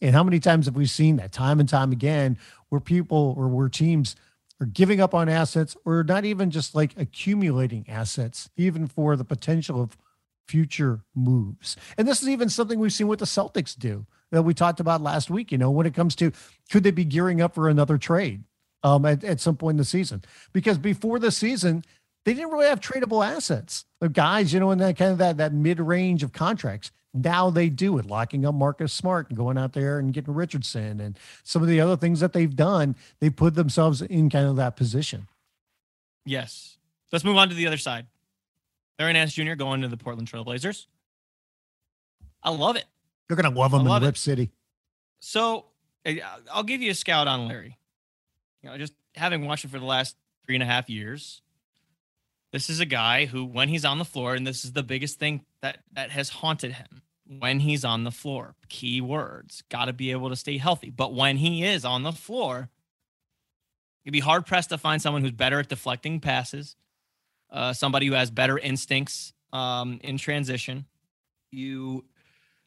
And 0.01 0.13
how 0.13 0.24
many 0.24 0.39
times 0.39 0.65
have 0.65 0.75
we 0.75 0.86
seen 0.86 1.15
that 1.18 1.32
time 1.32 1.60
and 1.60 1.70
time 1.70 1.92
again 1.92 2.38
where 2.70 2.82
people 2.82 3.36
or 3.38 3.48
where 3.48 3.70
teams 3.70 4.15
are 4.60 4.65
giving 4.65 5.00
up 5.00 5.13
on 5.13 5.30
assets 5.30 5.77
or 5.86 6.03
not 6.03 6.25
even 6.25 6.51
just 6.51 6.75
like 6.75 6.94
accumulating 6.98 7.86
assets, 7.88 8.50
even 8.58 8.88
for 8.88 9.15
the 9.15 9.24
potential 9.24 9.82
of 9.82 9.98
future 10.47 11.01
moves. 11.15 11.75
And 11.97 12.07
this 12.07 12.21
is 12.21 12.29
even 12.29 12.50
something 12.50 12.79
we've 12.79 12.93
seen 12.93 13.07
what 13.07 13.19
the 13.19 13.25
Celtics 13.25 13.77
do 13.77 14.05
that 14.31 14.43
we 14.43 14.53
talked 14.53 14.79
about 14.79 15.01
last 15.01 15.29
week. 15.29 15.51
You 15.51 15.57
know, 15.57 15.71
when 15.71 15.85
it 15.85 15.93
comes 15.93 16.15
to 16.15 16.31
could 16.71 16.83
they 16.83 16.91
be 16.91 17.05
gearing 17.05 17.41
up 17.41 17.55
for 17.55 17.69
another 17.69 17.97
trade 17.97 18.43
um, 18.83 19.05
at, 19.05 19.23
at 19.23 19.39
some 19.39 19.55
point 19.55 19.75
in 19.75 19.77
the 19.77 19.85
season? 19.85 20.23
Because 20.51 20.77
before 20.77 21.19
the 21.19 21.31
season, 21.31 21.83
they 22.25 22.33
didn't 22.33 22.51
really 22.51 22.67
have 22.67 22.79
tradable 22.79 23.25
assets. 23.25 23.85
The 24.00 24.09
guys, 24.09 24.53
you 24.53 24.59
know, 24.59 24.71
in 24.71 24.79
that 24.79 24.97
kind 24.97 25.12
of 25.12 25.17
that 25.19 25.38
that 25.38 25.53
mid 25.53 25.79
range 25.79 26.23
of 26.23 26.34
contracts. 26.34 26.91
Now 27.15 27.51
they 27.51 27.69
do 27.69 27.99
it, 27.99 28.08
locking 28.08 28.43
up 28.43 28.56
Marcus 28.56 28.91
Smart 28.91 29.29
and 29.29 29.38
going 29.38 29.56
out 29.56 29.73
there 29.73 29.99
and 29.99 30.12
getting 30.12 30.34
Richardson 30.34 30.99
and 30.99 31.17
some 31.43 31.62
of 31.62 31.67
the 31.67 31.79
other 31.79 31.95
things 31.95 32.21
that 32.21 32.34
they've 32.34 32.56
done. 32.56 32.95
They 33.19 33.29
put 33.29 33.53
themselves 33.53 34.01
in 34.01 34.32
kind 34.32 34.47
of 34.47 34.56
that 34.56 34.75
position. 34.75 35.27
Yes. 36.25 36.77
Let's 37.12 37.23
move 37.23 37.38
on 37.38 37.49
to 37.49 37.56
the 37.56 37.67
other 37.67 37.77
side. 37.77 38.08
Larry 38.99 39.13
Nance 39.13 39.34
Jr. 39.34 39.53
going 39.53 39.82
to 39.82 39.88
the 39.88 39.97
Portland 39.97 40.29
Trailblazers. 40.29 40.88
I 42.41 42.51
love 42.51 42.75
it. 42.75 42.86
You're 43.29 43.38
gonna 43.38 43.58
love 43.58 43.73
him 43.73 43.88
in 43.88 44.01
Rip 44.01 44.17
City. 44.17 44.51
So 45.19 45.65
uh, 46.06 46.13
I'll 46.51 46.63
give 46.63 46.82
you 46.82 46.91
a 46.91 46.95
scout 46.95 47.27
on 47.27 47.47
Larry. 47.47 47.77
You 48.62 48.69
know, 48.69 48.77
just 48.77 48.93
having 49.15 49.45
watched 49.45 49.63
him 49.63 49.71
for 49.71 49.79
the 49.79 49.86
last 49.86 50.15
three 50.45 50.56
and 50.56 50.63
a 50.63 50.67
half 50.67 50.89
years, 50.89 51.41
this 52.51 52.69
is 52.69 52.79
a 52.79 52.86
guy 52.86 53.25
who, 53.25 53.45
when 53.45 53.69
he's 53.69 53.86
on 53.86 53.97
the 53.97 54.06
floor, 54.06 54.36
and 54.36 54.45
this 54.45 54.63
is 54.65 54.73
the 54.73 54.84
biggest 54.84 55.19
thing 55.19 55.45
that 55.62 55.79
that 55.93 56.12
has 56.12 56.29
haunted 56.29 56.73
him. 56.73 57.01
When 57.25 57.62
he's 57.62 57.86
on 57.86 58.03
the 58.03 58.12
floor, 58.12 58.53
key 58.67 58.99
words, 58.99 59.63
got 59.69 59.86
to 59.86 59.93
be 59.93 60.12
able 60.12 60.29
to 60.29 60.36
stay 60.36 60.58
healthy. 60.58 60.89
But 60.89 61.13
when 61.13 61.38
he 61.38 61.63
is 61.63 61.86
on 61.86 62.03
the 62.03 62.12
floor, 62.12 62.69
you'd 64.03 64.12
be 64.12 64.19
hard 64.19 64.45
pressed 64.45 64.69
to 64.69 64.77
find 64.77 65.01
someone 65.01 65.21
who's 65.21 65.32
better 65.32 65.60
at 65.60 65.69
deflecting 65.69 66.19
passes, 66.19 66.75
uh, 67.54 67.72
somebody 67.72 68.08
who 68.08 68.13
has 68.13 68.32
better 68.32 68.58
instincts 68.58 69.32
um, 69.54 70.00
in 70.04 70.18
transition. 70.18 70.86
You 71.52 72.04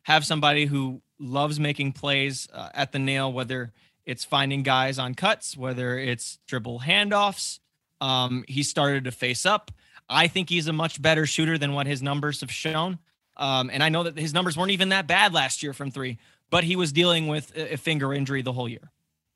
have 0.03 0.25
somebody 0.25 0.67
who 0.67 1.03
loves 1.19 1.59
making 1.59 1.93
plays 1.93 2.49
uh, 2.55 2.69
at 2.73 2.93
the 2.93 2.99
nail, 2.99 3.33
whether 3.33 3.73
it's 4.07 4.25
finding 4.25 4.63
guys 4.63 4.99
on 4.99 5.15
cuts, 5.15 5.57
whether 5.57 5.99
it's 5.99 6.39
dribble 6.47 6.81
handoffs. 6.81 7.59
Um, 8.01 8.45
he 8.47 8.63
started 8.63 9.05
to 9.05 9.11
face 9.11 9.45
up. 9.45 9.73
I 10.09 10.29
think 10.29 10.49
he's 10.49 10.69
a 10.69 10.73
much 10.73 11.03
better 11.03 11.27
shooter 11.27 11.59
than 11.59 11.73
what 11.73 11.89
his 11.89 12.01
numbers 12.01 12.41
have 12.41 12.53
shown. 12.53 13.01
Um, 13.37 13.69
and 13.73 13.83
I 13.83 13.89
know 13.89 14.05
that 14.05 14.17
his 14.17 14.33
numbers 14.33 14.57
weren't 14.57 14.71
even 14.71 14.91
that 14.91 15.09
bad 15.09 15.35
last 15.35 15.63
year 15.63 15.73
from 15.73 15.91
three, 15.91 16.19
but 16.49 16.63
he 16.63 16.77
was 16.77 16.93
dealing 16.93 17.27
with 17.27 17.53
a 17.57 17.77
finger 17.77 18.15
injury 18.15 18.43
the 18.43 18.53
whole 18.53 18.69
year. 18.69 18.93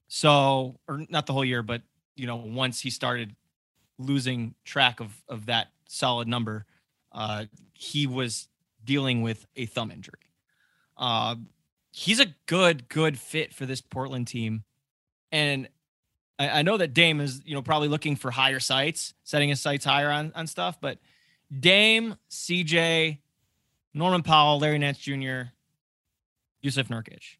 So, 0.07 0.79
or 0.87 1.05
not 1.09 1.27
the 1.27 1.33
whole 1.33 1.45
year, 1.45 1.63
but 1.63 1.83
you 2.15 2.27
know, 2.27 2.37
once 2.37 2.81
he 2.81 2.91
started 2.91 3.35
losing 4.01 4.55
track 4.65 5.01
of 5.01 5.23
of 5.29 5.47
that 5.47 5.69
solid 5.87 6.27
number, 6.27 6.65
uh, 7.13 7.45
he 7.73 8.07
was 8.07 8.49
dealing 8.85 9.23
with 9.23 9.47
a 9.57 9.67
thumb 9.67 9.91
injury. 9.91 10.15
Uh, 10.97 11.37
he's 11.93 12.21
a 12.21 12.27
good 12.47 12.89
good 12.89 13.19
fit 13.19 13.55
for 13.55 13.67
this 13.67 13.81
Portland 13.81 14.27
team, 14.27 14.65
and 15.31 15.69
I, 16.39 16.49
I, 16.61 16.63
know 16.63 16.77
that 16.77 16.95
Dame 16.95 17.21
is 17.21 17.43
you 17.45 17.55
know 17.55 17.63
probably 17.63 17.89
looking 17.89 18.17
for 18.17 18.31
higher 18.31 18.61
sights, 18.61 19.15
setting 19.25 19.49
his 19.49 19.61
sights 19.61 19.85
higher 19.85 20.11
on 20.11 20.33
on 20.35 20.47
stuff, 20.47 20.81
but 20.81 20.99
Dame, 21.59 22.17
CJ, 22.31 23.19
Norman 23.95 24.23
Powell, 24.23 24.59
Larry 24.59 24.79
Nance 24.79 24.99
Jr., 24.99 25.53
Jusuf 26.63 26.89
Nurkic. 26.89 27.37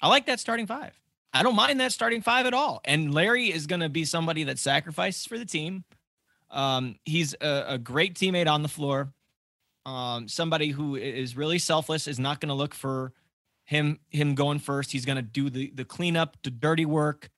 I 0.00 0.08
like 0.08 0.26
that 0.26 0.40
starting 0.40 0.66
five. 0.66 0.98
I 1.38 1.42
don't 1.42 1.56
mind 1.56 1.80
that 1.80 1.92
starting 1.92 2.22
five 2.22 2.46
at 2.46 2.54
all. 2.54 2.80
And 2.84 3.12
Larry 3.12 3.52
is 3.52 3.66
going 3.66 3.80
to 3.80 3.88
be 3.88 4.04
somebody 4.04 4.44
that 4.44 4.58
sacrifices 4.58 5.26
for 5.26 5.38
the 5.38 5.44
team. 5.44 5.84
Um, 6.50 6.96
he's 7.04 7.34
a, 7.40 7.64
a, 7.68 7.78
great 7.78 8.14
teammate 8.14 8.48
on 8.48 8.62
the 8.62 8.68
floor. 8.68 9.12
Um, 9.84 10.28
somebody 10.28 10.68
who 10.68 10.96
is 10.96 11.36
really 11.36 11.58
selfless 11.58 12.06
is 12.06 12.18
not 12.18 12.40
going 12.40 12.48
to 12.48 12.54
look 12.54 12.74
for 12.74 13.12
him 13.64 13.98
him 14.10 14.34
going 14.34 14.60
first. 14.60 14.92
He's 14.92 15.04
going 15.04 15.16
to 15.16 15.22
do 15.22 15.50
the 15.50 15.72
the 15.74 15.84
cleanup, 15.84 16.36
the 16.42 16.50
dirty 16.50 16.86
work, 16.86 17.30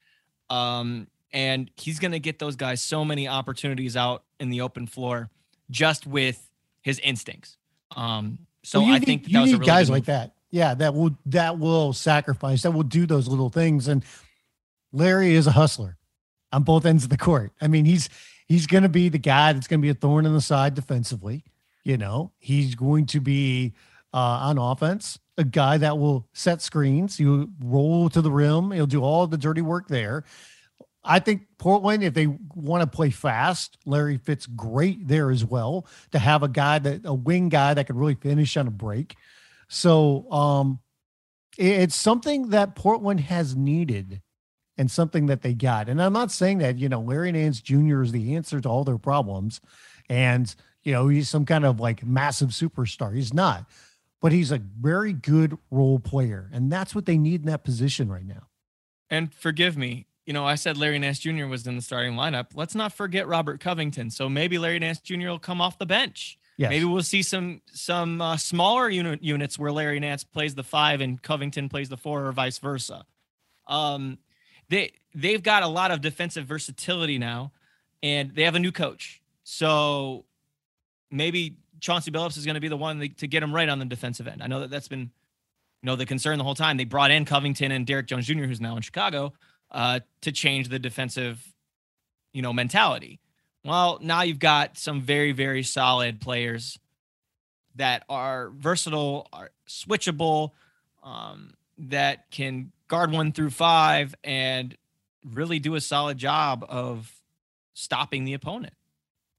um, 0.51 1.09
and 1.33 1.71
he's 1.77 1.99
going 1.99 2.13
to 2.13 2.21
get 2.21 2.39
those 2.39 2.55
guys 2.55 2.83
so 2.83 3.05
many 3.05 3.27
opportunities 3.27 3.97
out 3.97 4.25
in 4.39 4.51
the 4.51 4.61
open 4.61 4.87
floor 4.87 5.31
just 5.71 6.07
with 6.07 6.51
his 6.83 6.99
instincts. 7.01 7.57
Um, 7.97 8.41
so 8.63 8.81
well, 8.81 8.91
I 8.91 8.99
need, 8.99 9.07
think 9.07 9.25
that 9.25 9.31
you 9.31 9.41
need 9.41 9.53
really 9.55 9.67
guys 9.67 9.89
like 9.89 10.05
that 10.05 10.35
yeah, 10.51 10.75
that 10.75 10.95
will 10.95 11.11
that 11.27 11.59
will 11.59 11.93
sacrifice, 11.93 12.63
that 12.63 12.71
will 12.71 12.83
do 12.83 13.07
those 13.07 13.29
little 13.29 13.51
things. 13.51 13.89
And 13.89 14.05
Larry 14.93 15.35
is 15.35 15.47
a 15.47 15.53
hustler 15.53 15.97
on 16.53 16.63
both 16.63 16.87
ends 16.87 17.05
of 17.05 17.11
the 17.11 17.19
court. 17.19 17.53
I 17.61 17.69
mean, 17.69 17.85
he's 17.85 18.09
he's 18.47 18.67
going 18.67 18.83
to 18.83 18.89
be 18.89 19.09
the 19.09 19.19
guy 19.19 19.53
that's 19.53 19.67
going 19.67 19.81
to 19.81 19.85
be 19.85 19.91
a 19.91 19.95
thorn 19.95 20.27
in 20.27 20.33
the 20.33 20.41
side 20.41 20.75
defensively. 20.75 21.45
You 21.85 21.97
know, 21.97 22.33
he's 22.39 22.75
going 22.75 23.07
to 23.07 23.21
be 23.21 23.75
uh, 24.13 24.19
on 24.19 24.59
offense 24.59 25.19
a 25.39 25.45
guy 25.45 25.79
that 25.79 25.99
will 25.99 26.27
set 26.35 26.61
screens. 26.61 27.19
You 27.19 27.51
roll 27.63 28.11
to 28.11 28.21
the 28.21 28.31
rim. 28.31 28.73
He'll 28.73 28.87
do 28.87 29.03
all 29.03 29.27
the 29.27 29.39
dirty 29.39 29.63
work 29.63 29.87
there. 29.87 30.25
I 31.05 31.21
think 31.21 31.43
Portland, 31.59 32.03
if 32.03 32.13
they 32.13 32.27
want 32.27 32.83
to 32.83 32.87
play 32.87 33.11
fast, 33.11 33.79
Larry 33.87 34.19
fits 34.19 34.47
great 34.47 35.07
there 35.07 35.31
as 35.31 35.45
well. 35.45 35.87
To 36.11 36.19
have 36.19 36.43
a 36.43 36.49
guy 36.49 36.81
that 36.81 37.03
a 37.05 37.15
wing 37.15 37.49
guy 37.49 37.73
that 37.73 37.87
could 37.87 37.97
really 37.97 38.17
finish 38.17 38.57
on 38.57 38.67
a 38.67 38.73
break. 38.73 39.17
So 39.69 40.31
um, 40.31 40.81
it's 41.57 41.97
something 41.97 42.51
that 42.51 42.75
Portland 42.75 43.21
has 43.21 43.55
needed 43.55 44.23
and 44.77 44.91
something 44.91 45.27
that 45.27 45.43
they 45.43 45.55
got. 45.55 45.89
And 45.89 46.01
I'm 46.01 46.13
not 46.13 46.31
saying 46.31 46.59
that, 46.59 46.79
you 46.79 46.89
know, 46.89 47.01
Larry 47.01 47.33
Nance 47.33 47.61
Jr. 47.61 48.03
is 48.03 48.13
the 48.13 48.37
answer 48.37 48.61
to 48.61 48.69
all 48.69 48.85
their 48.85 48.99
problems 48.99 49.61
and, 50.09 50.55
you 50.83 50.93
know, 50.93 51.09
he's 51.09 51.29
some 51.29 51.45
kind 51.45 51.65
of 51.65 51.81
like 51.81 52.05
massive 52.05 52.51
superstar. 52.51 53.15
He's 53.15 53.35
not, 53.35 53.67
but 54.23 54.33
he's 54.33 54.53
a 54.53 54.59
very 54.59 55.13
good 55.13 55.59
role 55.71 55.99
player. 55.99 56.49
And 56.53 56.71
that's 56.73 56.95
what 56.95 57.07
they 57.07 57.19
need 57.19 57.43
in 57.43 57.47
that 57.49 57.65
position 57.65 58.09
right 58.09 58.25
now. 58.25 58.47
And 59.11 59.35
forgive 59.35 59.77
me, 59.77 60.07
you 60.27 60.33
know, 60.33 60.45
I 60.45 60.55
said 60.55 60.77
Larry 60.77 60.99
Nance 60.99 61.19
Jr. 61.19 61.47
was 61.47 61.67
in 61.67 61.77
the 61.77 61.83
starting 61.83 62.13
lineup. 62.13 62.49
Let's 62.55 62.75
not 62.75 62.93
forget 62.93 63.27
Robert 63.27 63.61
Covington. 63.61 64.11
So 64.11 64.29
maybe 64.29 64.59
Larry 64.59 64.79
Nance 64.79 65.01
Jr. 65.01 65.29
will 65.29 65.39
come 65.39 65.61
off 65.61 65.79
the 65.79 65.87
bench. 65.87 66.39
Yes. 66.59 66.71
Maybe 66.71 66.85
we'll 66.85 67.05
see 67.05 67.23
some 67.23 67.63
some 67.73 68.21
uh, 68.21 68.37
smaller 68.37 68.91
unit 68.91 69.23
units 69.23 69.59
where 69.59 69.71
Larry 69.71 70.01
Nance 70.01 70.25
plays 70.25 70.57
the 70.57 70.65
five 70.65 71.01
and 71.01 71.23
Covington 71.23 71.69
plays 71.69 71.89
the 71.89 71.97
four, 71.97 72.27
or 72.27 72.33
vice 72.33 72.59
versa. 72.59 73.05
Um, 73.69 74.19
they 74.69 74.91
they've 75.15 75.43
got 75.43 75.63
a 75.63 75.69
lot 75.69 75.93
of 75.93 76.01
defensive 76.01 76.47
versatility 76.47 77.17
now, 77.17 77.53
and 78.03 78.35
they 78.35 78.43
have 78.43 78.57
a 78.57 78.59
new 78.59 78.73
coach. 78.73 79.23
So 79.45 80.25
maybe 81.13 81.59
Chauncey 81.81 82.11
Billups 82.11 82.37
is 82.37 82.45
going 82.45 82.57
to 82.57 82.61
be 82.61 82.69
the 82.69 82.77
one 82.77 82.99
to 83.19 83.27
get 83.29 83.41
him 83.41 83.55
right 83.55 83.69
on 83.69 83.79
the 83.79 83.85
defensive 83.85 84.27
end. 84.27 84.43
I 84.43 84.49
know 84.49 84.61
that 84.61 84.71
that's 84.71 84.89
been, 84.89 85.01
you 85.01 85.85
know, 85.85 85.95
the 85.95 86.07
concern 86.07 86.39
the 86.39 86.45
whole 86.45 86.57
time. 86.57 86.77
They 86.77 86.85
brought 86.85 87.13
in 87.13 87.25
Covington 87.25 87.71
and 87.71 87.87
Derrick 87.87 88.09
Jones 88.09 88.27
Jr., 88.27 88.45
who's 88.45 88.61
now 88.61 88.75
in 88.77 88.83
Chicago, 88.83 89.33
uh, 89.71 90.01
to 90.23 90.33
change 90.33 90.69
the 90.69 90.81
defensive, 90.81 91.55
you 92.33 92.43
know, 92.43 92.53
mentality. 92.53 93.21
Well, 93.69 93.99
now 94.01 94.23
you've 94.23 94.39
got 94.39 94.79
some 94.79 95.03
very, 95.03 95.33
very 95.33 95.63
solid 95.63 96.23
players 96.23 96.79
that 97.77 98.03
are 98.09 98.49
versatile, 98.49 99.29
are 99.31 99.51
switchable, 99.69 100.53
um, 101.03 101.53
that 101.77 102.31
can 102.31 102.73
guard 102.89 103.13
one 103.13 103.31
through 103.31 103.51
five 103.51 104.15
and 104.25 104.75
really 105.23 105.59
do 105.59 105.75
a 105.75 105.83
solid 105.83 106.17
job 106.17 106.65
of 106.67 107.13
stopping 107.75 108.25
the 108.25 108.33
opponent. 108.33 108.73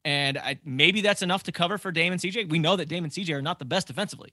And 0.06 0.38
I, 0.38 0.60
maybe 0.64 1.02
that's 1.02 1.24
enough 1.24 1.42
to 1.44 1.52
cover 1.52 1.80
for 1.80 1.92
Damon 1.92 2.20
CJ. 2.20 2.52
We 2.52 2.60
know 2.60 2.76
that 2.76 2.88
Damon 2.88 3.10
CJ 3.10 3.34
are 3.34 3.42
not 3.42 3.58
the 3.58 3.66
best 3.66 3.88
defensively. 3.88 4.32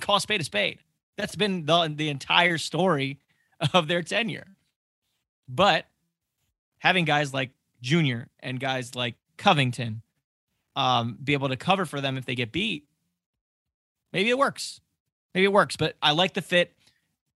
Call 0.00 0.20
spade 0.20 0.42
a 0.42 0.44
spade. 0.44 0.80
That's 1.16 1.34
been 1.34 1.64
the, 1.64 1.90
the 1.96 2.10
entire 2.10 2.58
story 2.58 3.20
of 3.72 3.88
their 3.88 4.02
tenure. 4.02 4.48
But 5.48 5.86
having 6.78 7.06
guys 7.06 7.32
like 7.32 7.52
Junior 7.82 8.28
and 8.40 8.58
guys 8.58 8.94
like 8.94 9.16
Covington 9.36 10.02
um, 10.76 11.18
be 11.22 11.34
able 11.34 11.48
to 11.48 11.56
cover 11.56 11.84
for 11.84 12.00
them 12.00 12.16
if 12.16 12.24
they 12.24 12.34
get 12.34 12.52
beat, 12.52 12.86
maybe 14.12 14.30
it 14.30 14.38
works. 14.38 14.80
Maybe 15.34 15.44
it 15.44 15.52
works. 15.52 15.76
But 15.76 15.96
I 16.00 16.12
like 16.12 16.34
the 16.34 16.42
fit. 16.42 16.72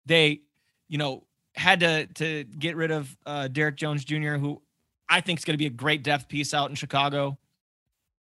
They, 0.05 0.41
you 0.89 0.97
know, 0.97 1.23
had 1.55 1.79
to 1.79 2.07
to 2.07 2.43
get 2.43 2.75
rid 2.75 2.91
of 2.91 3.15
uh, 3.25 3.47
Derrick 3.47 3.75
Jones 3.75 4.03
Jr., 4.03 4.35
who 4.35 4.61
I 5.09 5.21
think 5.21 5.39
is 5.39 5.45
going 5.45 5.53
to 5.53 5.59
be 5.59 5.67
a 5.67 5.71
great 5.71 6.03
depth 6.03 6.27
piece 6.27 6.53
out 6.53 6.69
in 6.69 6.75
Chicago. 6.75 7.37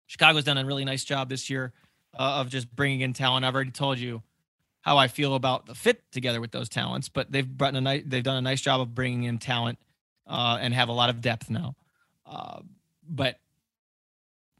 Chicago's 0.07 0.43
done 0.43 0.57
a 0.57 0.65
really 0.65 0.85
nice 0.85 1.03
job 1.03 1.29
this 1.29 1.49
year 1.49 1.73
uh, 2.17 2.39
of 2.39 2.49
just 2.49 2.73
bringing 2.75 3.01
in 3.01 3.13
talent. 3.13 3.45
I've 3.45 3.55
already 3.55 3.71
told 3.71 3.97
you 3.97 4.21
how 4.81 4.97
I 4.97 5.07
feel 5.07 5.35
about 5.35 5.67
the 5.67 5.75
fit 5.75 6.03
together 6.11 6.41
with 6.41 6.51
those 6.51 6.67
talents, 6.67 7.07
but 7.07 7.31
they've 7.31 7.47
brought 7.47 7.75
a 7.75 7.81
nice, 7.81 8.03
they've 8.05 8.23
done 8.23 8.37
a 8.37 8.41
nice 8.41 8.59
job 8.59 8.81
of 8.81 8.93
bringing 8.93 9.23
in 9.23 9.37
talent 9.37 9.79
uh, 10.27 10.57
and 10.59 10.73
have 10.73 10.89
a 10.89 10.91
lot 10.91 11.09
of 11.09 11.21
depth 11.21 11.49
now. 11.49 11.75
Uh, 12.31 12.61
but 13.07 13.39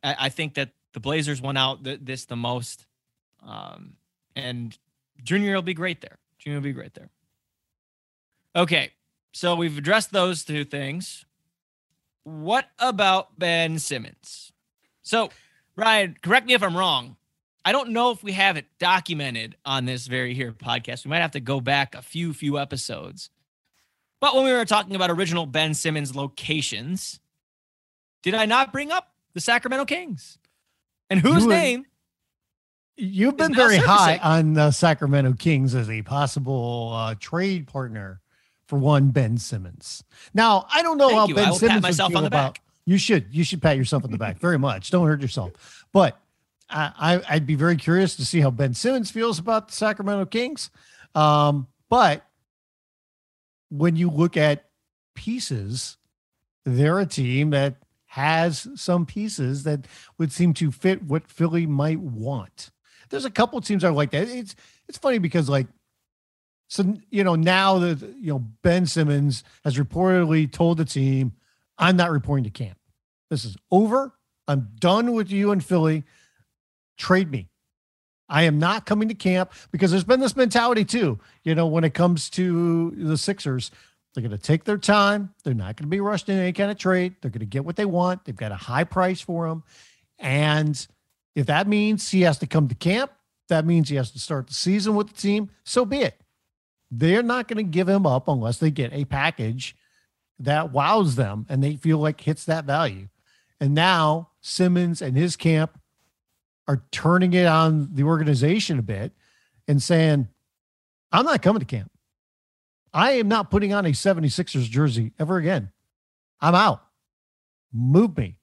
I, 0.03 0.15
I, 0.19 0.29
think 0.29 0.55
that 0.55 0.71
the 0.91 0.99
Blazers 0.99 1.41
won 1.41 1.55
out 1.55 1.85
th- 1.85 2.01
this 2.03 2.25
the 2.25 2.35
most, 2.35 2.85
um, 3.41 3.93
and 4.35 4.77
Junior 5.23 5.55
will 5.55 5.61
be 5.61 5.73
great 5.73 6.01
there. 6.01 6.17
Junior 6.37 6.59
will 6.59 6.63
be 6.63 6.73
great 6.73 6.93
there. 6.93 7.09
Okay, 8.57 8.91
so 9.31 9.55
we've 9.55 9.77
addressed 9.77 10.11
those 10.11 10.43
two 10.43 10.65
things. 10.65 11.25
What 12.23 12.67
about 12.77 13.39
Ben 13.39 13.79
Simmons? 13.79 14.51
So, 15.01 15.29
Ryan, 15.77 16.17
correct 16.21 16.47
me 16.47 16.53
if 16.53 16.61
I'm 16.61 16.75
wrong. 16.75 17.15
I 17.63 17.71
don't 17.71 17.91
know 17.91 18.11
if 18.11 18.21
we 18.21 18.33
have 18.33 18.57
it 18.57 18.65
documented 18.79 19.55
on 19.63 19.85
this 19.85 20.07
very 20.07 20.33
here 20.33 20.51
podcast. 20.51 21.05
We 21.05 21.09
might 21.09 21.21
have 21.21 21.31
to 21.31 21.39
go 21.39 21.61
back 21.61 21.95
a 21.95 22.01
few 22.01 22.33
few 22.33 22.59
episodes. 22.59 23.29
But 24.19 24.35
when 24.35 24.43
we 24.43 24.51
were 24.51 24.65
talking 24.65 24.95
about 24.95 25.09
original 25.09 25.45
Ben 25.45 25.73
Simmons 25.73 26.15
locations, 26.15 27.19
did 28.21 28.33
I 28.33 28.45
not 28.45 28.71
bring 28.71 28.91
up 28.91 29.11
the 29.33 29.41
Sacramento 29.41 29.85
Kings? 29.85 30.37
And 31.09 31.19
whose 31.19 31.45
name? 31.45 31.85
You've 32.95 33.37
been 33.37 33.53
very 33.53 33.77
high 33.77 34.17
on 34.17 34.53
the 34.53 34.71
Sacramento 34.71 35.33
Kings 35.33 35.73
as 35.75 35.89
a 35.89 36.01
possible 36.03 36.91
uh, 36.93 37.15
trade 37.19 37.67
partner 37.67 38.21
for 38.67 38.77
one 38.77 39.09
Ben 39.09 39.37
Simmons. 39.37 40.03
Now, 40.33 40.65
I 40.73 40.81
don't 40.81 40.97
know 40.97 41.09
Thank 41.09 41.19
how 41.19 41.27
you. 41.27 41.35
Ben 41.35 41.53
Simmons 41.53 41.83
would 41.85 41.95
feel 41.95 42.17
on 42.17 42.23
the 42.23 42.27
about. 42.27 42.53
back. 42.55 42.61
You 42.85 42.97
should. 42.97 43.27
You 43.31 43.43
should 43.43 43.61
pat 43.61 43.77
yourself 43.77 44.03
on 44.03 44.11
the 44.11 44.17
back 44.17 44.39
very 44.39 44.57
much. 44.57 44.91
Don't 44.91 45.07
hurt 45.07 45.21
yourself. 45.21 45.85
But 45.91 46.19
I, 46.69 47.21
I'd 47.27 47.45
be 47.45 47.55
very 47.55 47.75
curious 47.75 48.15
to 48.15 48.25
see 48.25 48.39
how 48.39 48.49
Ben 48.49 48.73
Simmons 48.73 49.11
feels 49.11 49.39
about 49.39 49.67
the 49.67 49.73
Sacramento 49.73 50.25
Kings. 50.25 50.69
Um, 51.15 51.67
but 51.89 52.25
when 53.69 53.95
you 53.95 54.09
look 54.09 54.37
at 54.37 54.69
pieces, 55.15 55.97
they're 56.65 56.99
a 56.99 57.05
team 57.05 57.49
that 57.49 57.75
has 58.11 58.67
some 58.75 59.05
pieces 59.05 59.63
that 59.63 59.87
would 60.17 60.33
seem 60.33 60.53
to 60.53 60.69
fit 60.69 61.01
what 61.01 61.31
Philly 61.31 61.65
might 61.65 62.01
want. 62.01 62.69
There's 63.09 63.23
a 63.23 63.29
couple 63.29 63.61
teams 63.61 63.85
are 63.85 63.91
like 63.93 64.11
that. 64.11 64.27
It's 64.27 64.53
it's 64.89 64.97
funny 64.97 65.17
because 65.17 65.47
like 65.47 65.67
so 66.67 66.97
you 67.09 67.23
know 67.23 67.35
now 67.35 67.79
that 67.79 68.01
you 68.01 68.33
know 68.33 68.39
Ben 68.63 68.85
Simmons 68.85 69.45
has 69.63 69.77
reportedly 69.77 70.51
told 70.51 70.77
the 70.77 70.83
team, 70.83 71.31
I'm 71.77 71.95
not 71.95 72.11
reporting 72.11 72.43
to 72.43 72.49
camp. 72.49 72.77
This 73.29 73.45
is 73.45 73.55
over. 73.71 74.13
I'm 74.45 74.71
done 74.77 75.13
with 75.13 75.31
you 75.31 75.51
and 75.51 75.63
Philly 75.63 76.03
trade 76.97 77.31
me. 77.31 77.47
I 78.27 78.43
am 78.43 78.59
not 78.59 78.85
coming 78.85 79.07
to 79.07 79.13
camp 79.13 79.53
because 79.71 79.89
there's 79.89 80.03
been 80.03 80.19
this 80.19 80.35
mentality 80.35 80.83
too. 80.83 81.17
You 81.45 81.55
know, 81.55 81.67
when 81.67 81.85
it 81.85 81.93
comes 81.93 82.29
to 82.31 82.91
the 82.91 83.17
Sixers, 83.17 83.71
they're 84.13 84.21
going 84.21 84.31
to 84.31 84.37
take 84.37 84.63
their 84.63 84.77
time. 84.77 85.33
They're 85.43 85.53
not 85.53 85.77
going 85.77 85.87
to 85.87 85.91
be 85.91 86.01
rushed 86.01 86.29
in 86.29 86.37
any 86.37 86.53
kind 86.53 86.71
of 86.71 86.77
trade. 86.77 87.15
They're 87.21 87.31
going 87.31 87.39
to 87.39 87.45
get 87.45 87.63
what 87.63 87.75
they 87.75 87.85
want. 87.85 88.25
They've 88.25 88.35
got 88.35 88.51
a 88.51 88.57
high 88.57 88.83
price 88.83 89.21
for 89.21 89.47
them. 89.47 89.63
And 90.19 90.85
if 91.35 91.45
that 91.47 91.67
means 91.67 92.09
he 92.09 92.21
has 92.21 92.37
to 92.39 92.47
come 92.47 92.67
to 92.67 92.75
camp, 92.75 93.11
that 93.47 93.65
means 93.65 93.89
he 93.89 93.95
has 93.95 94.11
to 94.11 94.19
start 94.19 94.47
the 94.47 94.53
season 94.53 94.95
with 94.95 95.09
the 95.09 95.13
team, 95.13 95.49
so 95.63 95.85
be 95.85 95.99
it. 95.99 96.19
They're 96.89 97.23
not 97.23 97.47
going 97.47 97.57
to 97.57 97.69
give 97.69 97.87
him 97.87 98.05
up 98.05 98.27
unless 98.27 98.57
they 98.57 98.71
get 98.71 98.93
a 98.93 99.05
package 99.05 99.75
that 100.39 100.71
wows 100.71 101.15
them 101.15 101.45
and 101.49 101.63
they 101.63 101.75
feel 101.75 101.97
like 101.97 102.21
hits 102.21 102.45
that 102.45 102.65
value. 102.65 103.07
And 103.59 103.73
now 103.73 104.29
Simmons 104.41 105.01
and 105.01 105.15
his 105.15 105.35
camp 105.35 105.79
are 106.67 106.83
turning 106.91 107.33
it 107.33 107.45
on 107.45 107.89
the 107.93 108.03
organization 108.03 108.79
a 108.79 108.81
bit 108.81 109.13
and 109.67 109.81
saying, 109.81 110.27
I'm 111.11 111.25
not 111.25 111.41
coming 111.41 111.59
to 111.59 111.65
camp. 111.65 111.90
I 112.93 113.13
am 113.13 113.27
not 113.27 113.49
putting 113.49 113.73
on 113.73 113.85
a 113.85 113.89
76ers 113.89 114.69
jersey 114.69 115.13
ever 115.19 115.37
again. 115.37 115.71
I'm 116.39 116.55
out. 116.55 116.83
Move 117.73 118.17
me. 118.17 118.37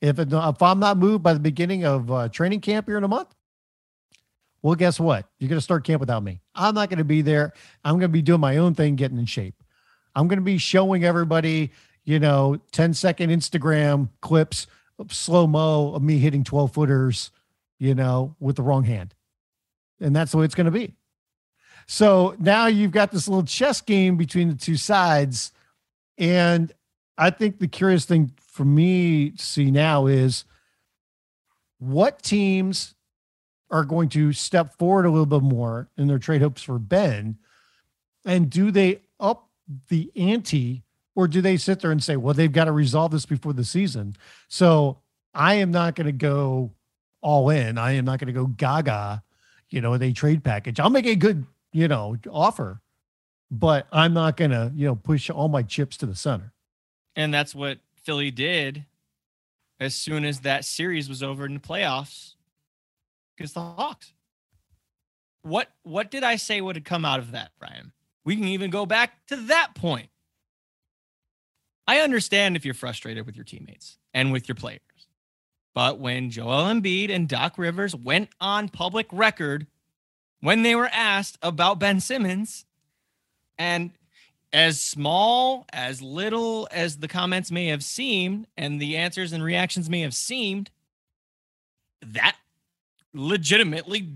If, 0.00 0.18
it, 0.18 0.28
if 0.32 0.62
I'm 0.62 0.80
not 0.80 0.98
moved 0.98 1.22
by 1.22 1.32
the 1.32 1.40
beginning 1.40 1.84
of 1.84 2.10
uh, 2.10 2.28
training 2.28 2.60
camp 2.60 2.86
here 2.86 2.98
in 2.98 3.04
a 3.04 3.08
month, 3.08 3.34
well, 4.60 4.74
guess 4.74 5.00
what? 5.00 5.26
You're 5.38 5.48
going 5.48 5.58
to 5.58 5.62
start 5.62 5.84
camp 5.84 6.00
without 6.00 6.22
me. 6.22 6.40
I'm 6.54 6.74
not 6.74 6.90
going 6.90 6.98
to 6.98 7.04
be 7.04 7.22
there. 7.22 7.52
I'm 7.84 7.94
going 7.94 8.02
to 8.02 8.08
be 8.08 8.22
doing 8.22 8.40
my 8.40 8.58
own 8.58 8.74
thing, 8.74 8.96
getting 8.96 9.18
in 9.18 9.26
shape. 9.26 9.62
I'm 10.14 10.28
going 10.28 10.38
to 10.38 10.44
be 10.44 10.58
showing 10.58 11.04
everybody, 11.04 11.70
you 12.04 12.18
know, 12.18 12.60
10 12.72 12.94
second 12.94 13.30
Instagram 13.30 14.08
clips 14.20 14.66
slow 15.08 15.46
mo 15.46 15.94
of 15.94 16.02
me 16.02 16.18
hitting 16.18 16.44
12 16.44 16.72
footers 16.72 17.30
you 17.78 17.94
know, 17.94 18.34
with 18.40 18.56
the 18.56 18.62
wrong 18.62 18.84
hand. 18.84 19.14
And 20.00 20.14
that's 20.14 20.32
the 20.32 20.38
way 20.38 20.44
it's 20.44 20.54
going 20.54 20.66
to 20.66 20.70
be. 20.70 20.94
So 21.86 22.34
now 22.38 22.66
you've 22.66 22.92
got 22.92 23.10
this 23.10 23.28
little 23.28 23.44
chess 23.44 23.80
game 23.80 24.16
between 24.16 24.48
the 24.48 24.54
two 24.54 24.76
sides. 24.76 25.52
And 26.18 26.72
I 27.18 27.30
think 27.30 27.58
the 27.58 27.68
curious 27.68 28.04
thing 28.04 28.32
for 28.40 28.64
me 28.64 29.30
to 29.30 29.44
see 29.44 29.70
now 29.70 30.06
is 30.06 30.44
what 31.78 32.22
teams 32.22 32.94
are 33.70 33.84
going 33.84 34.08
to 34.10 34.32
step 34.32 34.76
forward 34.78 35.06
a 35.06 35.10
little 35.10 35.26
bit 35.26 35.42
more 35.42 35.88
in 35.96 36.06
their 36.06 36.18
trade 36.18 36.40
hopes 36.40 36.62
for 36.62 36.78
Ben? 36.78 37.36
And 38.24 38.48
do 38.48 38.70
they 38.70 39.02
up 39.18 39.48
the 39.88 40.10
ante 40.16 40.84
or 41.14 41.28
do 41.28 41.40
they 41.40 41.56
sit 41.56 41.80
there 41.80 41.90
and 41.90 42.02
say, 42.02 42.16
well, 42.16 42.34
they've 42.34 42.52
got 42.52 42.64
to 42.64 42.72
resolve 42.72 43.12
this 43.12 43.26
before 43.26 43.52
the 43.52 43.64
season? 43.64 44.16
So 44.48 44.98
I 45.34 45.54
am 45.54 45.70
not 45.70 45.94
going 45.94 46.06
to 46.06 46.12
go 46.12 46.72
all 47.20 47.50
in. 47.50 47.78
I 47.78 47.92
am 47.92 48.04
not 48.04 48.18
going 48.18 48.28
to 48.28 48.32
go 48.32 48.46
gaga, 48.46 49.22
you 49.70 49.80
know, 49.80 49.90
with 49.90 50.02
a 50.02 50.12
trade 50.12 50.44
package. 50.44 50.78
I'll 50.78 50.90
make 50.90 51.06
a 51.06 51.16
good, 51.16 51.44
you 51.74 51.88
know, 51.88 52.16
offer, 52.30 52.80
but 53.50 53.86
I'm 53.92 54.14
not 54.14 54.36
going 54.38 54.52
to, 54.52 54.72
you 54.74 54.86
know, 54.86 54.94
push 54.94 55.28
all 55.28 55.48
my 55.48 55.62
chips 55.62 55.96
to 55.98 56.06
the 56.06 56.14
center. 56.14 56.52
And 57.16 57.34
that's 57.34 57.54
what 57.54 57.80
Philly 57.96 58.30
did 58.30 58.86
as 59.80 59.94
soon 59.94 60.24
as 60.24 60.40
that 60.40 60.64
series 60.64 61.08
was 61.08 61.22
over 61.22 61.44
in 61.44 61.54
the 61.54 61.60
playoffs 61.60 62.36
against 63.36 63.54
the 63.54 63.60
Hawks. 63.60 64.12
What 65.42 65.68
what 65.82 66.10
did 66.10 66.22
I 66.22 66.36
say 66.36 66.60
would 66.60 66.76
have 66.76 66.84
come 66.84 67.04
out 67.04 67.18
of 67.18 67.32
that, 67.32 67.50
Brian? 67.58 67.92
We 68.24 68.36
can 68.36 68.46
even 68.46 68.70
go 68.70 68.86
back 68.86 69.26
to 69.26 69.36
that 69.36 69.74
point. 69.74 70.08
I 71.86 71.98
understand 71.98 72.56
if 72.56 72.64
you're 72.64 72.72
frustrated 72.72 73.26
with 73.26 73.36
your 73.36 73.44
teammates 73.44 73.98
and 74.14 74.32
with 74.32 74.48
your 74.48 74.54
players. 74.54 74.80
But 75.74 75.98
when 75.98 76.30
Joel 76.30 76.72
Embiid 76.72 77.10
and 77.10 77.28
Doc 77.28 77.58
Rivers 77.58 77.94
went 77.94 78.30
on 78.40 78.68
public 78.70 79.06
record 79.12 79.66
when 80.44 80.62
they 80.62 80.74
were 80.74 80.90
asked 80.92 81.38
about 81.40 81.78
Ben 81.78 82.00
Simmons, 82.00 82.66
and 83.56 83.92
as 84.52 84.78
small, 84.78 85.64
as 85.72 86.02
little 86.02 86.68
as 86.70 86.98
the 86.98 87.08
comments 87.08 87.50
may 87.50 87.68
have 87.68 87.82
seemed, 87.82 88.46
and 88.54 88.78
the 88.78 88.94
answers 88.94 89.32
and 89.32 89.42
reactions 89.42 89.88
may 89.88 90.00
have 90.00 90.12
seemed, 90.12 90.68
that 92.04 92.36
legitimately 93.14 94.10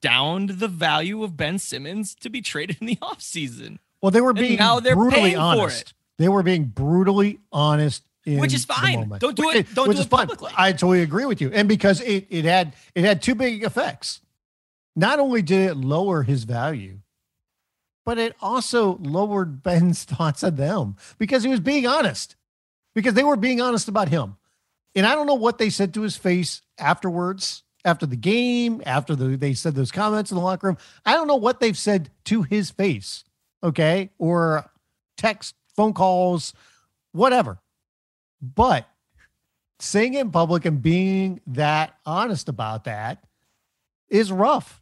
downed 0.00 0.50
the 0.50 0.68
value 0.68 1.24
of 1.24 1.36
Ben 1.36 1.58
Simmons 1.58 2.14
to 2.20 2.30
be 2.30 2.40
traded 2.40 2.76
in 2.80 2.86
the 2.86 2.96
offseason. 3.02 3.78
Well, 4.00 4.12
they 4.12 4.20
were 4.20 4.34
being 4.34 4.58
now 4.60 4.78
they're 4.78 4.94
brutally 4.94 5.34
honest. 5.34 5.94
They 6.16 6.28
were 6.28 6.44
being 6.44 6.66
brutally 6.66 7.40
honest. 7.50 8.04
in 8.24 8.38
Which 8.38 8.54
is 8.54 8.64
fine. 8.64 9.08
Don't 9.18 9.34
do 9.34 9.50
it- 9.50 9.74
don't 9.74 9.88
which 9.88 9.96
do 9.96 10.04
it 10.04 10.10
publicly. 10.10 10.52
I 10.56 10.70
totally 10.70 11.02
agree 11.02 11.24
with 11.24 11.40
you. 11.40 11.50
And 11.52 11.68
because 11.68 12.00
it, 12.02 12.28
it 12.30 12.44
had 12.44 12.76
it 12.94 13.04
had 13.04 13.20
two 13.20 13.34
big 13.34 13.64
effects. 13.64 14.20
Not 14.96 15.20
only 15.20 15.42
did 15.42 15.70
it 15.70 15.76
lower 15.76 16.22
his 16.22 16.44
value, 16.44 17.00
but 18.06 18.18
it 18.18 18.34
also 18.40 18.96
lowered 18.96 19.62
Ben's 19.62 20.04
thoughts 20.04 20.42
on 20.42 20.56
them 20.56 20.96
because 21.18 21.42
he 21.42 21.50
was 21.50 21.60
being 21.60 21.86
honest. 21.86 22.34
Because 22.94 23.12
they 23.12 23.24
were 23.24 23.36
being 23.36 23.60
honest 23.60 23.88
about 23.88 24.08
him. 24.08 24.36
And 24.94 25.04
I 25.06 25.14
don't 25.14 25.26
know 25.26 25.34
what 25.34 25.58
they 25.58 25.68
said 25.68 25.92
to 25.94 26.00
his 26.00 26.16
face 26.16 26.62
afterwards, 26.78 27.62
after 27.84 28.06
the 28.06 28.16
game, 28.16 28.82
after 28.86 29.14
the, 29.14 29.36
they 29.36 29.52
said 29.52 29.74
those 29.74 29.92
comments 29.92 30.30
in 30.30 30.38
the 30.38 30.42
locker 30.42 30.68
room. 30.68 30.78
I 31.04 31.12
don't 31.12 31.26
know 31.26 31.36
what 31.36 31.60
they've 31.60 31.76
said 31.76 32.08
to 32.24 32.42
his 32.42 32.70
face, 32.70 33.22
okay, 33.62 34.08
or 34.18 34.70
text, 35.18 35.54
phone 35.76 35.92
calls, 35.92 36.54
whatever. 37.12 37.58
But 38.40 38.88
saying 39.78 40.14
it 40.14 40.20
in 40.22 40.30
public 40.30 40.64
and 40.64 40.80
being 40.80 41.42
that 41.48 41.96
honest 42.06 42.48
about 42.48 42.84
that 42.84 43.22
is 44.08 44.32
rough 44.32 44.80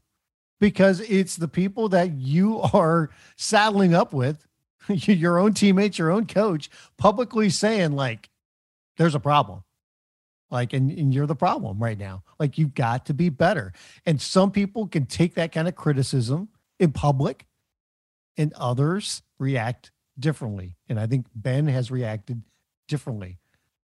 because 0.60 1.00
it's 1.00 1.36
the 1.36 1.48
people 1.48 1.88
that 1.90 2.12
you 2.12 2.60
are 2.60 3.10
saddling 3.36 3.94
up 3.94 4.12
with, 4.12 4.46
your 4.88 5.38
own 5.38 5.54
teammates, 5.54 5.98
your 5.98 6.10
own 6.10 6.26
coach, 6.26 6.70
publicly 6.96 7.50
saying, 7.50 7.92
like, 7.92 8.30
there's 8.96 9.14
a 9.14 9.20
problem. 9.20 9.62
Like, 10.50 10.72
and, 10.72 10.90
and 10.90 11.12
you're 11.12 11.26
the 11.26 11.34
problem 11.34 11.82
right 11.82 11.98
now. 11.98 12.22
Like, 12.38 12.58
you've 12.58 12.74
got 12.74 13.06
to 13.06 13.14
be 13.14 13.28
better. 13.28 13.72
And 14.06 14.20
some 14.20 14.50
people 14.50 14.86
can 14.86 15.06
take 15.06 15.34
that 15.34 15.52
kind 15.52 15.66
of 15.66 15.74
criticism 15.74 16.48
in 16.78 16.92
public, 16.92 17.46
and 18.36 18.52
others 18.54 19.22
react 19.38 19.90
differently. 20.18 20.76
And 20.88 20.98
I 20.98 21.06
think 21.06 21.26
Ben 21.34 21.66
has 21.66 21.90
reacted 21.90 22.42
differently, 22.88 23.38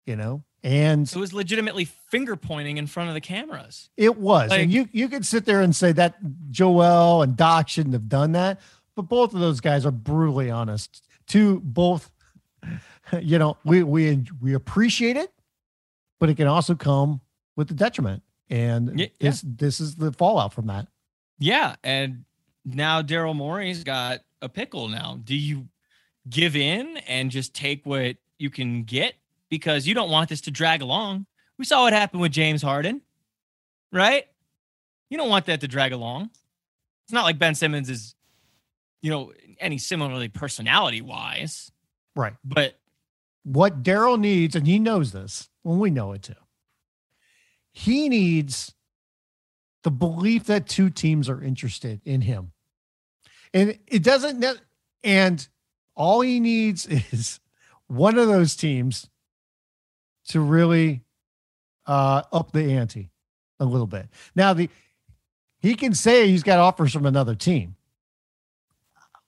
you 0.05 0.15
know? 0.15 0.43
And 0.63 1.07
It 1.07 1.15
was 1.15 1.33
legitimately 1.33 1.85
finger 1.85 2.35
pointing 2.35 2.77
in 2.77 2.87
front 2.87 3.09
of 3.09 3.13
the 3.13 3.21
cameras. 3.21 3.89
it 3.95 4.17
was. 4.17 4.49
Like- 4.49 4.61
and 4.61 4.71
you 4.71 4.89
you 4.91 5.07
could 5.07 5.25
sit 5.25 5.45
there 5.45 5.61
and 5.61 5.75
say 5.75 5.91
that 5.93 6.15
Joel 6.51 7.21
and 7.21 7.35
Doc 7.37 7.69
shouldn't 7.69 7.93
have 7.93 8.09
done 8.09 8.31
that, 8.33 8.59
but 8.95 9.03
both 9.03 9.33
of 9.33 9.39
those 9.39 9.59
guys 9.61 9.85
are 9.85 9.91
brutally 9.91 10.49
honest. 10.49 11.03
To 11.27 11.59
both, 11.59 12.09
you 13.21 13.37
know, 13.37 13.57
we 13.63 13.83
we 13.83 14.25
we 14.41 14.53
appreciate 14.53 15.17
it, 15.17 15.31
but 16.19 16.29
it 16.29 16.35
can 16.35 16.47
also 16.47 16.73
come 16.75 17.21
with 17.55 17.67
the 17.67 17.73
detriment. 17.73 18.23
And 18.49 18.99
yeah. 18.99 19.07
this 19.19 19.43
this 19.45 19.79
is 19.79 19.95
the 19.95 20.11
fallout 20.13 20.53
from 20.53 20.67
that. 20.67 20.87
Yeah, 21.37 21.75
and 21.83 22.23
now 22.65 23.01
Daryl 23.01 23.35
Morey's 23.35 23.83
got 23.83 24.21
a 24.41 24.49
pickle. 24.49 24.87
Now, 24.87 25.19
do 25.23 25.35
you 25.35 25.67
give 26.29 26.55
in 26.55 26.97
and 27.07 27.29
just 27.29 27.53
take 27.53 27.85
what 27.85 28.17
you 28.37 28.49
can 28.49 28.83
get 28.83 29.15
because 29.49 29.87
you 29.87 29.93
don't 29.93 30.09
want 30.11 30.29
this 30.29 30.41
to 30.41 30.51
drag 30.51 30.81
along? 30.81 31.25
We 31.57 31.65
saw 31.65 31.83
what 31.83 31.93
happened 31.93 32.21
with 32.21 32.31
James 32.31 32.61
Harden, 32.61 33.01
right? 33.91 34.25
You 35.09 35.17
don't 35.17 35.29
want 35.29 35.45
that 35.47 35.61
to 35.61 35.67
drag 35.67 35.91
along. 35.93 36.29
It's 37.05 37.13
not 37.13 37.23
like 37.23 37.39
Ben 37.39 37.55
Simmons 37.55 37.89
is, 37.89 38.15
you 39.01 39.09
know, 39.09 39.31
any 39.59 39.77
similarly 39.77 40.27
personality 40.27 41.01
wise, 41.01 41.71
Right. 42.15 42.33
but 42.43 42.79
What 43.43 43.81
Daryl 43.83 44.19
needs, 44.19 44.55
and 44.55 44.67
he 44.67 44.77
knows 44.79 45.11
this, 45.13 45.49
when 45.63 45.79
we 45.79 45.89
know 45.89 46.11
it 46.11 46.23
too. 46.23 46.33
He 47.71 48.09
needs 48.09 48.73
the 49.83 49.91
belief 49.91 50.45
that 50.45 50.67
two 50.67 50.89
teams 50.89 51.29
are 51.29 51.41
interested 51.41 52.01
in 52.03 52.21
him. 52.21 52.51
And 53.53 53.79
it 53.87 54.03
doesn't, 54.03 54.43
and 55.03 55.47
all 55.95 56.21
he 56.21 56.39
needs 56.39 56.85
is 57.11 57.39
one 57.87 58.17
of 58.17 58.27
those 58.27 58.55
teams 58.55 59.09
to 60.27 60.39
really 60.39 61.03
uh, 61.85 62.23
up 62.31 62.51
the 62.51 62.73
ante 62.73 63.09
a 63.59 63.65
little 63.65 63.87
bit. 63.87 64.07
Now, 64.35 64.53
the 64.53 64.69
he 65.59 65.75
can 65.75 65.93
say 65.93 66.27
he's 66.27 66.43
got 66.43 66.59
offers 66.59 66.93
from 66.93 67.05
another 67.05 67.35
team. 67.35 67.75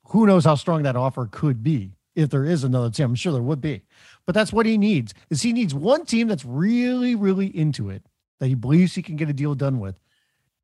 Who 0.10 0.28
knows 0.28 0.46
how 0.46 0.56
strong 0.56 0.84
that 0.84 0.96
offer 0.96 1.28
could 1.32 1.64
be 1.64 1.92
if 2.16 2.30
there 2.30 2.46
is 2.46 2.64
another 2.64 2.90
team? 2.90 3.08
I'm 3.08 3.16
sure 3.16 3.34
there 3.34 3.42
would 3.42 3.62
be, 3.62 3.82
but 4.26 4.36
that's 4.36 4.54
what 4.54 4.66
he 4.66 4.78
needs. 4.78 5.14
Is 5.30 5.42
he 5.42 5.54
needs 5.54 5.74
one 5.74 6.06
team 6.06 6.28
that's 6.28 6.46
really, 6.46 7.16
really 7.16 7.48
into 7.48 7.90
it 7.90 8.04
that 8.40 8.48
he 8.48 8.56
believes 8.56 8.96
he 8.96 9.02
can 9.02 9.16
get 9.16 9.30
a 9.30 9.34
deal 9.34 9.56
done 9.56 9.80
with, 9.80 10.00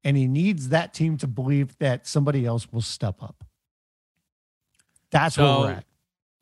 and 0.03 0.15
he 0.15 0.27
needs 0.27 0.69
that 0.69 0.93
team 0.93 1.17
to 1.17 1.27
believe 1.27 1.77
that 1.79 2.07
somebody 2.07 2.45
else 2.45 2.71
will 2.71 2.81
step 2.81 3.21
up. 3.21 3.43
That's 5.11 5.37
where 5.37 5.47
we're 5.59 5.71
at. 5.71 5.85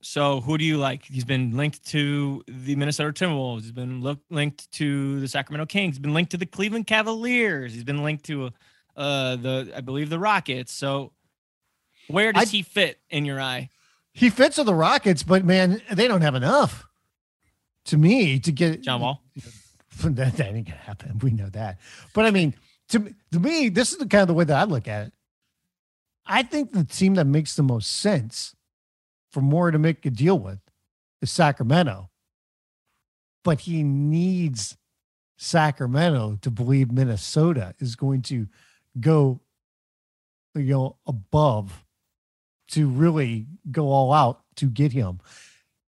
So 0.05 0.41
who 0.41 0.57
do 0.57 0.65
you 0.65 0.77
like? 0.77 1.05
He's 1.05 1.23
been 1.23 1.55
linked 1.55 1.85
to 1.87 2.43
the 2.47 2.75
Minnesota 2.75 3.13
Timberwolves. 3.13 3.61
He's 3.61 3.71
been 3.71 4.01
lo- 4.01 4.17
linked 4.29 4.69
to 4.73 5.19
the 5.21 5.27
Sacramento 5.27 5.65
Kings. 5.65 5.95
He's 5.95 5.99
been 5.99 6.13
linked 6.13 6.31
to 6.31 6.37
the 6.37 6.45
Cleveland 6.45 6.87
Cavaliers. 6.87 7.73
He's 7.73 7.83
been 7.85 8.03
linked 8.03 8.25
to 8.25 8.51
uh 8.97 9.37
the 9.37 9.71
I 9.75 9.81
believe 9.81 10.09
the 10.09 10.19
Rockets. 10.19 10.71
So 10.73 11.13
where 12.09 12.33
does 12.33 12.49
I- 12.49 12.51
he 12.51 12.61
fit 12.61 12.99
in 13.09 13.25
your 13.25 13.39
eye? 13.41 13.69
He 14.11 14.29
fits 14.29 14.57
with 14.57 14.67
the 14.67 14.75
Rockets, 14.75 15.23
but 15.23 15.43
man, 15.43 15.81
they 15.91 16.07
don't 16.07 16.21
have 16.21 16.35
enough 16.35 16.85
to 17.85 17.97
me 17.97 18.39
to 18.39 18.51
get 18.51 18.81
John 18.81 19.01
Wall? 19.01 19.23
that, 20.03 20.35
that 20.37 20.53
ain't 20.53 20.67
gonna 20.67 20.77
happen. 20.79 21.17
We 21.19 21.31
know 21.31 21.49
that. 21.49 21.79
But 22.13 22.25
I 22.25 22.31
mean, 22.31 22.53
to 22.89 23.15
to 23.31 23.39
me, 23.39 23.69
this 23.69 23.91
is 23.91 23.97
the 23.97 24.05
kind 24.05 24.21
of 24.23 24.27
the 24.27 24.33
way 24.33 24.43
that 24.43 24.57
I 24.59 24.65
look 24.65 24.87
at 24.87 25.07
it. 25.07 25.13
I 26.25 26.43
think 26.43 26.73
the 26.73 26.83
team 26.83 27.15
that 27.15 27.25
makes 27.25 27.55
the 27.55 27.63
most 27.63 27.89
sense 27.91 28.53
for 29.33 29.41
Morey 29.41 29.71
to 29.73 29.79
make 29.79 30.05
a 30.05 30.09
deal 30.11 30.37
with 30.39 30.59
is 31.21 31.31
Sacramento. 31.31 32.09
But 33.43 33.61
he 33.61 33.83
needs 33.83 34.77
Sacramento 35.37 36.37
to 36.43 36.51
believe 36.51 36.91
Minnesota 36.91 37.73
is 37.79 37.95
going 37.95 38.21
to 38.23 38.47
go, 38.99 39.41
you 40.55 40.61
know, 40.63 40.97
above 41.05 41.83
to 42.69 42.87
really 42.87 43.47
go 43.71 43.89
all 43.89 44.13
out 44.13 44.41
to 44.57 44.67
get 44.67 44.93
him. 44.93 45.19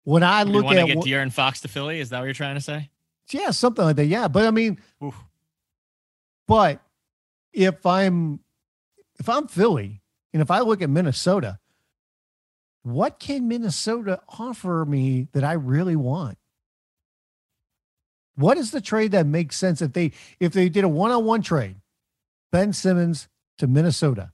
When 0.03 0.21
I 0.21 0.41
You 0.43 0.51
look 0.51 0.65
want 0.65 0.75
to 0.77 0.81
at 0.81 0.87
get 0.87 0.97
what- 0.97 1.07
De'Aaron 1.07 1.31
Fox 1.31 1.61
to 1.61 1.67
Philly? 1.67 1.99
Is 1.99 2.09
that 2.09 2.19
what 2.19 2.25
you're 2.25 2.33
trying 2.33 2.55
to 2.55 2.61
say? 2.61 2.89
yeah, 3.31 3.51
something 3.51 3.85
like 3.85 3.95
that. 3.95 4.05
Yeah, 4.05 4.27
but 4.27 4.45
I 4.47 4.51
mean, 4.51 4.79
Oof. 5.03 5.15
but 6.47 6.81
if 7.53 7.85
I'm 7.85 8.39
if 9.19 9.29
I'm 9.29 9.47
Philly 9.47 10.01
and 10.33 10.41
if 10.41 10.49
I 10.51 10.59
look 10.61 10.81
at 10.81 10.89
Minnesota, 10.89 11.59
what 12.91 13.19
can 13.19 13.47
Minnesota 13.47 14.21
offer 14.27 14.85
me 14.85 15.27
that 15.33 15.43
I 15.43 15.53
really 15.53 15.95
want? 15.95 16.37
What 18.35 18.57
is 18.57 18.71
the 18.71 18.81
trade 18.81 19.11
that 19.11 19.25
makes 19.25 19.57
sense 19.57 19.81
if 19.81 19.93
they 19.93 20.11
if 20.39 20.53
they 20.53 20.69
did 20.69 20.83
a 20.83 20.89
one-on-one 20.89 21.41
trade, 21.41 21.75
Ben 22.51 22.71
Simmons 22.73 23.27
to 23.57 23.67
Minnesota? 23.67 24.31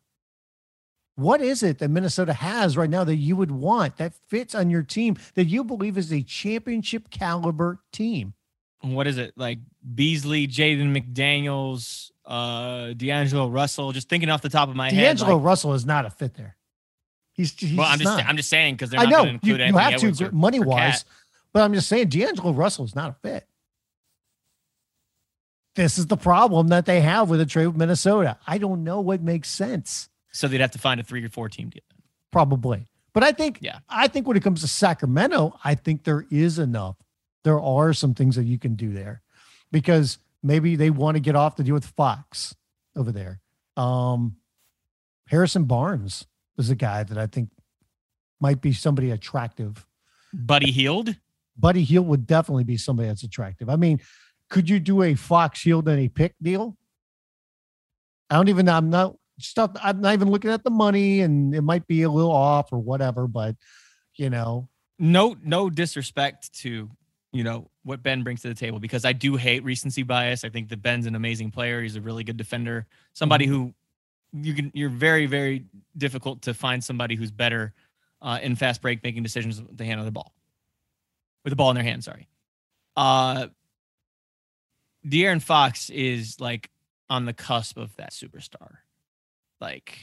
What 1.15 1.41
is 1.41 1.63
it 1.63 1.79
that 1.79 1.89
Minnesota 1.89 2.33
has 2.33 2.75
right 2.75 2.89
now 2.89 3.03
that 3.05 3.15
you 3.15 3.35
would 3.35 3.51
want 3.51 3.97
that 3.97 4.13
fits 4.27 4.53
on 4.53 4.69
your 4.69 4.83
team 4.83 5.17
that 5.35 5.45
you 5.45 5.63
believe 5.63 5.97
is 5.97 6.11
a 6.11 6.21
championship 6.21 7.09
caliber 7.09 7.79
team? 7.91 8.33
What 8.81 9.07
is 9.07 9.17
it 9.17 9.33
like? 9.35 9.59
Beasley, 9.95 10.47
Jaden 10.47 10.95
McDaniels, 10.95 12.11
uh, 12.25 12.93
D'Angelo 12.93 13.47
Russell. 13.47 13.91
Just 13.91 14.09
thinking 14.09 14.29
off 14.29 14.41
the 14.41 14.49
top 14.49 14.69
of 14.69 14.75
my 14.75 14.91
head. 14.91 15.01
D'Angelo 15.01 15.37
like- 15.37 15.45
Russell 15.45 15.73
is 15.73 15.85
not 15.85 16.05
a 16.05 16.09
fit 16.09 16.35
there. 16.35 16.57
He's, 17.35 17.53
he's 17.59 17.77
well, 17.77 17.87
I'm 17.87 17.99
just 17.99 18.17
not. 18.17 18.25
I'm 18.25 18.37
just 18.37 18.49
saying 18.49 18.75
because 18.75 18.89
they're 18.89 18.99
I 18.99 19.03
not 19.03 19.09
know 19.11 19.17
going 19.25 19.39
to 19.39 19.47
you, 19.47 19.53
include 19.55 19.67
you 19.69 19.77
have 19.77 19.93
Edwards 19.93 20.19
to 20.19 20.31
money 20.31 20.59
wise, 20.59 21.03
but 21.53 21.61
I'm 21.63 21.73
just 21.73 21.87
saying 21.89 22.07
D'Angelo 22.09 22.53
Russell 22.53 22.85
is 22.85 22.95
not 22.95 23.11
a 23.11 23.13
fit. 23.27 23.45
This 25.75 25.97
is 25.97 26.07
the 26.07 26.15
problem 26.17 26.69
that 26.69 26.85
they 26.85 27.01
have 27.01 27.29
with 27.29 27.41
a 27.41 27.45
trade 27.45 27.67
with 27.67 27.75
Minnesota. 27.75 28.37
I 28.47 28.57
don't 28.57 28.85
know 28.85 29.01
what 29.01 29.21
makes 29.21 29.49
sense. 29.49 30.09
So 30.31 30.47
they'd 30.47 30.61
have 30.61 30.71
to 30.71 30.79
find 30.79 30.99
a 31.01 31.03
three 31.03 31.23
or 31.23 31.29
four 31.29 31.49
team 31.49 31.69
deal. 31.69 31.81
Probably, 32.31 32.87
but 33.13 33.23
I 33.23 33.31
think 33.33 33.59
Yeah. 33.61 33.79
I 33.89 34.07
think 34.07 34.27
when 34.27 34.37
it 34.37 34.43
comes 34.43 34.61
to 34.61 34.67
Sacramento, 34.67 35.57
I 35.63 35.75
think 35.75 36.03
there 36.03 36.25
is 36.31 36.59
enough. 36.59 36.95
There 37.43 37.59
are 37.59 37.93
some 37.93 38.13
things 38.13 38.37
that 38.37 38.45
you 38.45 38.57
can 38.57 38.75
do 38.75 38.91
there 38.93 39.21
because 39.71 40.17
maybe 40.41 40.75
they 40.77 40.89
want 40.89 41.15
to 41.15 41.21
get 41.21 41.35
off 41.35 41.57
the 41.57 41.63
deal 41.63 41.75
with 41.75 41.85
Fox 41.85 42.55
over 42.95 43.11
there. 43.11 43.41
Um, 43.77 44.37
Harrison 45.27 45.65
Barnes 45.65 46.25
is 46.57 46.69
a 46.69 46.75
guy 46.75 47.03
that 47.03 47.17
I 47.17 47.27
think 47.27 47.49
might 48.39 48.61
be 48.61 48.73
somebody 48.73 49.11
attractive 49.11 49.85
Buddy 50.35 50.71
Hield. 50.71 51.15
Buddy 51.57 51.83
Hield 51.83 52.07
would 52.07 52.27
definitely 52.27 52.65
be 52.65 52.77
somebody 52.77 53.07
that's 53.07 53.23
attractive. 53.23 53.69
I 53.69 53.75
mean, 53.75 54.01
could 54.49 54.69
you 54.69 54.79
do 54.79 55.03
a 55.03 55.15
Fox 55.15 55.61
Hield 55.61 55.87
and 55.87 55.99
a 55.99 56.09
pick 56.09 56.35
deal? 56.41 56.77
I 58.29 58.35
don't 58.35 58.49
even. 58.49 58.67
I'm 58.67 58.89
not 58.89 59.15
stuff. 59.39 59.71
I'm 59.81 60.01
not 60.01 60.13
even 60.13 60.29
looking 60.29 60.51
at 60.51 60.63
the 60.63 60.71
money, 60.71 61.21
and 61.21 61.55
it 61.55 61.61
might 61.61 61.87
be 61.87 62.01
a 62.01 62.09
little 62.09 62.31
off 62.31 62.73
or 62.73 62.79
whatever. 62.79 63.27
But 63.27 63.55
you 64.15 64.29
know. 64.29 64.69
No, 64.97 65.35
no 65.43 65.69
disrespect 65.69 66.53
to 66.61 66.89
you 67.31 67.43
know 67.43 67.69
what 67.83 68.01
Ben 68.01 68.23
brings 68.23 68.41
to 68.41 68.47
the 68.47 68.55
table 68.55 68.79
because 68.79 69.03
I 69.03 69.13
do 69.13 69.35
hate 69.35 69.63
recency 69.63 70.03
bias. 70.03 70.43
I 70.43 70.49
think 70.49 70.69
that 70.69 70.81
Ben's 70.81 71.05
an 71.05 71.15
amazing 71.15 71.51
player. 71.51 71.81
He's 71.81 71.95
a 71.95 72.01
really 72.01 72.23
good 72.23 72.37
defender. 72.37 72.87
Somebody 73.13 73.45
mm-hmm. 73.45 73.55
who 73.55 73.73
you 74.41 74.53
can 74.53 74.71
you're 74.73 74.89
very 74.89 75.25
very 75.25 75.65
difficult 75.97 76.41
to 76.43 76.53
find 76.53 76.83
somebody 76.83 77.15
who's 77.15 77.31
better 77.31 77.73
uh, 78.21 78.39
in 78.41 78.55
fast 78.55 78.81
break 78.81 79.03
making 79.03 79.23
decisions 79.23 79.61
with 79.61 79.77
the 79.77 79.85
hand 79.85 79.99
on 79.99 80.05
the 80.05 80.11
ball, 80.11 80.33
with 81.43 81.51
the 81.51 81.55
ball 81.55 81.69
in 81.69 81.75
their 81.75 81.83
hand. 81.83 82.03
Sorry. 82.03 82.27
Uh, 82.97 83.47
De'Aaron 85.05 85.41
Fox 85.41 85.89
is 85.89 86.39
like 86.39 86.69
on 87.09 87.25
the 87.25 87.33
cusp 87.33 87.77
of 87.77 87.95
that 87.97 88.11
superstar, 88.11 88.77
like, 89.61 89.99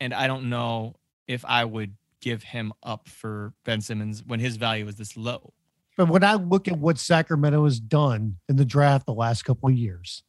and 0.00 0.14
I 0.14 0.26
don't 0.26 0.48
know 0.48 0.94
if 1.26 1.44
I 1.44 1.64
would 1.64 1.94
give 2.20 2.42
him 2.42 2.72
up 2.82 3.08
for 3.08 3.52
Ben 3.64 3.80
Simmons 3.80 4.22
when 4.24 4.40
his 4.40 4.56
value 4.56 4.88
is 4.88 4.96
this 4.96 5.16
low. 5.16 5.52
But 5.96 6.08
when 6.08 6.24
I 6.24 6.34
look 6.34 6.68
at 6.68 6.78
what 6.78 6.98
Sacramento 6.98 7.64
has 7.64 7.78
done 7.78 8.38
in 8.48 8.56
the 8.56 8.64
draft 8.64 9.04
the 9.04 9.12
last 9.12 9.44
couple 9.44 9.68
of 9.68 9.74
years, 9.74 10.22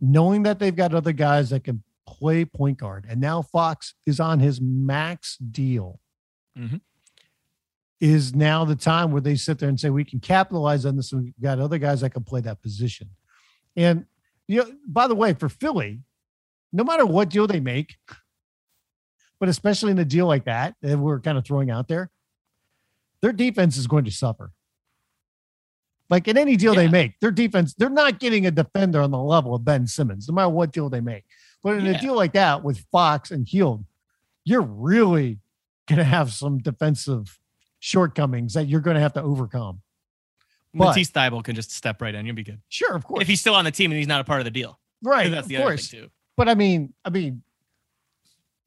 knowing 0.00 0.44
that 0.44 0.58
they've 0.58 0.74
got 0.74 0.94
other 0.94 1.12
guys 1.12 1.50
that 1.50 1.64
can 1.64 1.82
play 2.06 2.44
point 2.44 2.78
guard, 2.78 3.06
and 3.08 3.20
now 3.20 3.42
Fox 3.42 3.94
is 4.06 4.20
on 4.20 4.40
his 4.40 4.60
max 4.60 5.36
deal, 5.38 6.00
Mhm. 6.56 6.80
is 8.00 8.34
now 8.34 8.64
the 8.64 8.76
time 8.76 9.10
where 9.10 9.20
they 9.20 9.36
sit 9.36 9.58
there 9.58 9.68
and 9.68 9.78
say, 9.80 9.90
we 9.90 10.04
can 10.04 10.20
capitalize 10.20 10.84
on 10.86 10.96
this. 10.96 11.12
We've 11.12 11.32
got 11.40 11.58
other 11.58 11.78
guys 11.78 12.00
that 12.02 12.10
can 12.10 12.24
play 12.24 12.40
that 12.42 12.62
position. 12.62 13.10
And, 13.74 14.06
you 14.46 14.58
know, 14.62 14.72
by 14.86 15.08
the 15.08 15.14
way, 15.14 15.34
for 15.34 15.48
Philly, 15.48 16.02
no 16.72 16.84
matter 16.84 17.06
what 17.06 17.30
deal 17.30 17.46
they 17.46 17.60
make, 17.60 17.96
but 19.38 19.48
especially 19.48 19.90
in 19.92 19.98
a 19.98 20.04
deal 20.04 20.26
like 20.26 20.44
that 20.44 20.76
that 20.80 20.98
we're 20.98 21.20
kind 21.20 21.36
of 21.38 21.44
throwing 21.44 21.70
out 21.70 21.88
there, 21.88 22.10
their 23.20 23.32
defense 23.32 23.76
is 23.76 23.86
going 23.86 24.04
to 24.04 24.10
suffer. 24.10 24.52
Like 26.08 26.28
in 26.28 26.38
any 26.38 26.56
deal 26.56 26.74
they 26.74 26.88
make, 26.88 27.18
their 27.20 27.32
defense, 27.32 27.74
they're 27.74 27.90
not 27.90 28.20
getting 28.20 28.46
a 28.46 28.50
defender 28.50 29.00
on 29.02 29.10
the 29.10 29.18
level 29.18 29.54
of 29.54 29.64
Ben 29.64 29.86
Simmons, 29.86 30.28
no 30.28 30.34
matter 30.34 30.48
what 30.48 30.70
deal 30.70 30.88
they 30.88 31.00
make. 31.00 31.24
But 31.66 31.78
in 31.78 31.86
a 31.88 31.98
deal 31.98 32.14
like 32.14 32.34
that 32.34 32.62
with 32.62 32.78
Fox 32.92 33.32
and 33.32 33.44
Hield, 33.44 33.84
you're 34.44 34.62
really 34.62 35.40
going 35.88 35.98
to 35.98 36.04
have 36.04 36.32
some 36.32 36.58
defensive 36.58 37.40
shortcomings 37.80 38.54
that 38.54 38.68
you're 38.68 38.80
going 38.80 38.94
to 38.94 39.00
have 39.00 39.14
to 39.14 39.22
overcome. 39.22 39.80
But- 40.72 40.90
Matisse 40.90 41.10
Thybulle 41.10 41.42
can 41.42 41.56
just 41.56 41.72
step 41.72 42.00
right 42.00 42.14
in. 42.14 42.24
You'll 42.24 42.36
be 42.36 42.44
good 42.44 42.60
Sure, 42.68 42.94
of 42.94 43.04
course. 43.04 43.22
if 43.22 43.26
he's 43.26 43.40
still 43.40 43.56
on 43.56 43.64
the 43.64 43.72
team 43.72 43.90
and 43.90 43.98
he's 43.98 44.06
not 44.06 44.20
a 44.20 44.24
part 44.24 44.38
of 44.40 44.44
the 44.44 44.52
deal. 44.52 44.78
right, 45.02 45.28
that's 45.28 45.46
of 45.46 45.48
the 45.48 45.56
other 45.56 45.66
course. 45.66 45.88
thing 45.88 46.02
too. 46.02 46.10
But 46.36 46.48
I 46.48 46.54
mean, 46.54 46.94
I 47.04 47.10
mean, 47.10 47.42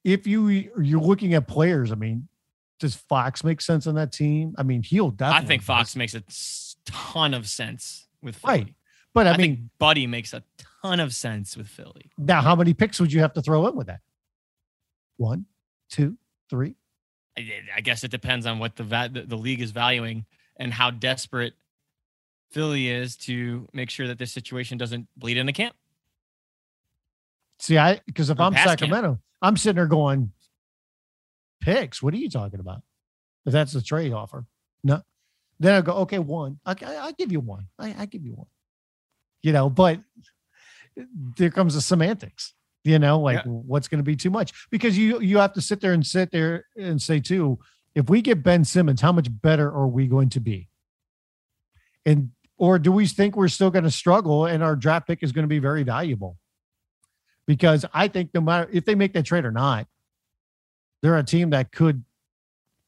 if 0.04 0.28
you 0.28 0.50
you're 0.50 1.00
looking 1.00 1.36
at 1.36 1.48
players, 1.48 1.94
I 1.94 1.96
mean, 1.96 2.28
does 2.82 2.96
Fox 2.96 3.46
make 3.46 3.62
sense 3.62 3.88
on 3.88 3.96
that 3.96 4.12
team? 4.12 4.56
I 4.58 4.64
mean, 4.64 4.84
he'll 4.84 5.16
I 5.22 5.42
think 5.46 5.64
Fox 5.64 5.92
does. 5.92 5.96
makes 5.96 6.16
a 6.16 6.24
ton 6.84 7.34
of 7.34 7.48
sense 7.48 8.08
with 8.22 8.36
Philly. 8.36 8.54
Right. 8.54 8.74
But 9.14 9.28
I, 9.28 9.30
I, 9.30 9.38
mean, 9.38 9.56
think 9.56 9.60
Buddy 9.80 10.06
makes 10.06 10.34
a 10.34 10.44
ton 10.82 11.00
of 11.00 11.14
sense 11.14 11.58
with 11.58 11.68
Philly. 11.68 12.12
now 12.18 12.42
how 12.42 12.56
many 12.56 12.74
picks 12.74 13.00
would 13.00 13.12
you 13.12 13.20
have 13.22 13.34
to 13.34 13.42
throw 13.42 13.68
in 13.68 13.76
with 13.76 13.88
that? 13.88 14.00
One, 15.18 15.46
two, 15.90 16.18
three. 16.50 16.76
I, 17.38 17.62
I 17.78 17.82
guess 17.82 18.04
it 18.04 18.12
depends 18.12 18.46
on 18.46 18.60
what 18.60 18.76
the, 18.76 18.84
va- 18.84 19.10
the 19.12 19.22
the 19.24 19.38
league 19.38 19.62
is 19.62 19.72
valuing 19.72 20.26
and 20.58 20.74
how 20.74 20.92
desperate 20.92 21.54
Philly 22.52 22.90
is 22.90 23.16
to 23.18 23.68
make 23.74 23.90
sure 23.90 24.08
that 24.08 24.18
this 24.18 24.32
situation 24.32 24.78
doesn't 24.78 25.08
bleed 25.16 25.38
into 25.38 25.54
camp. 25.54 25.76
See, 27.60 27.78
I 27.78 28.02
because 28.06 28.30
if 28.30 28.40
Or 28.40 28.44
I'm 28.44 28.54
past 28.54 28.66
camp. 28.66 28.80
Sacramento, 28.80 29.20
I'm 29.42 29.58
sitting 29.58 29.76
there 29.76 29.86
going, 29.88 30.32
picks. 31.62 32.02
What 32.02 32.14
are 32.14 32.18
you 32.18 32.30
talking 32.30 32.60
about? 32.60 32.82
If 33.46 33.54
that's 33.54 33.74
the 33.74 33.82
trade 33.82 34.14
offer, 34.14 34.46
no. 34.84 35.02
Then 35.60 35.74
I 35.76 35.82
go, 35.82 35.92
okay, 35.98 36.20
one. 36.20 36.60
I, 36.66 36.74
I, 36.86 36.98
I 37.08 37.12
give 37.12 37.34
you 37.34 37.42
one. 37.42 37.68
I, 37.78 37.94
I 38.00 38.06
give 38.06 38.24
you 38.24 38.32
one. 38.34 38.48
You 39.44 39.52
know, 39.52 39.70
but 39.70 40.00
there 41.38 41.50
comes 41.50 41.74
the 41.76 41.82
semantics. 41.82 42.54
You 42.86 42.98
know, 42.98 43.20
like 43.20 43.44
Yeah. 43.46 43.52
what's 43.52 43.88
going 43.90 44.00
to 44.00 44.04
be 44.04 44.16
too 44.16 44.30
much 44.30 44.54
because 44.70 44.98
you 44.98 45.20
you 45.20 45.38
have 45.40 45.54
to 45.54 45.62
sit 45.62 45.82
there 45.82 45.92
and 45.94 46.06
sit 46.06 46.32
there 46.32 46.66
and 46.78 47.02
say 47.02 47.20
too, 47.20 47.60
if 47.94 48.10
we 48.10 48.22
get 48.22 48.42
Ben 48.42 48.64
Simmons, 48.64 49.02
how 49.02 49.12
much 49.12 49.28
better 49.42 49.68
are 49.70 49.88
we 49.88 50.08
going 50.08 50.30
to 50.30 50.40
be? 50.40 50.70
And 52.06 52.32
or 52.58 52.80
do 52.80 52.92
we 52.92 53.06
think 53.08 53.36
we're 53.36 53.48
still 53.50 53.70
going 53.70 53.84
to 53.84 53.92
struggle 53.92 54.46
and 54.46 54.64
our 54.64 54.76
draft 54.76 55.08
pick 55.08 55.24
is 55.24 55.32
going 55.34 55.44
to 55.44 55.48
be 55.50 55.60
very 55.60 55.84
valuable? 55.84 56.38
Because 57.46 57.86
I 57.94 58.08
think 58.08 58.34
no 58.34 58.42
matter 58.42 58.70
if 58.72 58.86
they 58.86 58.96
make 58.96 59.14
that 59.14 59.26
trade 59.26 59.44
or 59.46 59.52
not, 59.52 59.88
they're 61.02 61.18
a 61.18 61.24
team 61.24 61.50
that 61.52 61.72
could 61.72 62.04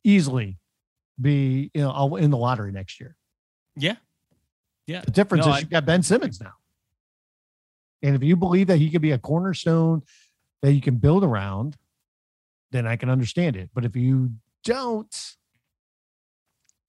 easily 0.03 0.57
be 1.19 1.69
you 1.73 1.81
know 1.81 2.15
in 2.15 2.31
the 2.31 2.37
lottery 2.37 2.71
next 2.71 2.99
year. 2.99 3.15
Yeah. 3.75 3.95
Yeah. 4.87 5.01
The 5.01 5.11
difference 5.11 5.45
No, 5.45 5.51
is 5.51 5.57
I- 5.57 5.59
you've 5.61 5.69
got 5.69 5.85
Ben 5.85 6.01
Simmons 6.01 6.39
now. 6.39 6.53
And 8.03 8.15
if 8.15 8.23
you 8.23 8.35
believe 8.35 8.67
that 8.67 8.77
he 8.77 8.89
could 8.89 9.01
be 9.01 9.11
a 9.11 9.17
cornerstone 9.17 10.01
that 10.61 10.73
you 10.73 10.81
can 10.81 10.95
build 10.95 11.23
around, 11.23 11.77
then 12.71 12.87
I 12.87 12.95
can 12.95 13.09
understand 13.09 13.55
it. 13.55 13.69
But 13.73 13.85
if 13.85 13.95
you 13.95 14.31
don't, 14.63 15.13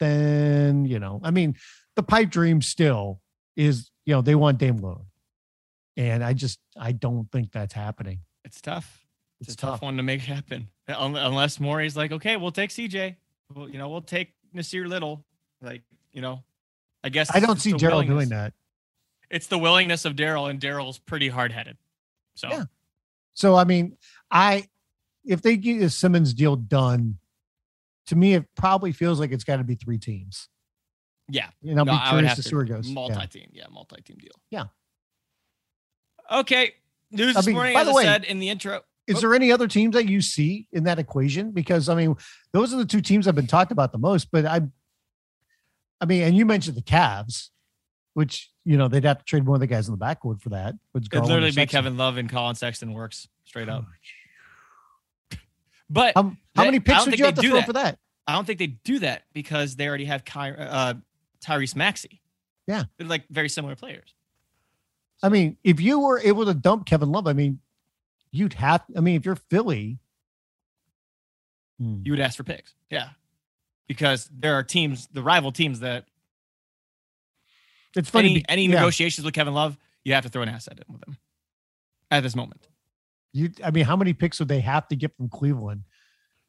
then 0.00 0.84
you 0.84 0.98
know, 0.98 1.20
I 1.22 1.30
mean, 1.30 1.56
the 1.96 2.02
pipe 2.02 2.30
dream 2.30 2.62
still 2.62 3.20
is, 3.56 3.90
you 4.04 4.14
know, 4.14 4.22
they 4.22 4.34
want 4.34 4.58
Dame 4.58 4.78
Lillard. 4.78 5.04
And 5.96 6.24
I 6.24 6.32
just 6.32 6.58
I 6.76 6.92
don't 6.92 7.30
think 7.30 7.52
that's 7.52 7.74
happening. 7.74 8.20
It's 8.44 8.60
tough. 8.60 9.04
It's, 9.40 9.50
It's 9.50 9.54
a 9.54 9.58
tough, 9.66 9.70
tough. 9.74 9.82
one 9.82 9.96
to 9.98 10.02
make 10.02 10.20
happen. 10.34 10.68
Un- 10.88 11.16
Unless 11.16 11.60
Morey's 11.60 11.96
like, 11.96 12.12
okay, 12.12 12.36
we'll 12.36 12.52
take 12.52 12.70
CJ. 12.70 13.16
Well, 13.54 13.68
you 13.68 13.78
know, 13.78 13.88
we'll 13.88 14.00
take 14.00 14.32
Nassir 14.54 14.86
Little. 14.86 15.24
Like, 15.60 15.82
you 16.12 16.22
know, 16.22 16.42
I 17.04 17.08
guess 17.10 17.30
I 17.34 17.40
don't 17.40 17.60
see 17.60 17.72
Gerald 17.74 18.06
doing 18.06 18.30
that. 18.30 18.52
It's 19.32 19.46
the 19.48 19.58
willingness 19.58 20.04
of 20.04 20.14
Daryl, 20.14 20.48
and 20.48 20.60
Daryl's 20.60 20.98
pretty 20.98 21.28
hard 21.28 21.50
headed. 21.50 21.78
So 22.36 22.48
Yeah. 22.50 22.64
So 23.34 23.56
I 23.56 23.64
mean, 23.64 23.96
I 24.30 24.68
if 25.24 25.40
they 25.42 25.56
get 25.56 25.82
a 25.82 25.90
Simmons 25.90 26.34
deal 26.34 26.54
done, 26.54 27.18
to 28.06 28.14
me 28.16 28.34
it 28.34 28.44
probably 28.54 28.92
feels 28.92 29.18
like 29.18 29.32
it's 29.32 29.44
got 29.44 29.56
to 29.56 29.64
be 29.64 29.74
three 29.74 29.98
teams. 29.98 30.48
yeah, 31.28 31.48
And 31.62 31.78
I'll 31.78 31.84
No, 31.86 31.92
be 31.92 32.08
curious 32.08 32.34
to 32.36 32.42
see 32.42 32.54
where 32.54 32.64
it 32.64 32.68
goes. 32.68 32.88
Multi-team. 32.90 33.48
Yeah, 33.52 33.66
multi-team 33.70 34.18
deal. 34.20 34.32
Yeah. 34.50 34.64
Okay. 36.30 36.74
News 37.10 37.36
I 37.36 37.40
this 37.40 37.54
morning, 37.54 37.74
by 37.74 37.80
as 37.80 37.86
the 37.86 37.92
I 37.92 37.94
way, 37.96 38.04
said 38.04 38.24
in 38.24 38.38
the 38.38 38.48
intro. 38.48 38.82
Is 39.06 39.16
Oh. 39.16 39.20
there 39.20 39.34
any 39.34 39.50
other 39.50 39.66
teams 39.68 39.94
that 39.94 40.08
you 40.08 40.20
see 40.20 40.68
in 40.72 40.84
that 40.84 40.98
equation? 40.98 41.52
Because 41.52 41.88
I 41.88 41.94
mean, 41.94 42.16
those 42.52 42.72
are 42.72 42.76
the 42.76 42.84
two 42.86 43.00
teams 43.00 43.26
I've 43.26 43.34
been 43.34 43.46
talked 43.46 43.72
about 43.72 43.92
the 43.92 43.98
most. 43.98 44.30
But 44.30 44.44
I, 44.46 44.60
I 46.00 46.04
mean, 46.06 46.22
and 46.22 46.36
you 46.36 46.44
mentioned 46.46 46.76
the 46.76 46.82
Cavs, 46.82 47.48
which 48.14 48.50
you 48.64 48.76
know 48.76 48.88
they'd 48.88 49.04
have 49.04 49.18
to 49.18 49.24
trade 49.24 49.46
one 49.46 49.56
of 49.56 49.60
the 49.60 49.66
guys 49.66 49.88
in 49.88 49.96
the 49.96 50.04
backcourt 50.04 50.40
for 50.40 50.50
that. 50.50 50.74
Which 50.92 51.06
It'd 51.12 51.24
literally 51.24 51.50
be 51.50 51.66
Kevin 51.66 51.96
Love 51.96 52.16
and 52.16 52.28
Collin 52.28 52.54
Sexton 52.54 52.92
works 52.92 53.28
straight 53.44 53.68
up. 53.68 53.84
But 55.90 56.14
How, 56.16 56.32
how 56.56 56.64
many 56.64 56.80
picks 56.80 57.04
would 57.06 57.18
you 57.18 57.24
have 57.26 57.34
to 57.34 57.42
do 57.42 57.48
throw 57.50 57.58
that. 57.58 57.66
for 57.66 57.72
that? 57.74 57.98
I 58.26 58.32
don't 58.32 58.46
think 58.46 58.58
they 58.58 58.68
do 58.68 59.00
that 59.00 59.24
because 59.34 59.76
they 59.76 59.86
already 59.88 60.06
have 60.06 60.24
Ky- 60.24 60.54
uh, 60.56 60.94
Tyrese 61.44 61.76
Maxey. 61.76 62.22
Yeah. 62.66 62.84
They're 62.96 63.06
like 63.06 63.24
very 63.28 63.48
similar 63.48 63.74
players. 63.74 64.14
I 65.22 65.28
mean, 65.28 65.56
if 65.64 65.80
you 65.80 66.00
were 66.00 66.18
able 66.20 66.46
to 66.46 66.54
dump 66.54 66.86
Kevin 66.86 67.12
Love, 67.12 67.26
I 67.26 67.32
mean, 67.32 67.58
you'd 68.30 68.54
have. 68.54 68.82
I 68.96 69.00
mean, 69.00 69.16
if 69.16 69.26
you're 69.26 69.36
Philly, 69.36 69.98
hmm, 71.78 72.00
You 72.04 72.12
would 72.12 72.20
ask 72.20 72.36
for 72.36 72.44
picks. 72.44 72.74
Yeah. 72.90 73.10
Because 73.86 74.30
there 74.32 74.54
are 74.54 74.62
teams, 74.62 75.08
the 75.12 75.22
rival 75.22 75.52
teams 75.52 75.80
that 75.80 76.06
it's 77.96 78.10
funny. 78.10 78.30
any, 78.30 78.34
be- 78.40 78.44
any 78.48 78.66
yeah, 78.66 78.74
negotiations 78.76 79.24
with 79.24 79.34
Kevin 79.34 79.54
Love, 79.54 79.78
you 80.04 80.14
have 80.14 80.24
to 80.24 80.30
throw 80.30 80.42
an 80.42 80.48
asset 80.48 80.78
in 80.86 80.92
with 80.92 81.06
him 81.06 81.16
at 82.10 82.22
this 82.22 82.36
moment. 82.36 82.68
You, 83.32 83.50
I 83.64 83.70
mean, 83.70 83.84
how 83.84 83.96
many 83.96 84.12
picks 84.12 84.38
would 84.38 84.48
they 84.48 84.60
have 84.60 84.88
to 84.88 84.96
get 84.96 85.16
from 85.16 85.28
Cleveland 85.28 85.84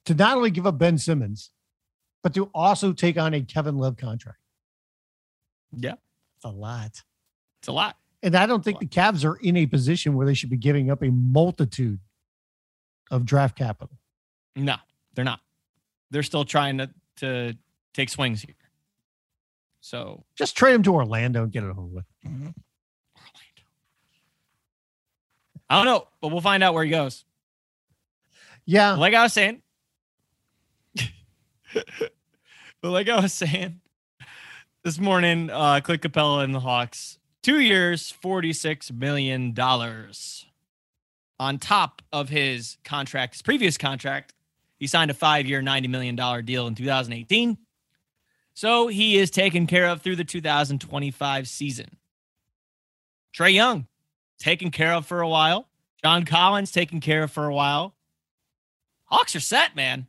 to 0.05 0.13
not 0.13 0.35
only 0.35 0.51
give 0.51 0.67
up 0.67 0.77
Ben 0.77 0.97
Simmons, 0.97 1.51
but 2.21 2.33
to 2.33 2.49
also 2.53 2.93
take 2.93 3.17
on 3.17 3.33
a 3.33 3.41
Kevin 3.41 3.77
Love 3.77 3.95
contract? 3.95 4.39
Yeah. 5.71 5.93
It's 6.37 6.45
a 6.45 6.49
lot. 6.49 7.01
It's 7.61 7.67
a 7.67 7.71
lot. 7.71 7.97
And 8.21 8.35
I 8.35 8.45
don't 8.45 8.63
think 8.63 8.79
the 8.79 8.85
Cavs 8.85 9.25
are 9.25 9.35
in 9.35 9.57
a 9.57 9.65
position 9.65 10.13
where 10.13 10.25
they 10.25 10.33
should 10.33 10.49
be 10.49 10.57
giving 10.57 10.89
up 10.89 11.03
a 11.03 11.09
multitude 11.09 11.99
of 13.11 13.25
draft 13.25 13.57
capital. 13.57 13.97
No, 14.55 14.75
they're 15.13 15.25
not. 15.25 15.41
They're 16.11 16.23
still 16.23 16.45
trying 16.45 16.77
to, 16.77 16.89
to 17.17 17.57
take 17.93 18.09
swings 18.09 18.41
here. 18.41 18.55
So 19.83 20.23
Just 20.37 20.55
trade 20.55 20.75
him 20.75 20.83
to 20.83 20.93
Orlando 20.93 21.43
and 21.43 21.51
get 21.51 21.65
it 21.65 21.69
over 21.69 21.81
with. 21.81 22.05
Orlando. 22.25 22.53
I 25.69 25.75
don't 25.75 25.85
know, 25.85 26.07
but 26.21 26.29
we'll 26.29 26.39
find 26.39 26.63
out 26.63 26.73
where 26.73 26.85
he 26.85 26.89
goes. 26.89 27.25
Yeah. 28.65 28.93
like 28.93 29.13
I 29.13 29.23
was 29.23 29.33
saying, 29.33 29.61
but 31.73 31.81
like 32.81 33.09
I 33.09 33.19
was 33.19 33.33
saying 33.33 33.81
this 34.85 34.97
morning, 34.99 35.49
uh, 35.49 35.81
Clint 35.83 36.01
Capela 36.01 36.45
and 36.45 36.55
the 36.55 36.61
Hawks, 36.61 37.19
two 37.41 37.59
years, 37.59 38.13
$46 38.23 38.89
million 38.93 39.53
on 41.39 41.57
top 41.59 42.01
of 42.13 42.29
his 42.29 42.77
contract, 42.85 43.33
his 43.33 43.41
previous 43.41 43.77
contract. 43.77 44.33
He 44.79 44.87
signed 44.87 45.11
a 45.11 45.13
five 45.13 45.45
year, 45.45 45.61
$90 45.61 45.89
million 45.89 46.15
deal 46.45 46.67
in 46.67 46.75
2018. 46.75 47.57
So 48.53 48.87
he 48.87 49.17
is 49.17 49.31
taken 49.31 49.67
care 49.67 49.87
of 49.87 50.01
through 50.01 50.15
the 50.17 50.23
2025 50.23 51.47
season. 51.47 51.97
Trae 53.35 53.53
Young, 53.53 53.87
taken 54.37 54.69
care 54.69 54.93
of 54.93 55.05
for 55.05 55.21
a 55.21 55.27
while. 55.27 55.67
John 56.03 56.25
Collins, 56.25 56.71
taken 56.71 56.99
care 56.99 57.23
of 57.23 57.31
for 57.31 57.45
a 57.45 57.53
while. 57.53 57.95
Hawks 59.05 59.35
are 59.35 59.39
set, 59.39 59.75
man. 59.75 60.07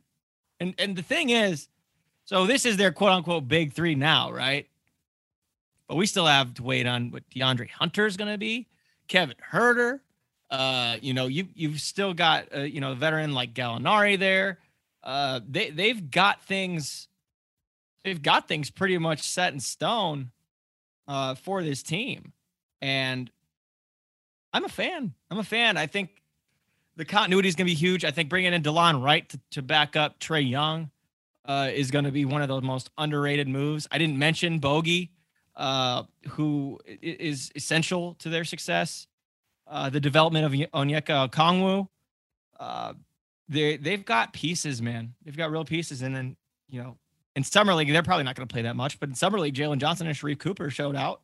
And 0.59 0.75
and 0.77 0.95
the 0.95 1.01
thing 1.01 1.29
is, 1.29 1.67
so 2.25 2.45
this 2.45 2.65
is 2.65 2.77
their 2.77 2.91
quote 2.91 3.11
unquote 3.11 3.47
big 3.47 3.73
three 3.73 3.95
now, 3.95 4.31
right? 4.31 4.67
But 5.87 5.95
we 5.95 6.05
still 6.05 6.25
have 6.25 6.53
to 6.55 6.63
wait 6.63 6.87
on 6.87 7.11
what 7.11 7.29
DeAndre 7.29 7.69
Hunter 7.69 8.05
is 8.05 8.17
going 8.17 8.31
to 8.31 8.37
be, 8.37 8.67
Kevin 9.07 9.35
Huerter. 9.51 9.99
Uh, 10.49 10.97
you 11.01 11.13
know, 11.13 11.27
you 11.27 11.47
you've 11.53 11.81
still 11.81 12.13
got 12.13 12.47
uh, 12.55 12.61
you 12.61 12.81
know 12.81 12.91
a 12.91 12.95
veteran 12.95 13.33
like 13.33 13.53
Gallinari 13.53 14.17
there. 14.17 14.59
Uh, 15.03 15.39
they 15.47 15.69
they've 15.69 16.09
got 16.09 16.43
things, 16.43 17.07
they've 18.05 18.21
got 18.21 18.47
things 18.47 18.69
pretty 18.69 18.97
much 18.97 19.23
set 19.23 19.51
in 19.51 19.59
stone 19.59 20.31
uh, 21.07 21.35
for 21.35 21.63
this 21.63 21.83
team, 21.83 22.31
and 22.81 23.29
I'm 24.53 24.63
a 24.63 24.69
fan. 24.69 25.13
I'm 25.29 25.39
a 25.39 25.43
fan. 25.43 25.75
I 25.75 25.87
think 25.87 26.21
the 26.95 27.05
continuity 27.05 27.49
is 27.49 27.55
going 27.55 27.67
to 27.67 27.71
be 27.71 27.75
huge. 27.75 28.05
I 28.05 28.11
think 28.11 28.29
bringing 28.29 28.53
in 28.53 28.63
Delon 28.63 29.03
Wright 29.03 29.27
to, 29.29 29.39
to 29.51 29.61
back 29.61 29.95
up 29.95 30.19
Trae 30.19 30.47
Young 30.49 30.91
uh, 31.43 31.69
is 31.73 31.91
going 31.91 32.05
to 32.05 32.11
be 32.11 32.25
one 32.25 32.41
of 32.41 32.47
the 32.47 32.61
most 32.61 32.89
underrated 32.97 33.47
moves. 33.47 33.87
I 33.91 33.97
didn't 33.97 34.17
mention 34.17 34.59
Bogey, 34.59 35.11
uh, 35.55 36.03
who 36.29 36.79
is 36.85 37.51
essential 37.55 38.13
to 38.19 38.29
their 38.29 38.45
success. 38.45 39.07
Uh, 39.67 39.89
the 39.89 39.99
development 39.99 40.45
of 40.45 40.51
Onyeka 40.51 41.29
Okongwu. 41.29 41.87
Uh, 42.59 42.93
they 43.49 43.77
they've 43.77 44.05
got 44.05 44.31
pieces, 44.31 44.81
man. 44.81 45.15
They've 45.23 45.35
got 45.35 45.51
real 45.51 45.65
pieces, 45.65 46.01
and 46.01 46.15
then 46.15 46.37
you 46.69 46.81
know, 46.81 46.97
in 47.35 47.43
summer 47.43 47.73
league 47.73 47.91
they're 47.91 48.03
probably 48.03 48.23
not 48.23 48.35
going 48.35 48.47
to 48.47 48.53
play 48.53 48.63
that 48.63 48.75
much, 48.75 48.99
but 48.99 49.09
in 49.09 49.15
summer 49.15 49.39
league, 49.39 49.53
Jalen 49.53 49.77
Johnson 49.77 50.07
and 50.07 50.15
Sharife 50.15 50.39
Cooper 50.39 50.69
showed 50.69 50.95
out. 50.95 51.21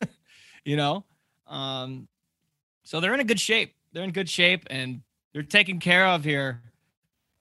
you 0.64 0.76
know, 0.76 1.04
um, 1.46 2.08
so 2.82 3.00
they're 3.00 3.14
in 3.14 3.20
a 3.20 3.24
good 3.24 3.40
shape. 3.40 3.74
They're 3.92 4.04
in 4.04 4.12
good 4.12 4.28
shape, 4.28 4.66
and 4.70 5.02
they're 5.32 5.42
taken 5.42 5.80
care 5.80 6.06
of 6.06 6.24
here 6.24 6.62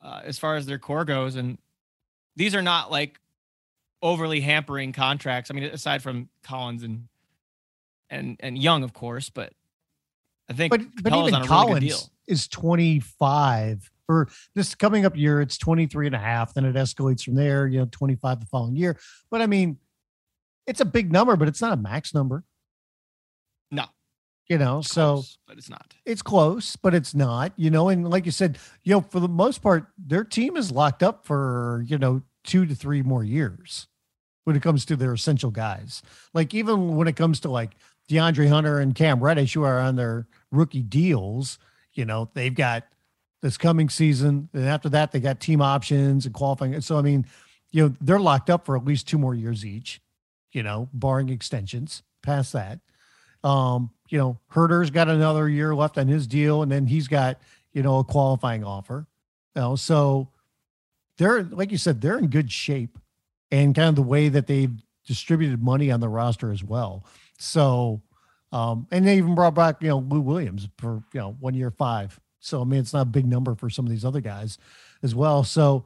uh, 0.02 0.22
as 0.24 0.40
far 0.40 0.56
as 0.56 0.66
their 0.66 0.80
core 0.80 1.06
goes. 1.06 1.36
And 1.36 1.58
these 2.36 2.56
are 2.56 2.62
not 2.62 2.92
like 2.92 3.20
overly 4.02 4.42
hampering 4.42 4.94
contracts. 4.94 5.52
I 5.52 5.54
mean, 5.54 5.66
aside 5.66 6.02
from 6.02 6.30
Collins 6.44 6.84
and 6.84 7.08
and 8.10 8.38
and 8.40 8.58
Young, 8.58 8.84
of 8.84 8.94
course, 8.94 9.30
but 9.30 9.54
I 10.50 10.54
think 10.54 10.72
but, 10.72 10.82
but 11.02 11.14
even 11.14 11.44
Collins 11.44 11.84
really 11.84 11.96
is 12.28 12.48
25 12.48 13.92
or 14.08 14.30
this 14.56 14.76
coming 14.76 15.06
up 15.06 15.16
year, 15.16 15.42
it's 15.42 15.58
23 15.58 16.08
and 16.08 16.16
a 16.16 16.20
half. 16.20 16.54
Then 16.54 16.66
it 16.66 16.76
escalates 16.76 17.24
from 17.24 17.36
there, 17.36 17.68
you 17.68 17.80
know, 17.80 17.88
25 17.92 18.40
the 18.40 18.46
following 18.46 18.76
year. 18.76 18.98
But 19.30 19.42
I 19.42 19.48
mean, 19.48 19.78
it's 20.66 20.82
a 20.82 20.86
big 20.86 21.12
number, 21.12 21.36
but 21.36 21.48
it's 21.48 21.62
not 21.62 21.74
a 21.74 21.78
max 21.78 22.14
number. 22.14 22.44
No. 23.72 23.86
You 24.50 24.58
know, 24.58 24.80
it's 24.80 24.90
so 24.90 25.16
close, 25.16 25.38
but 25.46 25.58
it's 25.58 25.70
not. 25.70 25.94
It's 26.06 26.22
close, 26.22 26.76
but 26.78 26.94
it's 26.94 27.14
not, 27.14 27.52
you 27.58 27.70
know, 27.70 27.90
and 27.90 28.10
like 28.10 28.26
you 28.26 28.32
said, 28.32 28.58
you 28.84 28.94
know, 28.94 29.02
for 29.02 29.20
the 29.20 29.28
most 29.28 29.62
part, 29.62 29.88
their 29.98 30.24
team 30.24 30.56
is 30.56 30.72
locked 30.72 31.04
up 31.04 31.26
for, 31.26 31.84
you 31.86 31.98
know, 31.98 32.22
two 32.46 32.66
to 32.66 32.74
three 32.74 33.02
more 33.02 33.26
years 33.26 33.88
when 34.46 34.56
it 34.56 34.62
comes 34.62 34.86
to 34.86 34.96
their 34.96 35.12
essential 35.12 35.52
guys. 35.52 36.02
Like 36.34 36.54
even 36.54 36.96
when 36.96 37.10
it 37.10 37.18
comes 37.18 37.42
to 37.42 37.50
like 37.50 37.76
DeAndre 38.10 38.48
Hunter 38.48 38.80
and 38.80 38.96
Cam 38.96 39.22
Reddish, 39.22 39.54
who 39.54 39.64
are 39.64 39.80
on 39.80 39.98
their 39.98 40.28
rookie 40.50 40.82
deals, 40.82 41.60
you 41.92 42.06
know, 42.06 42.30
they've 42.34 42.56
got 42.56 42.86
this 43.42 43.58
coming 43.58 43.90
season. 43.90 44.50
And 44.54 44.66
after 44.66 44.90
that, 44.90 45.12
they 45.12 45.20
got 45.20 45.40
team 45.40 45.62
options 45.62 46.26
and 46.26 46.34
qualifying. 46.34 46.74
And 46.74 46.84
So, 46.84 46.98
I 46.98 47.02
mean, 47.02 47.26
you 47.72 47.84
know, 47.84 47.96
they're 48.02 48.20
locked 48.20 48.50
up 48.50 48.66
for 48.66 48.76
at 48.76 48.86
least 48.86 49.08
two 49.08 49.18
more 49.18 49.36
years 49.36 49.66
each, 49.66 50.02
you 50.52 50.64
know, 50.64 50.90
barring 50.94 51.30
extensions 51.30 52.04
past 52.24 52.54
that. 52.54 52.80
Um, 53.44 53.92
you 54.10 54.18
know, 54.18 54.40
Huerter's 54.52 54.90
got 54.90 55.10
another 55.10 55.48
year 55.48 55.76
left 55.76 55.98
on 55.98 56.08
his 56.08 56.28
deal, 56.28 56.62
and 56.64 56.72
then 56.72 56.88
he's 56.88 57.08
got, 57.08 57.40
you 57.74 57.84
know, 57.84 58.00
a 58.00 58.04
qualifying 58.04 58.64
offer. 58.64 59.06
You 59.56 59.62
know, 59.62 59.76
so 59.76 60.30
they're 61.18 61.44
like 61.44 61.72
you 61.72 61.78
said, 61.78 62.02
they're 62.02 62.18
in 62.18 62.28
good 62.28 62.52
shape 62.52 62.98
and 63.52 63.76
kind 63.76 63.90
of 63.90 63.96
the 63.96 64.02
way 64.02 64.30
that 64.30 64.48
they've 64.48 64.74
distributed 65.06 65.64
money 65.64 65.92
on 65.92 66.00
the 66.00 66.10
roster 66.10 66.52
as 66.52 66.64
well. 66.64 67.06
So, 67.38 68.02
um, 68.52 68.88
and 68.92 69.08
they 69.08 69.18
even 69.18 69.36
brought 69.36 69.56
back, 69.56 69.82
you 69.82 69.90
know, 69.90 70.00
Lou 70.00 70.22
Williams 70.22 70.68
for, 70.78 71.04
you 71.14 71.20
know, 71.20 71.36
one 71.40 71.54
year 71.54 71.72
five. 71.72 72.20
So, 72.48 72.62
I 72.62 72.64
mean, 72.64 72.80
it's 72.80 72.94
not 72.94 73.02
a 73.02 73.06
big 73.06 73.26
number 73.26 73.56
for 73.56 73.70
some 73.70 73.86
of 73.86 73.92
these 73.92 74.06
other 74.06 74.22
guys 74.22 74.58
as 75.04 75.14
well. 75.14 75.44
So, 75.44 75.86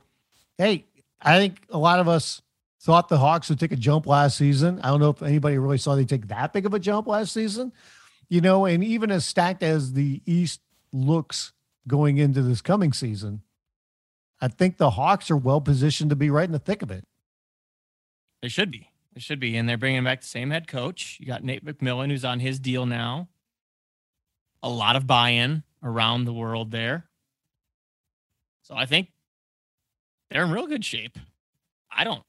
hey, 0.57 0.85
I 1.19 1.37
think 1.37 1.65
a 1.69 1.77
lot 1.77 1.99
of 1.99 2.07
us 2.07 2.41
thought 2.81 3.09
the 3.09 3.17
Hawks 3.17 3.49
would 3.49 3.59
take 3.59 3.71
a 3.71 3.77
jump 3.77 4.05
last 4.05 4.37
season. 4.37 4.79
I 4.83 4.89
don't 4.89 4.99
know 4.99 5.09
if 5.09 5.21
anybody 5.23 5.57
really 5.57 5.79
saw 5.79 5.95
they 5.95 6.05
take 6.05 6.27
that 6.27 6.53
big 6.53 6.65
of 6.65 6.73
a 6.73 6.79
jump 6.79 7.07
last 7.07 7.33
season, 7.33 7.73
you 8.29 8.41
know, 8.41 8.65
and 8.65 8.83
even 8.83 9.11
as 9.11 9.25
stacked 9.25 9.63
as 9.63 9.93
the 9.93 10.21
East 10.25 10.61
looks 10.93 11.53
going 11.87 12.17
into 12.17 12.41
this 12.43 12.61
coming 12.61 12.93
season, 12.93 13.41
I 14.39 14.47
think 14.47 14.77
the 14.77 14.91
Hawks 14.91 15.31
are 15.31 15.37
well 15.37 15.61
positioned 15.61 16.11
to 16.11 16.15
be 16.15 16.29
right 16.29 16.45
in 16.45 16.51
the 16.51 16.59
thick 16.59 16.81
of 16.81 16.91
it. 16.91 17.05
They 18.41 18.49
should 18.49 18.71
be. 18.71 18.89
They 19.13 19.19
should 19.19 19.39
be. 19.39 19.57
And 19.57 19.67
they're 19.67 19.77
bringing 19.77 20.03
back 20.03 20.21
the 20.21 20.27
same 20.27 20.51
head 20.51 20.67
coach. 20.67 21.17
You 21.19 21.27
got 21.27 21.43
Nate 21.43 21.65
McMillan, 21.65 22.09
who's 22.09 22.25
on 22.25 22.39
his 22.39 22.59
deal 22.59 22.85
now. 22.85 23.29
A 24.63 24.69
lot 24.69 24.95
of 24.95 25.07
buy 25.07 25.29
in 25.29 25.63
around 25.83 26.25
the 26.25 26.33
world 26.33 26.71
there. 26.71 27.05
So 28.63 28.75
I 28.75 28.85
think 28.85 29.11
they're 30.29 30.43
in 30.43 30.51
real 30.51 30.67
good 30.67 30.85
shape. 30.85 31.17
I 31.91 32.03
don't 32.03 32.23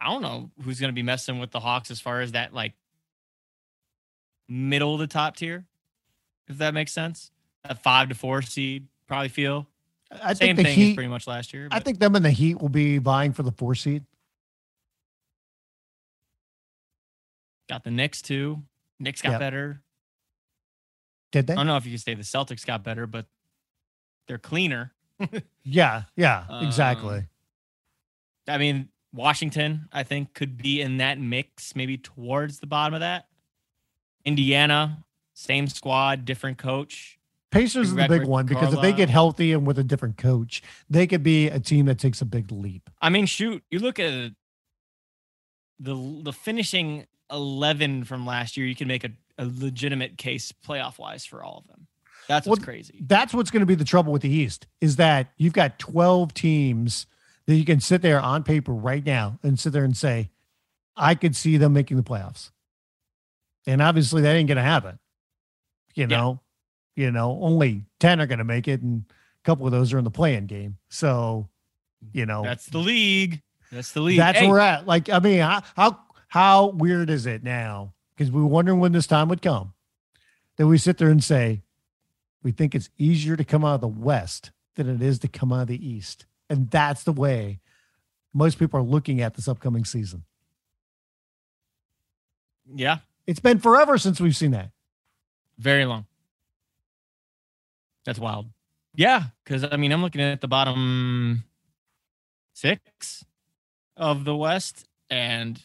I 0.00 0.06
don't 0.06 0.22
know 0.22 0.50
who's 0.64 0.80
going 0.80 0.88
to 0.88 0.94
be 0.94 1.02
messing 1.02 1.38
with 1.38 1.50
the 1.52 1.60
Hawks 1.60 1.90
as 1.90 2.00
far 2.00 2.20
as 2.20 2.32
that 2.32 2.52
like 2.52 2.72
middle 4.48 4.94
of 4.94 5.00
the 5.00 5.06
top 5.06 5.36
tier, 5.36 5.64
if 6.48 6.58
that 6.58 6.74
makes 6.74 6.92
sense. 6.92 7.30
A 7.64 7.74
five 7.76 8.08
to 8.08 8.14
four 8.16 8.42
seed, 8.42 8.88
probably 9.06 9.28
feel. 9.28 9.68
I 10.10 10.34
Same 10.34 10.56
think 10.56 10.56
the 10.56 10.62
thing 10.64 10.78
Heat, 10.78 10.94
pretty 10.94 11.08
much 11.08 11.26
last 11.28 11.54
year. 11.54 11.68
I 11.70 11.78
think 11.78 12.00
them 12.00 12.16
and 12.16 12.24
the 12.24 12.30
Heat 12.30 12.60
will 12.60 12.68
be 12.68 12.98
vying 12.98 13.32
for 13.32 13.44
the 13.44 13.52
four 13.52 13.74
seed. 13.76 14.04
Got 17.68 17.84
the 17.84 17.90
Knicks 17.90 18.20
too. 18.20 18.62
Knicks 18.98 19.22
got 19.22 19.32
Yep. 19.32 19.40
better. 19.40 19.82
Did 21.32 21.48
they? 21.48 21.54
I 21.54 21.56
don't 21.56 21.66
know 21.66 21.76
if 21.76 21.84
you 21.84 21.92
can 21.92 21.98
say 21.98 22.14
the 22.14 22.22
Celtics 22.22 22.64
got 22.64 22.84
better, 22.84 23.06
but 23.06 23.26
they're 24.28 24.38
cleaner. 24.38 24.92
Yeah, 25.64 26.02
yeah, 26.16 26.60
exactly. 26.66 27.18
Um, 27.18 27.28
I 28.48 28.58
mean, 28.58 28.88
Washington, 29.14 29.88
I 29.92 30.02
think, 30.02 30.34
could 30.34 30.56
be 30.56 30.80
in 30.80 30.96
that 30.96 31.20
mix, 31.20 31.76
maybe 31.76 31.96
towards 31.96 32.58
the 32.58 32.66
bottom 32.66 32.94
of 32.94 33.00
that. 33.00 33.26
Indiana, 34.24 35.04
same 35.34 35.68
squad, 35.68 36.24
different 36.24 36.58
coach. 36.58 37.20
Pacers 37.52 37.90
is 37.90 37.94
the 37.94 38.08
big 38.08 38.24
one 38.24 38.46
because 38.46 38.74
if 38.74 38.80
they 38.80 38.92
get 38.92 39.10
healthy 39.10 39.52
and 39.52 39.64
with 39.66 39.78
a 39.78 39.84
different 39.84 40.16
coach, 40.16 40.62
they 40.90 41.06
could 41.06 41.22
be 41.22 41.48
a 41.48 41.60
team 41.60 41.86
that 41.86 41.98
takes 41.98 42.20
a 42.20 42.24
big 42.24 42.50
leap. 42.50 42.88
I 43.00 43.10
mean, 43.10 43.26
shoot, 43.26 43.62
you 43.70 43.78
look 43.78 44.00
at 44.00 44.32
the 45.78 46.22
the 46.22 46.32
finishing 46.32 47.06
eleven 47.30 48.04
from 48.04 48.24
last 48.26 48.56
year. 48.56 48.66
You 48.66 48.74
can 48.74 48.88
make 48.88 49.04
a, 49.04 49.10
a 49.38 49.44
legitimate 49.46 50.16
case 50.18 50.52
playoff 50.66 50.98
wise 50.98 51.24
for 51.24 51.42
all 51.42 51.58
of 51.58 51.66
them. 51.68 51.86
That's 52.28 52.46
what's 52.46 52.60
Well, 52.60 52.64
crazy. 52.64 53.02
That's 53.06 53.34
what's 53.34 53.50
going 53.50 53.60
to 53.60 53.66
be 53.66 53.74
the 53.74 53.84
trouble 53.84 54.12
with 54.12 54.22
the 54.22 54.30
East 54.30 54.66
is 54.80 54.96
that 54.96 55.32
you've 55.36 55.52
got 55.52 55.78
12 55.78 56.32
teams 56.34 57.06
that 57.46 57.56
you 57.56 57.64
can 57.64 57.80
sit 57.80 58.02
there 58.02 58.20
on 58.20 58.44
paper 58.44 58.72
right 58.72 59.04
now 59.04 59.38
and 59.42 59.58
sit 59.58 59.72
there 59.72 59.84
and 59.84 59.96
say, 59.96 60.30
I 60.96 61.14
could 61.14 61.34
see 61.34 61.56
them 61.56 61.72
making 61.72 61.96
the 61.96 62.02
playoffs. 62.04 62.50
And 63.66 63.82
obviously 63.82 64.22
that 64.22 64.34
ain't 64.34 64.48
going 64.48 64.56
to 64.56 64.62
happen. 64.62 64.98
You 65.94 66.02
Yeah. 66.06 66.16
know, 66.16 66.40
you 66.96 67.10
know, 67.10 67.38
only 67.42 67.84
10 68.00 68.20
are 68.20 68.26
going 68.26 68.38
to 68.38 68.44
make 68.44 68.68
it 68.68 68.82
and 68.82 69.04
a 69.08 69.44
couple 69.44 69.66
of 69.66 69.72
those 69.72 69.92
are 69.92 69.98
in 69.98 70.04
the 70.04 70.10
playing 70.10 70.46
game. 70.46 70.78
So, 70.90 71.48
you 72.12 72.26
know, 72.26 72.42
That's 72.42 72.66
the 72.66 72.78
league. 72.78 73.42
That's 73.70 73.92
the 73.92 74.00
league. 74.00 74.18
that's 74.18 74.38
Hey, 74.38 74.46
where 74.46 74.54
we're 74.54 74.60
at. 74.60 74.86
Like, 74.86 75.08
I 75.08 75.18
mean, 75.18 75.40
how 75.40 75.62
how, 75.74 75.98
how 76.28 76.66
weird 76.68 77.10
is 77.10 77.26
it 77.26 77.42
now? 77.42 77.94
Because 78.16 78.30
we 78.30 78.40
were 78.40 78.46
wondering 78.48 78.78
when 78.80 78.92
this 78.92 79.06
time 79.06 79.28
would 79.28 79.42
come. 79.42 79.72
That 80.56 80.66
we 80.66 80.76
sit 80.78 80.98
there 80.98 81.08
and 81.10 81.22
say, 81.24 81.62
we 82.42 82.52
think 82.52 82.74
it's 82.74 82.90
easier 82.98 83.36
to 83.36 83.44
come 83.44 83.64
out 83.64 83.76
of 83.76 83.80
the 83.80 83.88
West 83.88 84.50
than 84.76 84.88
it 84.88 85.00
is 85.02 85.18
to 85.20 85.28
come 85.28 85.52
out 85.52 85.62
of 85.62 85.68
the 85.68 85.86
East. 85.88 86.26
And 86.50 86.70
that's 86.70 87.04
the 87.04 87.12
way 87.12 87.60
most 88.34 88.58
people 88.58 88.78
are 88.80 88.82
looking 88.84 89.20
at 89.20 89.34
this 89.34 89.48
upcoming 89.48 89.84
season. 89.84 90.24
yeah, 92.74 92.98
It's 93.26 93.40
been 93.40 93.58
forever 93.58 93.98
since 93.98 94.20
we've 94.20 94.36
seen 94.36 94.50
that. 94.52 94.70
very 95.58 95.84
long. 95.84 96.06
That's 98.04 98.18
wild. 98.18 98.46
Yeah, 98.94 99.24
because 99.44 99.64
I 99.70 99.76
mean, 99.76 99.92
I'm 99.92 100.02
looking 100.02 100.20
at 100.20 100.40
the 100.40 100.48
bottom 100.48 101.44
six 102.52 103.24
of 103.96 104.24
the 104.24 104.34
West, 104.36 104.86
and 105.08 105.60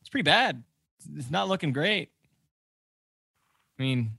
it's 0.00 0.08
pretty 0.08 0.22
bad. 0.22 0.62
It's 1.16 1.30
not 1.30 1.48
looking 1.48 1.72
great. 1.72 2.10
I 3.78 3.82
mean, 3.82 4.12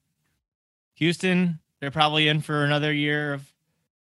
Houston, 0.95 1.59
they're 1.79 1.91
probably 1.91 2.27
in 2.27 2.41
for 2.41 2.63
another 2.63 2.91
year 2.91 3.33
of 3.33 3.51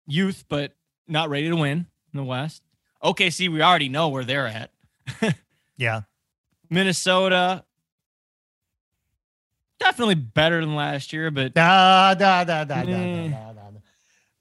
youth, 0.08 0.46
but 0.50 0.74
not 1.08 1.30
ready 1.30 1.50
to 1.50 1.56
win 1.56 1.88
in 2.14 2.18
the 2.18 2.24
West. 2.24 2.62
OKC, 3.04 3.50
we 3.52 3.62
already 3.62 3.90
know 3.90 4.10
where 4.10 4.24
they're 4.24 4.48
at. 4.48 4.72
Yeah. 5.78 6.02
Minnesota, 6.70 7.66
definitely 9.80 10.16
better 10.16 10.62
than 10.62 10.74
last 10.76 11.12
year, 11.14 11.30
but 11.32 11.54
Da, 11.54 12.14
da, 12.14 12.44
da, 12.46 12.64
da, 12.64 12.84
da, 12.84 12.92
Eh. 12.92 13.28
da, 13.30 13.38
da, 13.52 13.54
da. 13.54 13.80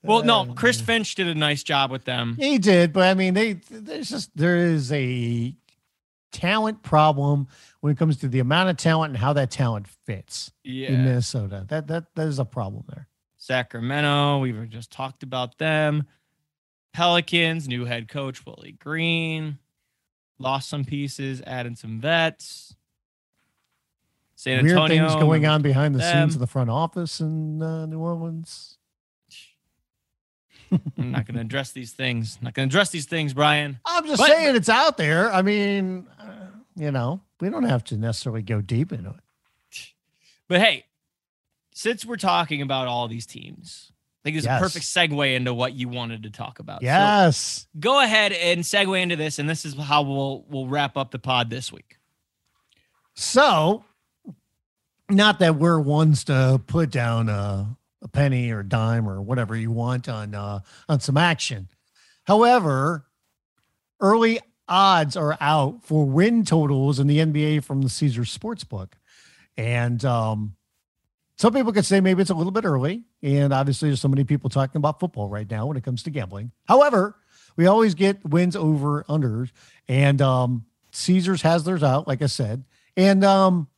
well, 0.02 0.22
no, 0.22 0.46
Chris 0.54 0.80
Finch 0.80 1.14
did 1.16 1.26
a 1.26 1.34
nice 1.34 1.62
job 1.64 1.90
with 1.90 2.04
them. 2.04 2.36
He 2.38 2.58
did, 2.58 2.92
but 2.92 3.08
I 3.08 3.14
mean, 3.14 3.34
they 3.34 3.54
there's 3.70 4.08
just 4.08 4.30
there 4.36 4.56
is 4.56 4.92
a 4.92 5.54
talent 6.34 6.82
problem 6.82 7.46
when 7.80 7.92
it 7.92 7.98
comes 7.98 8.18
to 8.18 8.28
the 8.28 8.40
amount 8.40 8.68
of 8.68 8.76
talent 8.76 9.10
and 9.12 9.18
how 9.18 9.32
that 9.32 9.50
talent 9.50 9.86
fits 9.88 10.52
in 10.64 11.04
Minnesota. 11.04 11.64
That 11.68 11.86
that 11.86 12.14
that 12.14 12.26
is 12.28 12.38
a 12.38 12.44
problem 12.44 12.84
there. 12.88 13.08
Sacramento, 13.38 14.38
we've 14.40 14.68
just 14.68 14.90
talked 14.90 15.22
about 15.22 15.56
them. 15.58 16.04
Pelicans, 16.92 17.66
new 17.68 17.84
head 17.84 18.08
coach 18.08 18.44
Willie 18.46 18.72
Green, 18.72 19.58
lost 20.38 20.68
some 20.68 20.84
pieces, 20.84 21.42
added 21.46 21.78
some 21.78 22.00
vets. 22.00 22.76
San 24.36 24.64
Weird 24.64 24.88
things 24.88 25.14
going 25.14 25.46
on 25.46 25.62
behind 25.62 25.94
the 25.94 26.00
them. 26.00 26.28
scenes 26.28 26.34
of 26.34 26.40
the 26.40 26.46
front 26.46 26.68
office 26.70 27.20
in 27.20 27.62
uh, 27.62 27.86
New 27.86 27.98
Orleans. 28.00 28.76
I'm 30.98 31.12
not 31.12 31.26
going 31.26 31.36
to 31.36 31.40
address 31.40 31.70
these 31.72 31.92
things. 31.92 32.36
I'm 32.40 32.44
not 32.46 32.54
going 32.54 32.68
to 32.68 32.72
address 32.72 32.90
these 32.90 33.06
things, 33.06 33.32
Brian. 33.32 33.78
I'm 33.86 34.04
just 34.06 34.18
But- 34.18 34.28
saying 34.28 34.56
it's 34.56 34.68
out 34.68 34.96
there. 34.96 35.32
I 35.32 35.42
mean, 35.42 36.06
you 36.76 36.90
know, 36.90 37.20
we 37.40 37.50
don't 37.50 37.64
have 37.64 37.84
to 37.84 37.96
necessarily 37.96 38.42
go 38.42 38.60
deep 38.60 38.92
into 38.92 39.10
it. 39.10 39.16
But 40.48 40.60
hey, 40.60 40.84
since 41.72 42.04
we're 42.04 42.16
talking 42.16 42.60
about 42.62 42.86
all 42.88 43.08
these 43.08 43.26
teams, 43.26 43.90
I 43.90 44.28
think 44.28 44.36
it's 44.36 44.46
Yes. 44.46 44.60
a 44.60 44.62
perfect 44.62 44.84
segue 44.84 45.34
into 45.34 45.52
what 45.54 45.72
you 45.74 45.88
wanted 45.88 46.22
to 46.24 46.30
talk 46.30 46.58
about. 46.58 46.80
So 46.80 46.86
Yes. 46.86 47.66
go 47.78 48.00
ahead 48.02 48.32
and 48.32 48.60
segue 48.62 49.00
into 49.00 49.16
this, 49.16 49.38
and 49.38 49.48
this 49.48 49.64
is 49.64 49.74
how 49.74 50.02
we'll 50.02 50.44
we'll 50.48 50.66
wrap 50.66 50.96
up 50.96 51.10
the 51.10 51.18
pod 51.18 51.50
this 51.50 51.72
week. 51.72 51.98
So, 53.14 53.84
not 55.10 55.38
that 55.38 55.56
we're 55.56 55.80
ones 55.80 56.24
to 56.24 56.60
put 56.66 56.90
down 56.90 57.28
a, 57.28 57.76
a 58.02 58.08
penny 58.08 58.50
or 58.50 58.62
dime 58.62 59.08
or 59.08 59.22
whatever 59.22 59.54
you 59.56 59.70
want 59.70 60.08
on 60.08 60.34
uh, 60.34 60.60
on 60.88 61.00
some 61.00 61.16
action. 61.16 61.68
However, 62.26 63.06
early 64.00 64.40
odds 64.68 65.16
are 65.16 65.36
out 65.40 65.82
for 65.82 66.04
win 66.04 66.44
totals 66.44 66.98
in 66.98 67.06
the 67.06 67.18
NBA 67.18 67.64
from 67.64 67.82
the 67.82 67.88
Caesar 67.88 68.22
Sportsbook, 68.22 68.92
and 69.56 70.04
um, 70.04 70.56
some 71.36 71.52
people 71.52 71.72
could 71.72 71.84
say 71.84 72.00
maybe 72.00 72.22
it's 72.22 72.30
a 72.30 72.34
little 72.34 72.52
bit 72.52 72.64
early. 72.64 73.04
And 73.22 73.52
obviously, 73.52 73.88
there's 73.88 74.00
so 74.00 74.08
many 74.08 74.24
people 74.24 74.50
talking 74.50 74.78
about 74.78 75.00
football 75.00 75.28
right 75.28 75.50
now 75.50 75.66
when 75.66 75.76
it 75.76 75.84
comes 75.84 76.02
to 76.04 76.10
gambling. 76.10 76.52
However, 76.66 77.16
we 77.56 77.66
always 77.66 77.94
get 77.94 78.24
wins 78.24 78.56
over 78.56 79.04
unders, 79.04 79.50
and 79.88 80.20
um, 80.22 80.66
Caesars 80.92 81.42
has 81.42 81.64
theirs 81.64 81.82
out, 81.82 82.06
like 82.06 82.22
I 82.22 82.26
said. 82.26 82.64
And 82.96 83.24
um, 83.24 83.68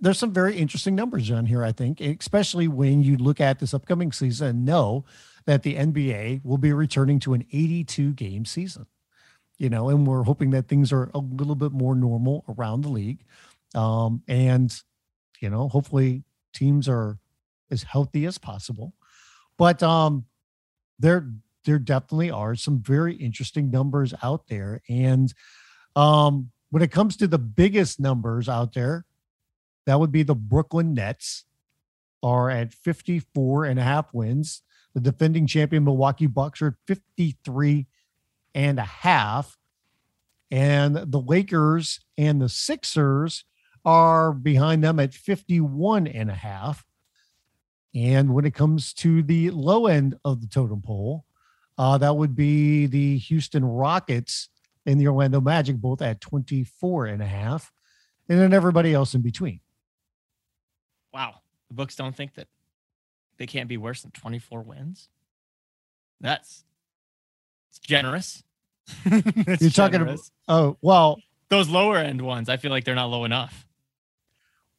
there's 0.00 0.18
some 0.18 0.32
very 0.32 0.56
interesting 0.56 0.94
numbers 0.94 1.30
on 1.30 1.46
here, 1.46 1.64
I 1.64 1.72
think, 1.72 2.00
especially 2.00 2.68
when 2.68 3.02
you 3.02 3.16
look 3.16 3.40
at 3.40 3.58
this 3.58 3.74
upcoming 3.74 4.12
season 4.12 4.48
and 4.48 4.64
know 4.64 5.04
that 5.44 5.62
the 5.62 5.76
NBA 5.76 6.44
will 6.44 6.58
be 6.58 6.72
returning 6.72 7.20
to 7.20 7.34
an 7.34 7.44
82 7.52 8.12
game 8.12 8.44
season. 8.44 8.86
You 9.58 9.68
know, 9.68 9.88
and 9.88 10.06
we're 10.06 10.22
hoping 10.22 10.50
that 10.50 10.68
things 10.68 10.92
are 10.92 11.10
a 11.14 11.18
little 11.18 11.56
bit 11.56 11.72
more 11.72 11.94
normal 11.94 12.44
around 12.48 12.82
the 12.82 12.90
league. 12.90 13.24
Um, 13.74 14.22
and, 14.28 14.72
you 15.40 15.50
know, 15.50 15.68
hopefully 15.68 16.22
teams 16.52 16.88
are 16.88 17.18
as 17.70 17.82
healthy 17.82 18.24
as 18.24 18.38
possible. 18.38 18.94
But 19.56 19.82
um, 19.82 20.26
there, 20.98 21.28
there 21.64 21.78
definitely 21.78 22.30
are 22.30 22.54
some 22.54 22.80
very 22.80 23.14
interesting 23.14 23.70
numbers 23.70 24.14
out 24.22 24.46
there. 24.46 24.80
And 24.88 25.32
um, 25.96 26.50
when 26.70 26.82
it 26.82 26.92
comes 26.92 27.16
to 27.16 27.26
the 27.26 27.38
biggest 27.38 27.98
numbers 27.98 28.48
out 28.48 28.74
there, 28.74 29.04
that 29.86 29.98
would 29.98 30.12
be 30.12 30.22
the 30.22 30.34
Brooklyn 30.34 30.94
Nets 30.94 31.44
are 32.22 32.50
at 32.50 32.74
54 32.74 33.64
and 33.64 33.78
a 33.78 33.82
half 33.82 34.12
wins. 34.12 34.62
The 34.94 35.00
defending 35.00 35.46
champion 35.46 35.84
Milwaukee 35.84 36.26
Bucks 36.26 36.62
are 36.62 36.68
at 36.68 36.74
53 36.86 37.86
and 38.54 38.78
a 38.78 38.84
half. 38.84 39.56
And 40.50 40.96
the 40.96 41.20
Lakers 41.20 42.00
and 42.16 42.40
the 42.40 42.48
Sixers 42.48 43.44
are 43.84 44.32
behind 44.32 44.82
them 44.82 44.98
at 44.98 45.14
51 45.14 46.06
and 46.06 46.30
a 46.30 46.34
half. 46.34 46.84
And 47.94 48.34
when 48.34 48.44
it 48.44 48.54
comes 48.54 48.92
to 48.94 49.22
the 49.22 49.50
low 49.50 49.86
end 49.86 50.16
of 50.24 50.40
the 50.40 50.46
totem 50.46 50.82
pole, 50.82 51.24
uh, 51.76 51.98
that 51.98 52.16
would 52.16 52.34
be 52.34 52.86
the 52.86 53.18
Houston 53.18 53.64
Rockets 53.64 54.48
and 54.84 55.00
the 55.00 55.08
Orlando 55.08 55.40
Magic, 55.40 55.76
both 55.76 56.02
at 56.02 56.20
24 56.20 57.06
and 57.06 57.22
a 57.22 57.26
half. 57.26 57.72
And 58.28 58.38
then 58.38 58.52
everybody 58.52 58.92
else 58.92 59.14
in 59.14 59.22
between. 59.22 59.60
Wow, 61.12 61.36
the 61.68 61.74
books 61.74 61.96
don't 61.96 62.14
think 62.14 62.34
that 62.34 62.48
they 63.38 63.46
can't 63.46 63.68
be 63.68 63.76
worse 63.76 64.02
than 64.02 64.10
24 64.10 64.62
wins. 64.62 65.08
That's 66.20 66.64
it's 67.78 67.86
generous. 67.86 68.42
It's 69.04 69.62
You're 69.62 69.70
talking 69.70 70.00
about, 70.00 70.18
oh, 70.48 70.76
well, 70.80 71.20
those 71.48 71.68
lower 71.68 71.96
end 71.98 72.20
ones. 72.20 72.48
I 72.48 72.56
feel 72.56 72.70
like 72.70 72.84
they're 72.84 72.94
not 72.94 73.06
low 73.10 73.24
enough. 73.24 73.66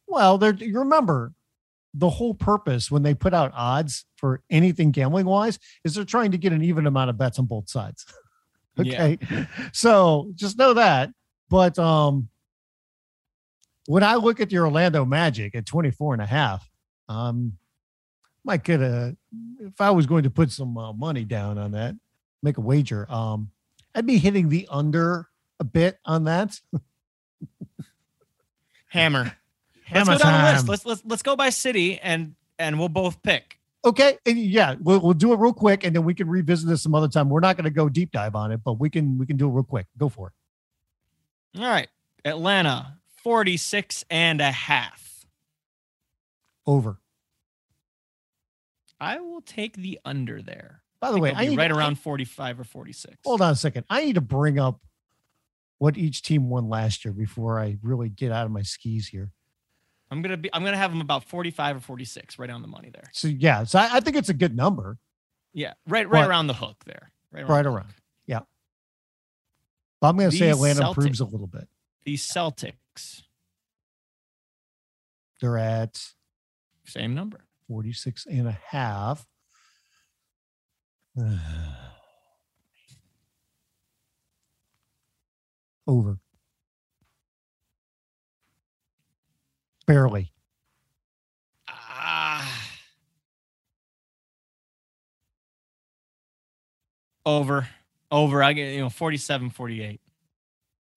well, 0.06 0.38
there, 0.38 0.54
you 0.54 0.78
remember 0.80 1.32
the 1.94 2.08
whole 2.08 2.34
purpose 2.34 2.90
when 2.90 3.02
they 3.02 3.14
put 3.14 3.34
out 3.34 3.52
odds 3.54 4.04
for 4.16 4.42
anything 4.50 4.92
gambling 4.92 5.26
wise 5.26 5.58
is 5.84 5.94
they're 5.94 6.04
trying 6.04 6.30
to 6.30 6.38
get 6.38 6.52
an 6.52 6.62
even 6.62 6.86
amount 6.86 7.10
of 7.10 7.18
bets 7.18 7.38
on 7.38 7.46
both 7.46 7.68
sides. 7.68 8.04
Yeah. 8.76 9.02
okay. 9.04 9.46
So 9.72 10.30
just 10.36 10.56
know 10.56 10.72
that. 10.72 11.10
But 11.50 11.78
um, 11.78 12.30
when 13.86 14.02
I 14.02 14.14
look 14.14 14.40
at 14.40 14.48
the 14.48 14.56
Orlando 14.56 15.04
Magic 15.04 15.54
at 15.54 15.66
24 15.66 16.14
and 16.14 16.22
a 16.22 16.26
half, 16.26 16.66
um, 17.06 17.58
might 18.42 18.62
get 18.62 18.80
a, 18.80 19.14
if 19.58 19.78
I 19.82 19.90
was 19.90 20.06
going 20.06 20.22
to 20.22 20.30
put 20.30 20.50
some 20.50 20.78
uh, 20.78 20.94
money 20.94 21.24
down 21.24 21.58
on 21.58 21.72
that, 21.72 21.94
make 22.42 22.58
a 22.58 22.60
wager, 22.60 23.10
um, 23.10 23.50
I'd 23.94 24.06
be 24.06 24.18
hitting 24.18 24.48
the 24.48 24.66
under 24.70 25.28
a 25.58 25.64
bit 25.64 25.98
on 26.04 26.24
that. 26.24 26.60
Hammer. 28.88 29.24
Let's 29.92 30.08
Hammer 30.08 30.18
go 30.18 30.24
down 30.24 30.44
the 30.44 30.52
list. 30.52 30.68
Let's 30.68 30.86
let's 30.86 31.02
let's 31.04 31.22
go 31.22 31.34
by 31.34 31.50
city 31.50 31.98
and 31.98 32.34
and 32.60 32.78
we'll 32.78 32.88
both 32.88 33.22
pick. 33.22 33.58
Okay, 33.84 34.18
and 34.26 34.38
yeah, 34.38 34.76
we'll, 34.78 35.00
we'll 35.00 35.14
do 35.14 35.32
it 35.32 35.38
real 35.38 35.54
quick, 35.54 35.84
and 35.84 35.96
then 35.96 36.04
we 36.04 36.14
can 36.14 36.28
revisit 36.28 36.68
this 36.68 36.82
some 36.82 36.94
other 36.94 37.08
time. 37.08 37.30
We're 37.30 37.40
not 37.40 37.56
going 37.56 37.64
to 37.64 37.70
go 37.70 37.88
deep 37.88 38.12
dive 38.12 38.34
on 38.34 38.52
it, 38.52 38.60
but 38.62 38.74
we 38.74 38.90
can 38.90 39.18
we 39.18 39.26
can 39.26 39.36
do 39.36 39.48
it 39.48 39.52
real 39.52 39.64
quick. 39.64 39.86
Go 39.96 40.08
for 40.08 40.28
it. 40.28 41.60
All 41.60 41.68
right. 41.68 41.88
Atlanta, 42.24 42.98
46 43.22 44.04
and 44.10 44.40
a 44.40 44.52
half. 44.52 45.26
Over. 46.66 46.98
I 49.00 49.18
will 49.20 49.40
take 49.40 49.76
the 49.76 49.98
under 50.04 50.42
there. 50.42 50.79
By 51.00 51.10
the 51.12 51.16
I 51.16 51.20
way, 51.20 51.32
I 51.34 51.46
need, 51.46 51.56
right 51.58 51.70
I- 51.72 51.74
around 51.76 51.98
45 51.98 52.60
or 52.60 52.64
46. 52.64 53.16
hold 53.24 53.40
on 53.40 53.52
a 53.52 53.56
second. 53.56 53.84
I 53.88 54.04
need 54.04 54.14
to 54.16 54.20
bring 54.20 54.58
up 54.58 54.80
what 55.78 55.96
each 55.96 56.22
team 56.22 56.50
won 56.50 56.68
last 56.68 57.04
year 57.04 57.12
before 57.14 57.58
I 57.58 57.78
really 57.82 58.10
get 58.10 58.32
out 58.32 58.44
of 58.44 58.52
my 58.52 58.62
skis 58.62 59.08
here. 59.08 59.30
I'm 60.10 60.20
gonna 60.22 60.36
be 60.36 60.52
I'm 60.52 60.64
gonna 60.64 60.76
have 60.76 60.90
them 60.90 61.00
about 61.00 61.24
45 61.24 61.76
or 61.76 61.80
46, 61.80 62.38
right 62.38 62.50
on 62.50 62.62
the 62.62 62.68
money 62.68 62.90
there. 62.90 63.08
So 63.12 63.28
yeah, 63.28 63.64
so 63.64 63.78
I, 63.78 63.96
I 63.96 64.00
think 64.00 64.16
it's 64.16 64.28
a 64.28 64.34
good 64.34 64.54
number, 64.56 64.98
Yeah, 65.54 65.74
right 65.86 66.08
right 66.08 66.22
But- 66.22 66.28
around 66.28 66.48
the 66.48 66.54
hook 66.54 66.84
there. 66.84 67.12
Right 67.32 67.48
right 67.48 67.62
the 67.62 67.70
around. 67.70 67.94
Yeah, 68.26 68.40
but 70.00 70.08
I'm 70.08 70.16
going 70.18 70.30
to 70.32 70.36
say 70.36 70.50
Atlanta 70.50 70.80
Celtic- 70.80 70.98
improves 70.98 71.20
a 71.20 71.24
little 71.24 71.46
bit. 71.46 71.68
The 72.04 72.14
Celtics, 72.16 73.22
They're 75.40 75.56
at 75.58 76.12
same 76.84 77.14
number. 77.14 77.44
46 77.68 78.26
and 78.26 78.48
a 78.48 78.58
half. 78.68 79.26
Over. 85.86 86.18
Barely. 89.86 90.32
Ah. 91.68 92.70
Over. 97.26 97.68
Over. 98.10 98.42
I 98.42 98.52
get, 98.52 98.72
you 98.74 98.80
know, 98.80 98.88
47, 98.88 99.50
48. 99.50 100.00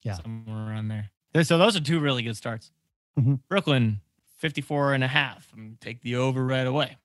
Yeah. 0.03 0.14
Somewhere 0.16 0.70
around 0.70 0.88
there. 0.89 1.09
So 1.43 1.57
those 1.57 1.76
are 1.76 1.82
two 1.82 1.99
really 1.99 2.24
good 2.24 2.38
starts. 2.38 2.72
Mhm. 3.18 3.39
Brooklyn, 3.47 4.01
54 4.38 4.93
and 4.93 5.03
a 5.03 5.07
half. 5.07 5.51
I'm 5.53 5.78
take 5.82 6.01
the 6.01 6.16
over 6.16 6.45
right 6.45 6.68
away. 6.68 6.97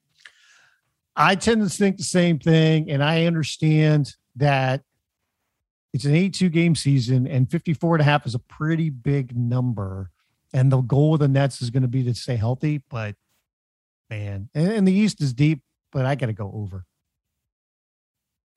I 1.18 1.34
tend 1.34 1.62
to 1.62 1.68
think 1.68 1.96
the 1.96 2.04
same 2.04 2.38
thing, 2.38 2.90
and 2.90 3.02
I 3.02 3.26
understand 3.26 4.14
that 4.36 4.82
it's 5.92 6.04
an 6.04 6.14
82 6.14 6.48
game 6.48 6.74
season, 6.74 7.26
and 7.26 7.50
54 7.50 7.96
and 7.96 8.02
a 8.02 8.04
half 8.04 8.24
is 8.24 8.34
a 8.34 8.38
pretty 8.38 8.88
big 8.88 9.36
number. 9.36 10.10
And 10.52 10.70
the 10.72 10.80
goal 10.80 11.14
of 11.14 11.20
the 11.20 11.28
Nets 11.28 11.60
is 11.60 11.70
going 11.70 11.82
to 11.82 11.88
be 11.88 12.04
to 12.04 12.14
stay 12.14 12.36
healthy, 12.36 12.82
but 12.88 13.16
man, 14.08 14.48
and, 14.54 14.72
and 14.72 14.88
the 14.88 14.92
East 14.92 15.20
is 15.20 15.32
deep, 15.34 15.60
but 15.92 16.06
I 16.06 16.14
got 16.14 16.26
to 16.26 16.32
go 16.32 16.50
over. 16.54 16.86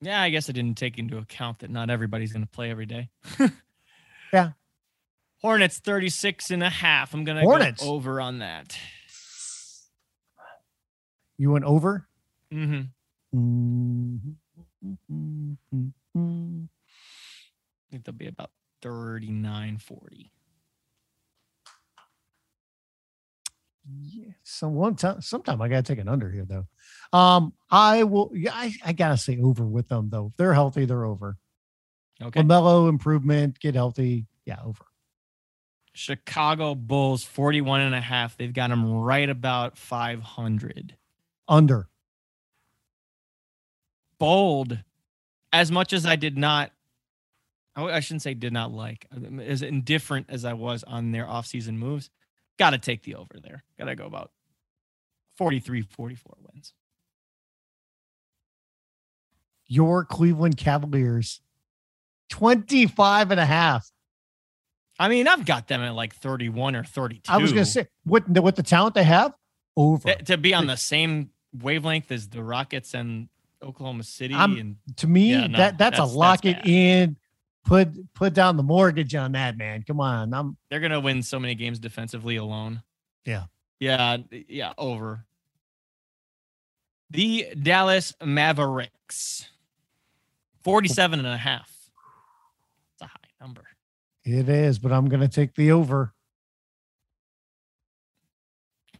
Yeah, 0.00 0.22
I 0.22 0.30
guess 0.30 0.48
I 0.48 0.52
didn't 0.52 0.78
take 0.78 0.98
into 0.98 1.18
account 1.18 1.58
that 1.60 1.70
not 1.70 1.90
everybody's 1.90 2.32
going 2.32 2.44
to 2.44 2.50
play 2.50 2.70
every 2.70 2.86
day. 2.86 3.10
Yeah. 4.32 4.52
Hornets 5.42 5.78
36 5.78 6.50
and 6.50 6.62
a 6.62 6.70
half. 6.70 7.12
I'm 7.14 7.24
going 7.24 7.36
to 7.36 7.74
go 7.78 7.86
over 7.92 8.20
on 8.20 8.38
that. 8.38 8.78
You 11.36 11.50
went 11.50 11.64
over? 11.64 12.06
Hmm 12.52 12.82
Mm-hmm. 13.34 14.32
I 16.14 17.90
think 17.90 18.04
they'll 18.04 18.14
be 18.14 18.26
about 18.28 18.50
39 18.82 19.78
40. 19.78 20.32
Yeah, 24.00 24.26
so 24.44 24.68
one 24.68 24.94
time, 24.94 25.20
sometime 25.20 25.60
I 25.60 25.68
gotta 25.68 25.82
take 25.82 25.98
an 25.98 26.08
under 26.08 26.30
here 26.30 26.44
though. 26.44 26.66
Um, 27.16 27.52
I 27.68 28.04
will. 28.04 28.30
Yeah, 28.32 28.52
I, 28.54 28.72
I 28.84 28.92
gotta 28.92 29.16
say 29.16 29.40
over 29.40 29.64
with 29.64 29.88
them 29.88 30.08
though. 30.08 30.28
If 30.28 30.36
they're 30.36 30.54
healthy, 30.54 30.84
they're 30.84 31.04
over. 31.04 31.36
Okay. 32.22 32.42
LaMelo 32.42 32.88
improvement, 32.88 33.58
get 33.58 33.74
healthy. 33.74 34.26
Yeah, 34.46 34.58
over. 34.64 34.84
Chicago 35.94 36.76
Bulls 36.76 37.24
41 37.24 37.80
and 37.80 37.94
a 37.94 38.00
half. 38.00 38.36
They've 38.36 38.52
got 38.52 38.70
them 38.70 38.88
right 38.92 39.28
about 39.28 39.76
500. 39.76 40.96
Under. 41.48 41.88
Bold. 44.22 44.78
As 45.52 45.72
much 45.72 45.92
as 45.92 46.06
I 46.06 46.14
did 46.14 46.38
not, 46.38 46.70
I 47.74 47.98
shouldn't 47.98 48.22
say 48.22 48.34
did 48.34 48.52
not 48.52 48.70
like, 48.70 49.04
uh, 49.12 49.40
as 49.40 49.62
indifferent 49.62 50.26
as 50.28 50.44
I 50.44 50.52
was 50.52 50.84
on 50.84 51.10
their 51.10 51.26
offseason 51.26 51.74
moves, 51.74 52.08
got 52.56 52.70
to 52.70 52.78
take 52.78 53.02
the 53.02 53.16
over 53.16 53.40
there. 53.42 53.64
Got 53.76 53.86
to 53.86 53.96
go 53.96 54.06
about 54.06 54.30
43 55.38 55.82
44 55.82 56.36
wins. 56.52 56.72
Your 59.66 60.04
Cleveland 60.04 60.56
Cavaliers, 60.56 61.40
25 62.28 63.32
and 63.32 63.40
a 63.40 63.44
half. 63.44 63.90
I 65.00 65.08
mean, 65.08 65.26
I've 65.26 65.44
got 65.44 65.66
them 65.66 65.80
at 65.80 65.96
like 65.96 66.14
31 66.14 66.76
or 66.76 66.84
32. 66.84 67.22
I 67.28 67.38
was 67.38 67.52
gonna 67.52 67.64
say 67.64 67.88
what 68.04 68.28
with 68.28 68.54
the 68.54 68.62
talent 68.62 68.94
they 68.94 69.02
have, 69.02 69.34
over. 69.76 70.04
Th- 70.04 70.24
to 70.26 70.38
be 70.38 70.54
on 70.54 70.68
the 70.68 70.76
same 70.76 71.30
wavelength 71.52 72.12
as 72.12 72.28
the 72.28 72.44
Rockets 72.44 72.94
and 72.94 73.28
Oklahoma 73.62 74.02
City. 74.04 74.34
I'm- 74.34 74.56
and 74.56 74.76
to 74.96 75.06
me, 75.06 75.30
Yeah, 75.30 75.46
no, 75.46 75.58
that 75.58 75.78
that's, 75.78 75.96
that's- 75.96 76.12
a 76.12 76.16
lock 76.18 76.42
that's 76.42 76.60
it 76.66 76.70
in. 76.70 77.16
Put 77.64 78.12
put 78.14 78.34
down 78.34 78.56
the 78.56 78.62
mortgage 78.64 79.14
on 79.14 79.32
that, 79.32 79.56
man. 79.56 79.84
Come 79.84 80.00
on. 80.00 80.34
I'm 80.34 80.56
they're 80.68 80.80
gonna 80.80 80.98
win 81.00 81.22
so 81.22 81.38
many 81.38 81.54
games 81.54 81.78
defensively 81.78 82.34
alone. 82.36 82.82
Yeah. 83.24 83.44
Yeah, 83.78 84.16
yeah, 84.48 84.72
over. 84.78 85.24
The 87.10 87.48
Dallas 87.60 88.14
Mavericks. 88.24 89.48
47 90.64 91.18
and 91.20 91.28
a 91.28 91.36
half. 91.36 91.68
It's 92.94 93.02
a 93.02 93.06
high 93.06 93.16
number. 93.40 93.62
it 94.24 94.48
is, 94.48 94.78
but 94.80 94.90
I'm 94.92 95.08
gonna 95.08 95.28
take 95.28 95.54
the 95.54 95.70
over. 95.72 96.12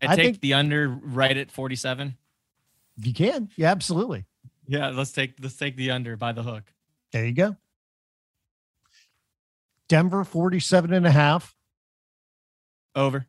I, 0.01 0.07
I 0.13 0.17
take 0.17 0.25
think- 0.25 0.41
the 0.41 0.55
under 0.55 0.89
right 0.89 1.37
at 1.37 1.51
47. 1.51 2.17
You 2.99 3.13
can. 3.15 3.49
Yeah, 3.57 3.71
absolutely. 3.71 4.25
Yeah, 4.67 4.91
let's 4.91 5.13
take 5.13 5.35
let's 5.41 5.57
take 5.57 5.77
the 5.77 5.91
under 5.91 6.17
by 6.17 6.33
the 6.33 6.43
hook. 6.43 6.65
There 7.13 7.25
you 7.27 7.33
go. 7.33 7.57
Denver 9.89 10.25
47 10.25 10.93
and 10.93 11.07
a 11.07 11.11
half 11.11 11.55
Over. 12.95 13.27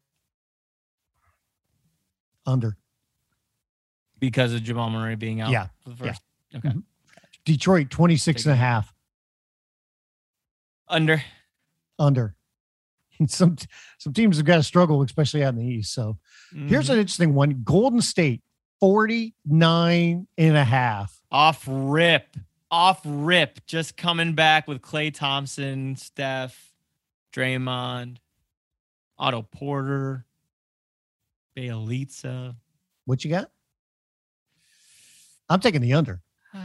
under. 2.46 2.78
Because 4.20 4.54
of 4.54 4.64
Jamal 4.64 4.90
Murray 4.90 5.16
being 5.18 5.42
out. 5.42 5.52
Yeah, 5.52 5.68
yeah. 6.02 6.16
Okay. 6.56 6.70
Mhm. 6.70 6.84
Detroit 7.46 7.90
26 7.90 8.46
and 8.46 8.54
a 8.54 8.56
half 8.56 8.94
Under. 10.88 11.22
under. 12.00 12.36
Some 13.28 13.58
some 14.00 14.14
teams 14.14 14.38
have 14.38 14.46
got 14.46 14.56
to 14.58 14.64
struggle, 14.64 15.02
especially 15.04 15.44
out 15.44 15.54
in 15.54 15.60
the 15.60 15.66
East. 15.66 15.94
So 15.94 16.18
here's 16.54 16.88
Mhm. 16.88 16.94
an 16.94 17.00
interesting 17.00 17.34
one. 17.34 17.64
Golden 17.64 18.02
State 18.02 18.42
49 18.80 20.28
and 20.38 20.58
a 20.58 20.64
half. 20.64 21.22
Off 21.34 21.64
rip, 21.68 22.38
off 22.70 23.02
rip, 23.04 23.66
just 23.66 23.98
coming 23.98 24.34
back 24.34 24.68
with 24.68 24.84
Klay 24.84 25.12
Thompson, 25.12 25.96
Steph, 25.96 26.72
Draymond, 27.36 28.18
Otto 29.18 29.42
Porter, 29.42 30.26
Bjelica. 31.58 32.56
What 33.06 33.24
you 33.26 33.32
got? 33.32 33.50
I'm 35.50 35.60
taking 35.60 35.82
the 35.82 35.94
under. 35.94 36.22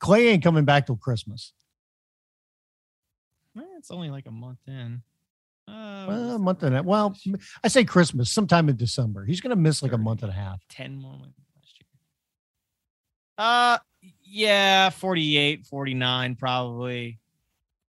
Klay 0.00 0.28
ain't 0.28 0.42
coming 0.42 0.64
back 0.64 0.86
till 0.86 0.96
Christmas. 0.96 1.52
Eh, 3.56 3.62
it's 3.76 3.90
only 3.90 4.08
like 4.10 4.24
a 4.26 4.30
month 4.30 4.60
in. 4.66 5.02
Uh, 5.66 6.06
Well, 6.08 6.30
a 6.36 6.38
month 6.38 6.62
and 6.62 6.74
a 6.74 6.82
well, 6.82 7.14
I 7.62 7.68
say 7.68 7.84
Christmas, 7.84 8.30
sometime 8.30 8.70
in 8.70 8.76
December. 8.76 9.26
He's 9.26 9.42
going 9.42 9.50
to 9.50 9.56
miss 9.56 9.82
like 9.82 9.92
a 9.92 9.98
month 9.98 10.22
and 10.22 10.30
a 10.30 10.34
half. 10.34 10.62
10 10.70 10.96
more 10.96 11.18
wins. 11.20 11.34
Uh, 13.38 13.78
yeah, 14.24 14.90
48, 14.90 15.66
49, 15.66 16.34
probably. 16.36 17.18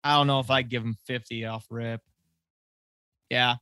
I 0.03 0.15
don't 0.15 0.27
know 0.27 0.39
if 0.39 0.49
I'd 0.51 0.69
give 0.69 0.83
him 0.83 0.95
50 1.05 1.45
off 1.45 1.65
rip. 1.69 2.01
Yeah. 3.29 3.55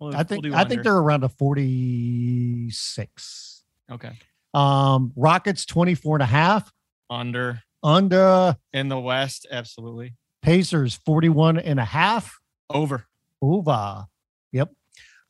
We'll- 0.00 0.12
I 0.14 0.18
we'll 0.18 0.24
think 0.24 0.42
do 0.44 0.54
I 0.54 0.64
think 0.64 0.82
they're 0.82 0.96
around 0.96 1.24
a 1.24 1.28
46. 1.28 3.64
okay. 3.90 4.12
Um, 4.52 5.12
Rockets 5.16 5.64
24 5.66 6.16
and 6.16 6.22
a 6.22 6.26
half. 6.26 6.72
Under 7.10 7.62
Under 7.82 8.56
in 8.72 8.88
the 8.88 8.98
West, 8.98 9.46
absolutely. 9.50 10.14
Pacers 10.42 10.94
41 10.94 11.58
and 11.58 11.80
a 11.80 11.84
half. 11.84 12.38
Over. 12.70 13.06
Ova. 13.42 14.06
Yep. 14.52 14.72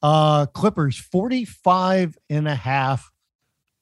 Uh, 0.03 0.47
Clippers 0.47 0.99
45 0.99 2.19
and 2.29 2.47
a 2.49 2.55
half. 2.55 3.11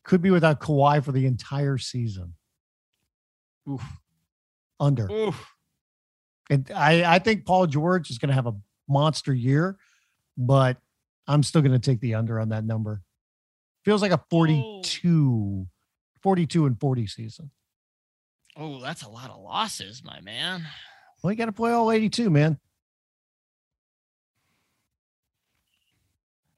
Could 0.04 0.22
be 0.22 0.30
without 0.30 0.60
Kawhi 0.60 1.04
for 1.04 1.12
the 1.12 1.26
entire 1.26 1.78
season. 1.78 2.34
Oof. 3.68 3.84
Under. 4.80 5.10
Oof. 5.10 5.46
And 6.50 6.70
I, 6.74 7.04
I 7.04 7.18
think 7.18 7.46
Paul 7.46 7.66
George 7.66 8.10
is 8.10 8.18
going 8.18 8.28
to 8.28 8.34
have 8.34 8.46
a 8.46 8.54
monster 8.88 9.32
year, 9.32 9.78
but 10.36 10.76
I'm 11.26 11.42
still 11.42 11.62
going 11.62 11.72
to 11.72 11.78
take 11.78 12.00
the 12.00 12.14
under 12.14 12.40
on 12.40 12.48
that 12.50 12.64
number. 12.64 13.02
Feels 13.84 14.02
like 14.02 14.12
a 14.12 14.20
42, 14.30 15.66
42 16.22 16.66
and 16.66 16.78
40 16.78 17.06
season. 17.06 17.50
Oh, 18.56 18.80
that's 18.80 19.02
a 19.02 19.08
lot 19.08 19.30
of 19.30 19.40
losses, 19.40 20.02
my 20.04 20.20
man. 20.20 20.66
Well, 21.22 21.32
you 21.32 21.36
got 21.36 21.46
to 21.46 21.52
play 21.52 21.72
all 21.72 21.90
82, 21.90 22.28
man. 22.28 22.58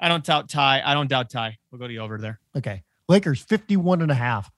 I 0.01 0.09
don't 0.09 0.25
doubt 0.25 0.49
Ty. 0.49 0.83
I 0.85 0.93
don't 0.93 1.09
doubt 1.09 1.31
Ty. 1.31 1.57
We'll 1.71 1.79
go 1.79 1.87
to 1.87 1.93
you 1.93 2.01
over 2.01 2.19
there. 2.19 2.41
Okay. 2.57 2.83
Lakers 3.09 3.41
51 3.43 4.03
and 4.03 4.11
a 4.11 4.15
half. 4.15 4.51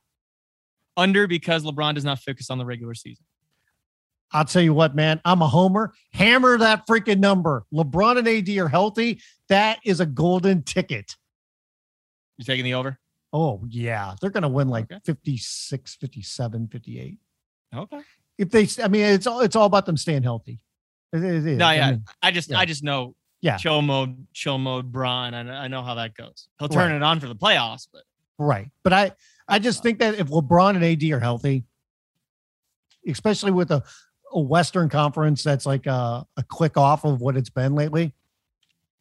Under 0.97 1.27
because 1.27 1.63
LeBron 1.65 1.95
does 1.95 2.05
not 2.05 2.21
focus 2.21 2.49
on 2.51 2.59
the 2.59 2.65
regular 2.65 2.95
season. 2.95 3.25
I'll 4.33 4.45
tell 4.45 4.63
you 4.63 4.75
what, 4.75 4.95
man, 4.97 5.21
I'm 5.25 5.41
a 5.43 5.47
homer. 5.47 5.93
Hammer 6.13 6.59
that 6.59 6.87
freaking 6.87 7.19
number. 7.19 7.65
LeBron 7.73 8.19
and 8.19 8.27
AD 8.27 8.49
are 8.59 8.69
healthy. 8.69 9.21
That 9.49 9.79
is 9.85 10.01
a 10.01 10.07
golden 10.07 10.63
ticket. 10.63 11.15
You 12.39 12.45
taking 12.45 12.65
the 12.65 12.75
over? 12.75 12.99
Oh, 13.33 13.63
yeah. 13.69 14.15
They're 14.21 14.31
going 14.31 14.43
to 14.43 14.49
win 14.49 14.69
like 14.69 14.85
Okay. 14.91 15.01
56, 15.05 15.97
57, 15.97 16.69
58. 16.69 17.19
Okay. 17.75 18.01
If 18.39 18.51
they, 18.51 18.69
I 18.83 18.89
mean, 18.89 19.05
it's 19.05 19.27
all, 19.27 19.41
it's 19.41 19.55
all 19.57 19.67
about 19.67 19.87
them 19.87 19.97
staying 19.97 20.23
healthy. 20.23 20.61
It- 21.13 21.23
it 21.23 21.47
is. 21.47 21.59
No, 21.59 21.67
I 21.67 21.75
yeah. 21.77 21.91
mean, 21.93 22.05
I 22.23 22.31
just, 22.31 22.51
yeah. 22.51 22.59
I 22.59 22.65
just 22.65 22.83
know. 22.83 23.15
Yeah. 23.43 23.59
Chill 23.59 23.83
mode, 23.83 24.27
chill 24.33 24.59
mode, 24.59 24.91
Bron. 24.91 25.35
I 25.35 25.43
know, 25.43 25.53
I 25.53 25.69
know 25.69 25.83
how 25.83 25.95
that 25.97 26.15
goes. 26.15 26.49
He'll 26.59 26.69
turn 26.69 26.91
Right. 26.91 26.97
it 26.97 27.03
on 27.03 27.21
for 27.21 27.29
the 27.29 27.37
playoffs, 27.37 27.87
but 27.93 28.03
right. 28.39 28.71
But 28.83 28.93
I, 28.93 29.13
I 29.49 29.59
just 29.59 29.83
think 29.83 29.99
that 30.01 30.15
if 30.17 30.29
LeBron 30.29 30.77
and 30.77 30.85
AD 30.85 31.03
are 31.13 31.21
healthy, 31.21 31.65
especially 33.07 33.53
with 33.53 33.71
a, 33.71 33.83
a 34.33 34.41
Western 34.41 34.89
conference 34.89 35.43
that's 35.43 35.67
like 35.67 35.87
a, 35.87 36.27
a 36.37 36.43
click 36.43 36.77
off 36.77 37.05
of 37.05 37.21
what 37.21 37.37
it's 37.37 37.51
been 37.51 37.75
lately, 37.75 38.13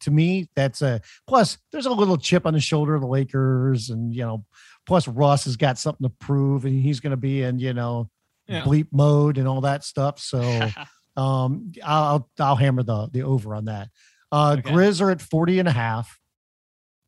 to 0.00 0.10
me, 0.10 0.48
that's 0.54 0.82
a 0.82 1.00
plus. 1.26 1.56
There's 1.72 1.86
a 1.86 1.90
little 1.90 2.18
chip 2.18 2.46
on 2.46 2.52
the 2.52 2.60
shoulder 2.60 2.94
of 2.94 3.00
the 3.00 3.06
Lakers, 3.06 3.88
and 3.88 4.14
you 4.14 4.20
know, 4.22 4.44
plus 4.86 5.08
Russ 5.08 5.46
has 5.46 5.56
got 5.56 5.78
something 5.78 6.04
to 6.06 6.14
prove, 6.20 6.66
and 6.66 6.80
he's 6.82 7.00
going 7.00 7.12
to 7.12 7.16
be 7.16 7.42
in 7.42 7.58
you 7.58 7.72
know 7.72 8.10
Yeah. 8.46 8.62
bleep 8.62 8.88
mode 8.92 9.38
and 9.38 9.48
all 9.48 9.62
that 9.62 9.84
stuff. 9.84 10.20
So 10.20 10.68
um, 11.16 11.72
I'll 11.82 12.28
I'll 12.38 12.56
hammer 12.56 12.82
the 12.82 13.08
the 13.10 13.22
over 13.22 13.54
on 13.54 13.64
that. 13.64 13.88
Uh, 14.30 14.56
Okay. 14.58 14.70
Grizz 14.70 15.00
are 15.00 15.10
at 15.10 15.22
40 15.22 15.60
and 15.60 15.68
a 15.68 15.72
half. 15.72 16.18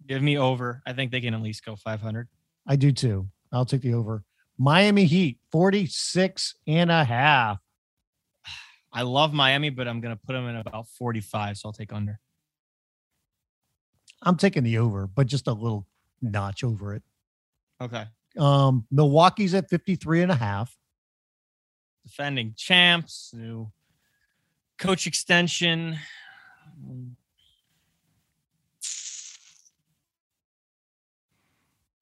Give 0.09 0.23
me 0.23 0.39
over. 0.39 0.83
I 0.87 0.95
think 0.95 1.13
they 1.13 1.21
can 1.21 1.35
at 1.35 1.43
least 1.43 1.65
go 1.65 1.77
500. 1.77 2.29
I 2.67 2.77
do 2.77 2.91
too. 2.91 3.29
I'll 3.53 3.67
take 3.67 3.83
the 3.83 3.95
over. 3.95 4.25
Miami 4.59 5.05
Heat 5.05 5.39
46 5.53 6.57
and 6.67 6.91
a 6.91 7.05
half. 7.05 7.59
I 8.93 9.03
love 9.03 9.33
Miami, 9.33 9.71
but 9.71 9.87
I'm 9.87 10.01
gonna 10.01 10.17
put 10.17 10.33
them 10.33 10.49
in 10.49 10.57
about 10.57 10.89
45, 10.89 11.59
so 11.59 11.69
I'll 11.69 11.73
take 11.73 11.93
under. 11.93 12.19
I'm 14.23 14.37
taking 14.37 14.65
the 14.65 14.79
over, 14.79 15.07
but 15.07 15.27
just 15.27 15.47
a 15.47 15.53
little 15.53 15.87
notch 16.21 16.65
over 16.65 16.95
it. 16.95 17.03
Okay. 17.81 18.05
Um, 18.37 18.87
Milwaukee's 18.91 19.55
at 19.55 19.69
53 19.69 20.23
and 20.23 20.33
a 20.33 20.35
half. 20.35 20.77
Defending 22.05 22.55
champs, 22.57 23.31
new 23.35 23.71
coach 24.79 25.07
extension. 25.07 25.99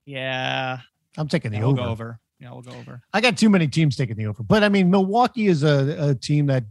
Yeah, 0.06 0.80
I'm 1.18 1.28
taking 1.28 1.50
the 1.50 1.58
yeah, 1.58 1.64
we'll 1.64 1.72
over. 1.72 1.82
go 1.82 1.90
over. 1.90 2.20
Yeah, 2.38 2.52
we'll 2.52 2.62
go 2.62 2.72
over. 2.72 3.02
I 3.12 3.20
got 3.20 3.36
too 3.36 3.50
many 3.50 3.66
teams 3.66 3.96
taking 3.96 4.16
the 4.16 4.26
over. 4.26 4.42
But 4.42 4.62
I 4.62 4.68
mean, 4.68 4.90
Milwaukee 4.90 5.48
is 5.48 5.62
a, 5.62 6.10
a 6.10 6.14
team 6.14 6.46
that 6.46 6.64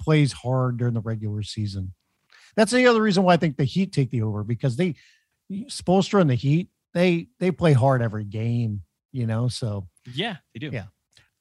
plays 0.00 0.32
hard 0.32 0.76
during 0.76 0.94
the 0.94 1.00
regular 1.00 1.42
season. 1.42 1.92
That's 2.56 2.70
the 2.72 2.86
other 2.86 3.00
reason 3.00 3.22
why 3.22 3.34
I 3.34 3.36
think 3.36 3.56
the 3.56 3.64
Heat 3.64 3.92
take 3.92 4.10
the 4.10 4.22
over 4.22 4.44
because 4.44 4.76
they 4.76 4.94
Spoelstra 5.50 6.20
and 6.20 6.30
the 6.30 6.34
Heat, 6.34 6.68
they 6.92 7.28
they 7.38 7.50
play 7.50 7.72
hard 7.72 8.02
every 8.02 8.24
game, 8.24 8.82
you 9.12 9.26
know. 9.26 9.48
So 9.48 9.88
Yeah, 10.14 10.36
they 10.52 10.58
do. 10.58 10.70
Yeah. 10.72 10.84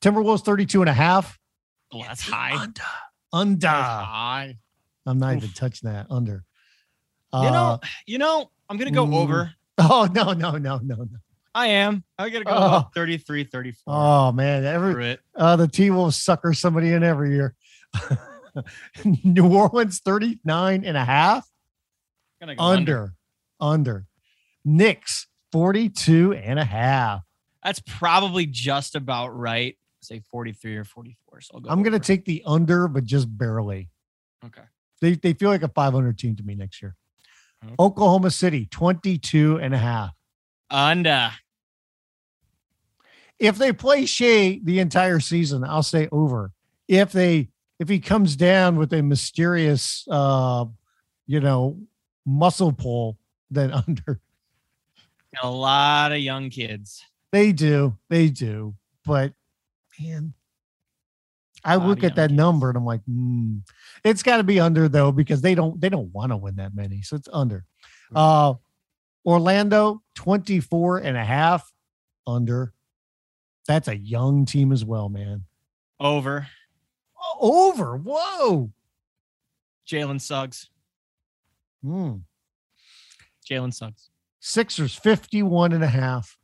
Timberwolves 0.01 0.43
32 0.43 0.82
and 0.82 0.89
a 0.89 0.93
half. 0.93 1.38
Oh, 1.91 2.01
that's 2.01 2.22
high. 2.22 2.55
Under. 2.57 2.82
Under. 3.34 3.67
High. 3.67 4.57
I'm 5.05 5.19
not 5.19 5.36
Oof. 5.36 5.43
even 5.43 5.49
touching 5.51 5.91
that. 5.91 6.07
Under. 6.09 6.43
You 7.34 7.41
know, 7.43 7.80
Uh, 7.82 7.88
you 8.05 8.17
know, 8.17 8.49
I'm 8.69 8.78
gonna 8.78 8.91
go 8.91 9.05
mm. 9.05 9.15
over. 9.15 9.53
oh 9.89 10.07
no, 10.13 10.34
no, 10.34 10.51
no, 10.57 10.77
no, 10.77 10.95
no. 10.95 11.07
I 11.53 11.67
am. 11.67 12.03
I'm 12.17 12.32
gonna 12.32 12.45
go 12.45 12.51
Oh. 12.53 12.89
33, 12.95 13.43
34. 13.45 13.93
Oh 13.93 14.32
man, 14.32 14.63
every. 14.63 15.17
Uh, 15.36 15.55
the 15.55 15.67
T 15.67 15.89
Wolves 15.91 16.15
sucker 16.15 16.53
somebody 16.53 16.93
in 16.93 17.03
every 17.03 17.34
year. 17.34 17.55
New 19.23 19.53
Orleans 19.53 19.99
39 19.99 20.86
and 20.86 20.97
a 20.97 21.05
half. 21.05 21.47
Gonna 22.39 22.55
go 22.55 22.63
Under. 22.63 23.13
Under. 23.59 24.05
Knicks 24.63 25.27
42 25.51 26.34
and 26.34 26.59
a 26.59 26.63
half. 26.65 27.23
That's 27.63 27.82
probably 27.86 28.45
just 28.45 28.95
about 28.95 29.29
right. 29.29 29.77
Say 30.01 30.21
43 30.32 30.77
or 30.77 30.84
44. 30.84 31.41
So 31.41 31.51
I'll 31.53 31.59
go. 31.61 31.69
I'm 31.69 31.84
going 31.84 31.93
to 31.93 31.99
take 31.99 32.25
the 32.25 32.41
under, 32.45 32.88
but 32.88 33.03
just 33.03 33.36
barely. 33.38 33.89
Okay. 34.43 34.63
They, 34.99 35.13
they 35.13 35.34
feel 35.34 35.49
like 35.49 35.63
a 35.63 35.67
500 35.67 36.17
team 36.17 36.36
to 36.38 36.43
me 36.43 36.55
next 36.55 36.82
year. 36.82 36.95
Okay. 37.64 37.76
Oklahoma 37.80 38.32
City 38.32 38.66
22 38.66 39.59
and 39.62 39.74
a 39.74 39.78
half. 39.78 40.12
Under. 40.70 41.32
If 43.39 43.57
they 43.57 43.72
play 43.74 44.05
Shai 44.05 44.59
the 44.64 44.80
entire 44.80 45.20
season, 45.20 45.64
I'll 45.64 45.84
say 45.84 46.07
over. 46.12 46.51
If 46.88 47.12
they 47.12 47.49
if 47.80 47.89
he 47.89 47.99
comes 47.99 48.36
down 48.36 48.76
with 48.76 48.93
a 48.93 49.01
mysterious 49.01 50.05
uh 50.09 50.66
you 51.26 51.39
know 51.39 51.80
muscle 52.26 52.74
pull, 52.74 53.18
then 53.49 53.72
under. 53.88 54.20
A 55.41 55.49
lot 55.49 56.12
of 56.12 56.20
young 56.20 56.49
kids. 56.49 57.03
They 57.32 57.51
do. 57.51 57.97
They 58.09 58.30
do. 58.30 58.76
But 59.05 59.34
man, 59.99 60.34
I 61.64 61.76
look 61.76 62.03
at 62.03 62.16
that 62.16 62.30
young 62.32 62.38
number 62.38 62.70
and 62.70 62.78
I'm 62.78 62.86
like, 62.86 63.01
hmm, 63.05 63.57
it's 64.03 64.24
got 64.24 64.38
to 64.38 64.43
be 64.43 64.59
under 64.59 64.88
though 64.88 65.12
because 65.12 65.41
they 65.41 65.55
don't 65.55 65.80
they 65.80 65.89
don't 65.89 66.12
want 66.14 66.32
to 66.32 66.38
win 66.38 66.55
that 66.57 66.76
many. 66.76 67.01
So 67.01 67.16
it's 67.16 67.30
under. 67.32 67.66
Uh 68.16 68.55
Orlando 69.26 70.01
24 70.16 70.99
and 70.99 71.18
a 71.18 71.24
half 71.24 71.72
under. 72.26 72.74
That's 73.68 73.88
a 73.88 73.95
young 73.95 74.45
team 74.45 74.72
as 74.72 74.84
well, 74.84 75.09
man. 75.09 75.43
Over. 75.99 76.47
Oh, 77.22 77.72
Over. 77.72 77.97
Whoa. 77.97 78.72
Jalen 79.88 80.20
Suggs. 80.20 80.70
Hmm. 81.84 82.18
Jalen 83.47 83.74
Suggs. 83.74 84.09
Sixers 84.39 84.95
51 84.95 85.74
and 85.74 85.84
a 85.84 85.88
half. 85.88 86.38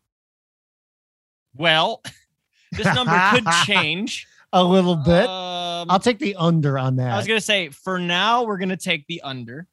Well, 1.56 2.04
this 2.72 2.86
number 2.86 3.20
could 3.32 3.48
change. 3.66 4.28
A 4.54 4.64
little 4.64 4.96
bit. 4.96 5.28
Um, 5.28 5.90
I'll 5.90 6.00
take 6.00 6.20
the 6.20 6.36
under 6.36 6.78
on 6.78 6.96
that. 6.98 7.12
I 7.12 7.18
was 7.18 7.28
gonna 7.28 7.42
say 7.42 7.70
for 7.70 8.00
now 8.00 8.44
we're 8.44 8.58
gonna 8.58 8.78
take 8.78 9.06
the 9.08 9.22
under. 9.22 9.68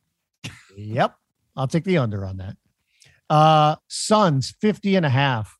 Yep. 0.76 1.14
I'll 1.56 1.68
take 1.68 1.84
the 1.84 1.98
under 1.98 2.24
on 2.24 2.38
that. 2.38 2.56
Uh 3.30 3.76
Suns 3.88 4.54
50 4.60 4.96
and 4.96 5.06
a 5.06 5.10
half. 5.10 5.58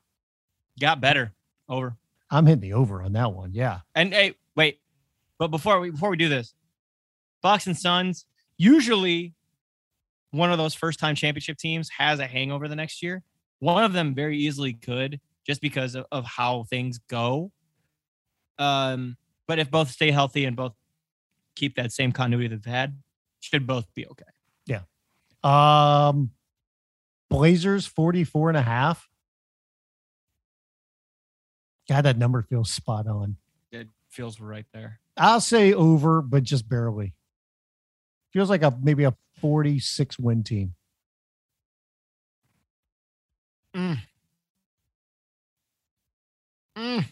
Got 0.80 1.00
better. 1.00 1.32
Over. 1.68 1.96
I'm 2.30 2.46
hitting 2.46 2.60
the 2.60 2.72
over 2.72 3.02
on 3.02 3.12
that 3.12 3.32
one. 3.32 3.52
Yeah. 3.54 3.80
And 3.94 4.12
hey, 4.12 4.34
wait. 4.56 4.80
But 5.38 5.48
before 5.48 5.80
we 5.80 5.90
before 5.90 6.10
we 6.10 6.16
do 6.16 6.28
this, 6.28 6.54
Bucks 7.42 7.66
and 7.66 7.76
Suns 7.76 8.26
usually 8.56 9.34
one 10.30 10.50
of 10.50 10.58
those 10.58 10.74
first 10.74 10.98
time 10.98 11.14
championship 11.14 11.58
teams 11.58 11.88
has 11.96 12.18
a 12.18 12.26
hangover 12.26 12.66
the 12.66 12.76
next 12.76 13.02
year. 13.02 13.22
One 13.60 13.84
of 13.84 13.92
them 13.92 14.14
very 14.14 14.36
easily 14.36 14.74
could 14.74 15.20
just 15.46 15.60
because 15.60 15.94
of, 15.94 16.06
of 16.10 16.24
how 16.24 16.64
things 16.64 16.98
go. 17.08 17.52
Um, 18.58 19.16
but 19.46 19.58
if 19.58 19.70
both 19.70 19.90
stay 19.90 20.10
healthy 20.10 20.44
and 20.44 20.56
both 20.56 20.74
keep 21.56 21.76
that 21.76 21.92
same 21.92 22.12
continuity 22.12 22.48
that 22.48 22.62
they've 22.62 22.72
had, 22.72 22.98
should 23.40 23.66
both 23.66 23.92
be 23.94 24.06
okay. 24.06 24.24
Yeah. 24.66 24.80
Um 25.42 26.30
Blazers 27.30 27.86
44 27.86 28.50
and 28.50 28.58
a 28.58 28.62
half. 28.62 29.08
God, 31.88 32.02
that 32.02 32.16
number 32.16 32.42
feels 32.42 32.70
spot 32.70 33.06
on. 33.06 33.36
It 33.72 33.88
feels 34.08 34.40
right 34.40 34.66
there. 34.72 35.00
I'll 35.16 35.40
say 35.40 35.72
over, 35.74 36.22
but 36.22 36.42
just 36.44 36.68
barely. 36.68 37.14
Feels 38.32 38.50
like 38.50 38.62
a 38.62 38.76
maybe 38.82 39.04
a 39.04 39.14
46 39.40 40.18
win 40.18 40.42
team. 40.42 40.74
Mm. 46.76 47.04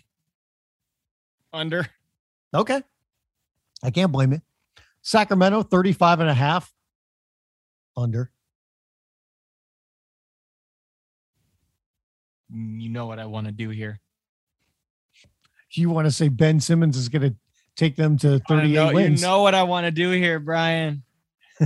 Under. 1.53 1.87
Okay. 2.55 2.83
I 3.83 3.91
can't 3.91 4.13
blame 4.13 4.33
it. 4.33 4.43
Sacramento 5.03 5.63
35 5.63 6.21
and 6.21 6.31
a 6.31 6.35
half. 6.35 6.73
Under. 7.97 8.31
You 12.51 12.89
know 12.91 13.07
what 13.07 13.19
I 13.19 13.27
want 13.27 13.47
to 13.47 13.53
do 13.53 13.71
here. 13.71 14.01
You 15.73 15.89
want 15.89 16.07
to 16.07 16.11
say 16.11 16.29
Ben 16.29 16.61
Simmons 16.61 16.97
is 16.99 17.09
going 17.09 17.23
to 17.23 17.35
take 17.77 17.97
them 17.97 18.19
to 18.19 18.39
38 18.47 18.75
know- 18.75 18.99
you 18.99 19.09
know 19.17 19.43
what 19.43 19.55
I 19.55 19.63
want 19.63 19.87
to 19.87 19.91
do 19.91 20.11
here, 20.11 20.39
Brian. 20.39 21.03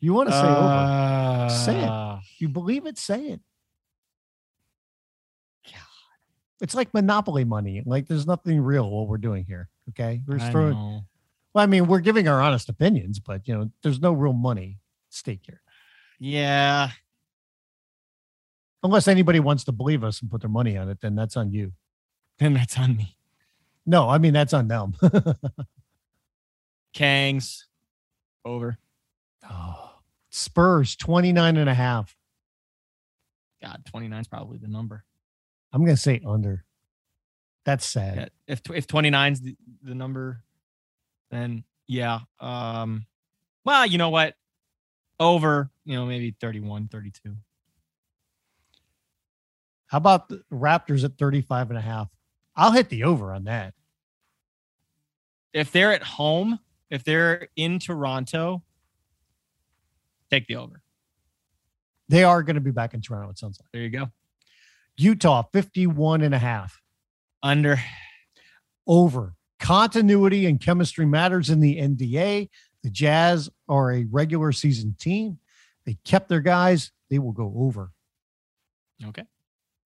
you 0.00 0.12
want 0.12 0.28
to 0.28 0.34
say 0.34 0.40
over? 0.40 0.50
Uh, 0.50 1.48
Say 1.48 1.80
it. 1.80 2.20
You 2.38 2.48
believe 2.48 2.86
it? 2.86 2.98
Say 2.98 3.26
it. 3.26 3.40
It's 6.60 6.74
like 6.74 6.92
monopoly 6.94 7.44
money. 7.44 7.82
Like 7.84 8.06
there's 8.08 8.26
nothing 8.26 8.60
real 8.60 8.90
what 8.90 9.08
we're 9.08 9.18
doing 9.18 9.44
here. 9.46 9.68
Okay. 9.90 10.22
We're 10.26 10.38
just 10.38 10.48
I 10.48 10.52
throwing, 10.52 10.72
know. 10.72 11.04
well, 11.54 11.62
I 11.62 11.66
mean, 11.66 11.86
we're 11.86 12.00
giving 12.00 12.28
our 12.28 12.40
honest 12.40 12.68
opinions, 12.68 13.18
but 13.18 13.46
you 13.46 13.54
know, 13.54 13.70
there's 13.82 14.00
no 14.00 14.12
real 14.12 14.32
money 14.32 14.78
stake 15.10 15.40
here. 15.42 15.60
Yeah. 16.18 16.90
Unless 18.82 19.08
anybody 19.08 19.40
wants 19.40 19.64
to 19.64 19.72
believe 19.72 20.04
us 20.04 20.20
and 20.20 20.30
put 20.30 20.40
their 20.40 20.50
money 20.50 20.76
on 20.76 20.88
it, 20.88 21.00
then 21.00 21.14
that's 21.14 21.36
on 21.36 21.50
you. 21.50 21.72
Then 22.38 22.54
that's 22.54 22.78
on 22.78 22.96
me. 22.96 23.16
No, 23.84 24.08
I 24.08 24.18
mean 24.18 24.32
that's 24.32 24.52
on 24.52 24.68
them. 24.68 24.94
Kangs. 26.94 27.64
Over. 28.44 28.78
oh, 29.50 29.90
Spurs 30.30 30.96
29 30.96 31.56
and 31.56 31.68
a 31.68 31.74
half. 31.74 32.16
God, 33.62 33.82
29 33.86 34.20
is 34.20 34.28
probably 34.28 34.58
the 34.58 34.68
number. 34.68 35.04
I'm 35.72 35.84
going 35.84 35.96
to 35.96 36.00
say 36.00 36.20
under. 36.26 36.64
That's 37.64 37.84
sad. 37.84 38.16
Yeah, 38.16 38.54
if 38.54 38.60
if 38.70 38.86
29 38.86 39.32
is 39.32 39.40
the, 39.40 39.56
the 39.82 39.94
number, 39.94 40.42
then 41.30 41.64
yeah. 41.88 42.20
Um 42.40 43.06
well, 43.64 43.84
you 43.84 43.98
know 43.98 44.10
what? 44.10 44.34
Over, 45.18 45.70
you 45.84 45.96
know, 45.96 46.06
maybe 46.06 46.36
31, 46.40 46.88
32. 46.88 47.34
How 49.88 49.98
about 49.98 50.28
the 50.28 50.42
Raptors 50.52 51.04
at 51.04 51.18
35 51.18 51.70
and 51.70 51.78
a 51.78 51.82
half? 51.82 52.08
I'll 52.54 52.70
hit 52.72 52.88
the 52.88 53.04
over 53.04 53.32
on 53.32 53.44
that. 53.44 53.74
If 55.52 55.72
they're 55.72 55.92
at 55.92 56.02
home, 56.02 56.60
if 56.90 57.02
they're 57.02 57.48
in 57.56 57.78
Toronto, 57.78 58.62
take 60.30 60.46
the 60.46 60.56
over. 60.56 60.82
They 62.08 62.22
are 62.22 62.42
going 62.42 62.54
to 62.54 62.60
be 62.60 62.70
back 62.70 62.94
in 62.94 63.00
Toronto, 63.00 63.30
it 63.30 63.38
sounds 63.38 63.58
like. 63.60 63.68
There 63.72 63.82
you 63.82 63.90
go. 63.90 64.06
Utah 64.98 65.44
51 65.52 66.22
and 66.22 66.34
a 66.34 66.38
half. 66.38 66.80
Under. 67.42 67.78
Over. 68.86 69.34
Continuity 69.58 70.46
and 70.46 70.60
chemistry 70.60 71.06
matters 71.06 71.50
in 71.50 71.60
the 71.60 71.78
NBA. 71.78 72.48
The 72.82 72.90
Jazz 72.90 73.50
are 73.68 73.92
a 73.92 74.04
regular 74.04 74.52
season 74.52 74.94
team. 74.98 75.38
They 75.86 75.96
kept 76.04 76.28
their 76.28 76.40
guys. 76.40 76.92
They 77.10 77.18
will 77.18 77.32
go 77.32 77.52
over. 77.56 77.90
Okay. 79.04 79.24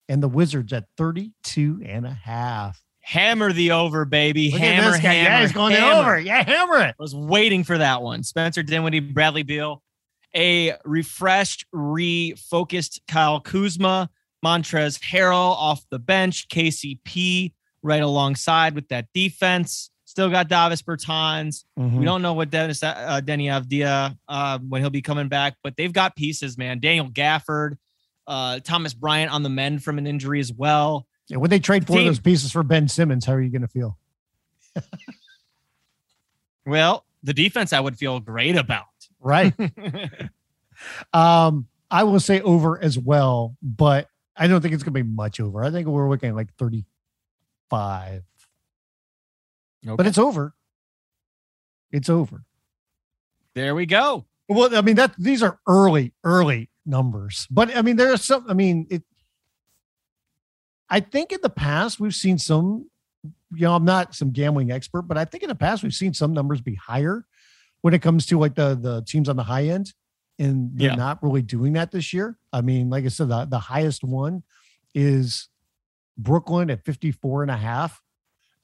And 0.08 0.22
the 0.22 0.28
Wizards 0.28 0.72
at 0.72 0.86
32 0.96 1.82
and 1.84 2.06
a 2.06 2.10
half. 2.10 2.82
Hammer 3.00 3.52
the 3.52 3.72
over, 3.72 4.04
baby. 4.04 4.50
Look 4.50 4.60
hammer, 4.60 4.88
at 4.88 4.92
this 4.92 5.00
guy. 5.00 5.14
hammer, 5.14 5.30
yeah, 5.30 5.40
he's 5.42 5.52
going 5.52 5.72
hammer. 5.74 6.00
over. 6.00 6.20
Yeah, 6.20 6.44
hammer 6.44 6.78
it. 6.78 6.94
I 6.98 7.02
was 7.02 7.14
waiting 7.14 7.64
for 7.64 7.78
that 7.78 8.02
one. 8.02 8.22
Spencer 8.22 8.62
Dinwiddie, 8.62 9.00
Bradley 9.00 9.42
Beal, 9.42 9.82
a 10.34 10.76
refreshed, 10.84 11.66
refocused 11.74 13.00
Kyle 13.08 13.40
Kuzma, 13.40 14.10
Montrezl 14.44 15.00
Harrell 15.00 15.52
off 15.52 15.84
the 15.90 15.98
bench, 15.98 16.48
KCP 16.48 17.52
right 17.82 18.02
alongside 18.02 18.74
with 18.74 18.88
that 18.88 19.06
defense. 19.14 19.90
Still 20.04 20.28
got 20.30 20.48
Davis 20.48 20.82
Bertans. 20.82 21.64
Mhm. 21.78 21.98
We 21.98 22.04
don't 22.04 22.20
know 22.22 22.32
what 22.32 22.50
Dennis 22.50 22.82
uh, 22.82 23.20
Deni 23.24 23.44
Avdija 23.46 24.16
uh, 24.28 24.58
when 24.58 24.80
he'll 24.82 24.90
be 24.90 25.02
coming 25.02 25.28
back, 25.28 25.56
but 25.62 25.76
they've 25.76 25.92
got 25.92 26.16
pieces, 26.16 26.58
man. 26.58 26.80
Daniel 26.80 27.08
Gafford, 27.08 27.76
uh, 28.26 28.58
Thomas 28.60 28.92
Bryant 28.92 29.30
on 29.32 29.42
the 29.42 29.48
mend 29.48 29.84
from 29.84 29.98
an 29.98 30.06
injury 30.06 30.40
as 30.40 30.52
well. 30.52 31.06
Yeah, 31.28 31.36
when 31.36 31.48
they 31.50 31.60
trade 31.60 31.86
for 31.86 31.92
Team- 31.92 32.06
those 32.06 32.18
pieces 32.18 32.50
for 32.50 32.62
Ben 32.64 32.88
Simmons, 32.88 33.24
how 33.24 33.34
are 33.34 33.40
you 33.40 33.50
going 33.50 33.62
to 33.62 33.68
feel? 33.68 33.96
Well, 36.66 37.04
the 37.22 37.32
defense 37.34 37.72
I 37.72 37.80
would 37.80 37.96
feel 37.96 38.20
great 38.20 38.56
about. 38.56 38.84
Right. 39.18 39.54
um, 41.12 41.66
I 41.90 42.04
will 42.04 42.20
say 42.20 42.40
over 42.40 42.80
as 42.82 42.98
well, 42.98 43.56
but 43.62 44.08
I 44.40 44.46
don't 44.46 44.62
think 44.62 44.72
it's 44.72 44.82
going 44.82 44.94
to 44.94 45.04
be 45.04 45.08
much 45.08 45.38
over. 45.38 45.62
I 45.62 45.70
think 45.70 45.86
we're 45.86 46.08
looking 46.08 46.30
at 46.30 46.34
like 46.34 46.54
35, 46.54 48.22
but 49.84 50.06
it's 50.06 50.16
over. 50.16 50.54
It's 51.92 52.08
over. 52.08 52.42
there 53.54 53.74
we 53.74 53.84
go. 53.84 54.24
Well, 54.48 54.74
I 54.74 54.80
mean 54.80 54.96
that 54.96 55.14
these 55.18 55.42
are 55.42 55.60
early, 55.68 56.14
early 56.24 56.70
numbers, 56.86 57.46
but 57.50 57.76
I 57.76 57.82
mean 57.82 57.96
there 57.96 58.12
are 58.12 58.16
some. 58.16 58.46
I 58.48 58.54
mean 58.54 58.86
it. 58.90 59.02
I 60.88 61.00
think 61.00 61.32
in 61.32 61.40
the 61.42 61.50
past 61.50 62.00
we've 62.00 62.14
seen 62.14 62.38
some. 62.38 62.88
You 63.52 63.62
know, 63.62 63.74
I'm 63.74 63.84
not 63.84 64.14
some 64.14 64.30
gambling 64.30 64.72
expert, 64.72 65.02
but 65.02 65.18
I 65.18 65.24
think 65.24 65.42
in 65.42 65.48
the 65.48 65.54
past 65.54 65.82
we've 65.82 65.94
seen 65.94 66.14
some 66.14 66.32
numbers 66.32 66.60
be 66.60 66.76
higher 66.76 67.26
when 67.82 67.94
it 67.94 68.00
comes 68.00 68.26
to 68.26 68.38
like 68.38 68.54
the 68.54 68.74
the 68.74 69.02
teams 69.06 69.28
on 69.28 69.36
the 69.36 69.42
high 69.42 69.66
end, 69.66 69.92
and 70.40 70.70
they're 70.76 70.88
Yeah. 70.90 70.94
not 70.96 71.22
really 71.22 71.42
doing 71.42 71.74
that 71.74 71.92
this 71.92 72.12
year. 72.12 72.36
I 72.52 72.60
mean, 72.62 72.90
like 72.90 73.04
I 73.04 73.08
said, 73.08 73.28
the, 73.28 73.44
the 73.44 73.58
highest 73.60 74.02
one 74.02 74.42
is 74.94 75.48
Brooklyn 76.18 76.70
at 76.70 76.84
54 76.84 77.42
and 77.42 77.50
a 77.52 77.56
half. 77.56 78.02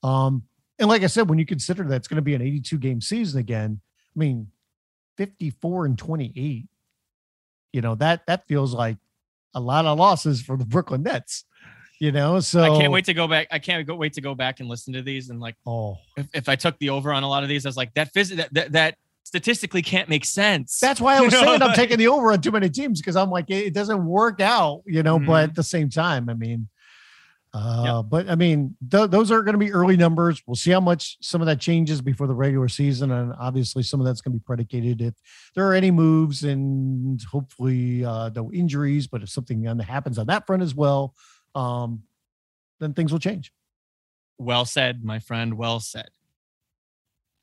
Um, 0.03 0.43
and 0.79 0.89
like 0.89 1.03
I 1.03 1.07
said, 1.07 1.29
when 1.29 1.39
you 1.39 1.47
consider 1.47 1.85
that 1.85 1.97
it's 1.97 2.09
going 2.09 2.16
to 2.16 2.22
be 2.22 2.35
an 2.35 2.43
82 2.43 2.79
game 2.79 3.01
season 3.01 3.39
again, 3.41 3.81
I 4.14 4.18
mean, 4.18 4.49
54 5.18 5.87
and 5.87 5.99
28, 5.99 6.66
you 7.72 7.81
know, 7.81 7.95
that 7.97 8.27
that 8.27 8.47
feels 8.49 8.74
like 8.74 8.97
a 9.55 9.61
lot 9.61 9.87
of 9.87 9.99
losses 9.99 10.43
for 10.43 10.57
the 10.57 10.66
Brooklyn 10.66 11.03
Nets, 11.03 11.45
you 11.99 12.12
know. 12.12 12.41
So 12.41 12.62
I 12.62 12.79
can't 12.79 12.93
wait 12.93 13.07
to 13.07 13.14
go 13.14 13.27
back. 13.27 13.49
I 13.51 13.59
can't 13.59 13.87
go 13.87 13.95
wait 13.95 14.12
to 14.14 14.20
go 14.20 14.35
back 14.35 14.61
and 14.61 14.68
listen 14.68 14.93
to 14.95 15.03
these. 15.03 15.31
And 15.31 15.41
like, 15.41 15.57
Oh, 15.66 15.97
if, 16.16 16.27
if 16.35 16.49
I 16.49 16.57
took 16.57 16.79
the 16.79 16.91
over 16.91 17.12
on 17.12 17.22
a 17.22 17.29
lot 17.29 17.43
of 17.43 17.49
these, 17.49 17.64
I 17.64 17.68
was 17.70 17.77
like, 17.77 17.95
that 17.95 18.12
that, 18.12 18.49
that 18.53 18.72
that 18.72 18.99
statistically 19.27 19.83
can't 19.83 20.09
make 20.09 20.24
sense. 20.24 20.79
that's 20.79 21.01
why 21.01 21.14
I 21.16 21.18
You 21.18 21.24
was 21.24 21.33
know, 21.35 21.43
saying 21.43 21.62
I'm 21.62 21.74
taking 21.74 21.99
the 21.99 22.07
over 22.07 22.31
on 22.31 22.41
too 22.41 22.53
many 22.53 22.70
teams 22.70 23.01
because 23.01 23.16
I'm 23.16 23.29
like, 23.29 23.51
it, 23.51 23.66
it 23.66 23.74
doesn't 23.74 24.07
work 24.07 24.41
out, 24.41 24.83
you 24.87 25.03
know, 25.03 25.18
Mhm. 25.18 25.27
but 25.27 25.43
at 25.51 25.55
the 25.57 25.64
same 25.64 25.91
time, 25.91 26.29
I 26.29 26.35
mean, 26.35 26.68
uh, 27.53 28.03
but 28.03 28.29
I 28.31 28.35
mean, 28.37 28.77
th- 28.89 29.11
those 29.11 29.31
are 29.33 29.43
going 29.43 29.55
to 29.55 29.59
be 29.59 29.72
early 29.72 29.97
numbers. 29.97 30.43
We'll 30.47 30.55
see 30.55 30.70
how 30.70 30.81
much 30.81 31.16
some 31.22 31.41
of 31.41 31.47
that 31.47 31.59
changes 31.59 32.01
before 32.03 32.27
the 32.29 32.35
regular 32.35 32.68
season. 32.68 33.11
And 33.11 33.33
obviously, 33.39 33.83
some 33.83 33.99
of 33.99 34.07
that's 34.07 34.20
going 34.20 34.35
to 34.35 34.39
be 34.39 34.45
predicated 34.45 35.01
if 35.01 35.14
there 35.55 35.66
are 35.66 35.74
any 35.74 35.91
moves 35.91 36.45
and 36.45 37.20
hopefully 37.24 38.05
uh, 38.05 38.29
no 38.35 38.53
injuries. 38.53 39.07
But 39.07 39.22
if 39.22 39.31
something 39.31 39.64
happens 39.81 40.18
on 40.18 40.27
that 40.27 40.47
front 40.47 40.62
as 40.62 40.74
well, 40.74 41.14
um, 41.55 42.03
then 42.79 42.93
things 42.93 43.11
will 43.11 43.20
change. 43.20 43.53
well 44.39 44.66
said, 44.66 45.03
my 45.03 45.18
friend. 45.18 45.55
Well 45.55 45.81
said. 45.81 46.11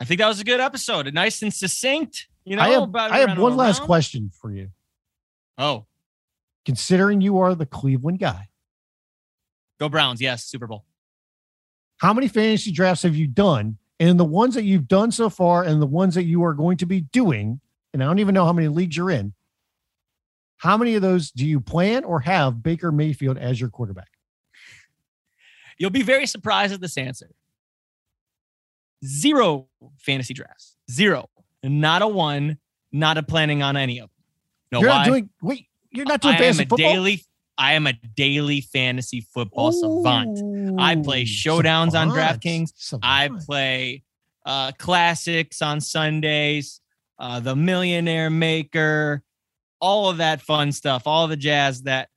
I 0.03 0.05
think 0.05 0.19
that 0.19 0.27
was 0.27 0.41
a 0.41 0.43
good 0.43 0.59
episode. 0.59 1.13
Nice 1.13 1.41
and 1.43 1.53
succinct. 1.53 2.27
You 2.43 2.57
know, 2.57 2.61
I 2.61 2.69
have, 2.71 2.93
I 2.93 3.19
have 3.19 3.37
one 3.39 3.55
last 3.55 3.83
question 3.83 4.31
for 4.41 4.51
you. 4.51 4.67
Oh, 5.57 5.85
Considering 6.65 7.21
you 7.21 7.39
are 7.39 7.55
the 7.55 7.65
Cleveland 7.65 8.19
guy, 8.19 8.49
go 9.79 9.87
Browns. 9.87 10.19
Yes, 10.19 10.43
Super 10.43 10.67
Bowl. 10.67 10.83
how 11.99 12.13
many 12.13 12.27
fantasy 12.27 12.73
drafts 12.73 13.03
have 13.03 13.15
you 13.15 13.27
done? 13.27 13.77
And 13.97 14.19
the 14.19 14.25
ones 14.25 14.55
that 14.55 14.63
you've 14.63 14.89
done 14.89 15.09
so 15.09 15.29
far 15.29 15.63
and 15.63 15.81
the 15.81 15.87
ones 15.87 16.15
that 16.15 16.23
you 16.23 16.43
are 16.43 16.53
going 16.53 16.75
to 16.77 16.85
be 16.85 16.99
doing, 16.99 17.61
and 17.93 18.03
I 18.03 18.05
don't 18.05 18.19
even 18.19 18.35
know 18.35 18.43
how 18.43 18.51
many 18.51 18.67
leagues 18.67 18.97
you're 18.97 19.09
in, 19.09 19.33
how 20.57 20.75
many 20.75 20.95
of 20.95 21.01
those 21.01 21.31
do 21.31 21.45
you 21.45 21.61
plan 21.61 22.03
or 22.03 22.19
have 22.19 22.61
Baker 22.61 22.91
Mayfield 22.91 23.37
as 23.37 23.57
your 23.57 23.69
quarterback? 23.69 24.09
You'll 25.77 25.91
be 25.91 26.03
very 26.03 26.25
surprised 26.25 26.73
at 26.73 26.81
this 26.81 26.97
answer. 26.97 27.29
Zero 29.03 29.67
fantasy 29.99 30.33
drafts. 30.33 30.75
Zero. 30.89 31.29
Not 31.63 32.01
a 32.01 32.07
one. 32.07 32.57
Not 32.91 33.17
a 33.17 33.23
planning 33.23 33.63
on 33.63 33.75
any 33.75 33.99
of 33.99 34.09
them. 34.09 34.23
No, 34.71 34.79
you're 34.79 34.89
why? 34.89 34.97
not 34.97 35.05
doing 35.05 35.29
wait, 35.41 35.67
you're 35.91 36.05
not 36.05 36.21
doing 36.21 36.33
I 36.33 36.37
am 36.37 36.43
fantasy 36.43 36.63
a 36.63 36.67
football. 36.67 36.93
daily. 36.93 37.21
I 37.57 37.73
am 37.73 37.85
a 37.85 37.93
daily 37.93 38.61
fantasy 38.61 39.21
football 39.21 39.71
savant. 39.71 40.79
I 40.79 40.95
play 40.95 41.21
Ooh, 41.21 41.25
showdowns 41.25 41.93
on 41.93 42.09
savant, 42.09 42.41
DraftKings. 42.41 42.99
I 43.03 43.29
play 43.45 44.03
uh, 44.45 44.71
classics 44.79 45.61
on 45.61 45.79
Sundays, 45.79 46.81
uh, 47.19 47.39
the 47.39 47.55
Millionaire 47.55 48.31
Maker, 48.31 49.21
all 49.79 50.09
of 50.09 50.17
that 50.17 50.41
fun 50.41 50.71
stuff, 50.71 51.03
all 51.05 51.27
the 51.27 51.37
jazz 51.37 51.83
that 51.83 52.09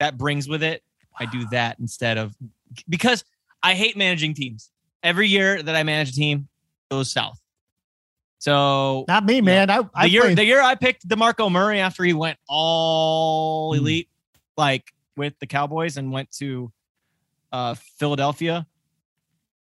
that 0.00 0.18
brings 0.18 0.48
with 0.48 0.62
it. 0.62 0.82
I 1.18 1.26
do 1.26 1.46
that 1.50 1.78
instead 1.78 2.18
of 2.18 2.36
because 2.88 3.24
I 3.62 3.74
hate 3.74 3.96
managing 3.96 4.34
teams. 4.34 4.70
Every 5.02 5.28
year 5.28 5.62
that 5.62 5.76
I 5.76 5.82
manage 5.82 6.10
a 6.10 6.12
team 6.12 6.48
goes 6.90 7.12
south. 7.12 7.40
So 8.38 9.04
Not 9.08 9.24
me, 9.24 9.40
man. 9.40 9.70
I, 9.70 9.80
I 9.94 10.04
the 10.04 10.10
year 10.10 10.22
played- 10.22 10.38
the 10.38 10.44
year 10.44 10.60
I 10.62 10.74
picked 10.74 11.08
DeMarco 11.08 11.50
Murray 11.50 11.80
after 11.80 12.04
he 12.04 12.12
went 12.14 12.38
all 12.48 13.72
Hmm. 13.74 13.78
elite, 13.80 14.08
like 14.56 14.92
with 15.16 15.38
the 15.40 15.46
Cowboys 15.46 15.96
and 15.96 16.12
went 16.12 16.30
to 16.38 16.72
uh 17.52 17.74
Philadelphia. 17.98 18.66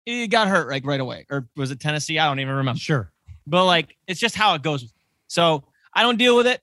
He 0.06 0.28
got 0.28 0.48
hurt 0.48 0.70
like 0.70 0.86
right 0.86 1.00
away. 1.00 1.26
Or 1.30 1.48
was 1.56 1.72
it 1.72 1.80
Tennessee? 1.80 2.20
I 2.20 2.26
don't 2.28 2.40
even 2.40 2.54
remember. 2.56 2.80
sure. 2.80 3.12
But 3.48 3.66
like 3.66 3.98
it's 4.08 4.20
just 4.20 4.36
how 4.36 4.54
it 4.56 4.62
goes. 4.62 4.94
So 5.28 5.64
I 5.94 6.02
don't 6.04 6.18
deal 6.18 6.36
with 6.38 6.48
it. 6.48 6.62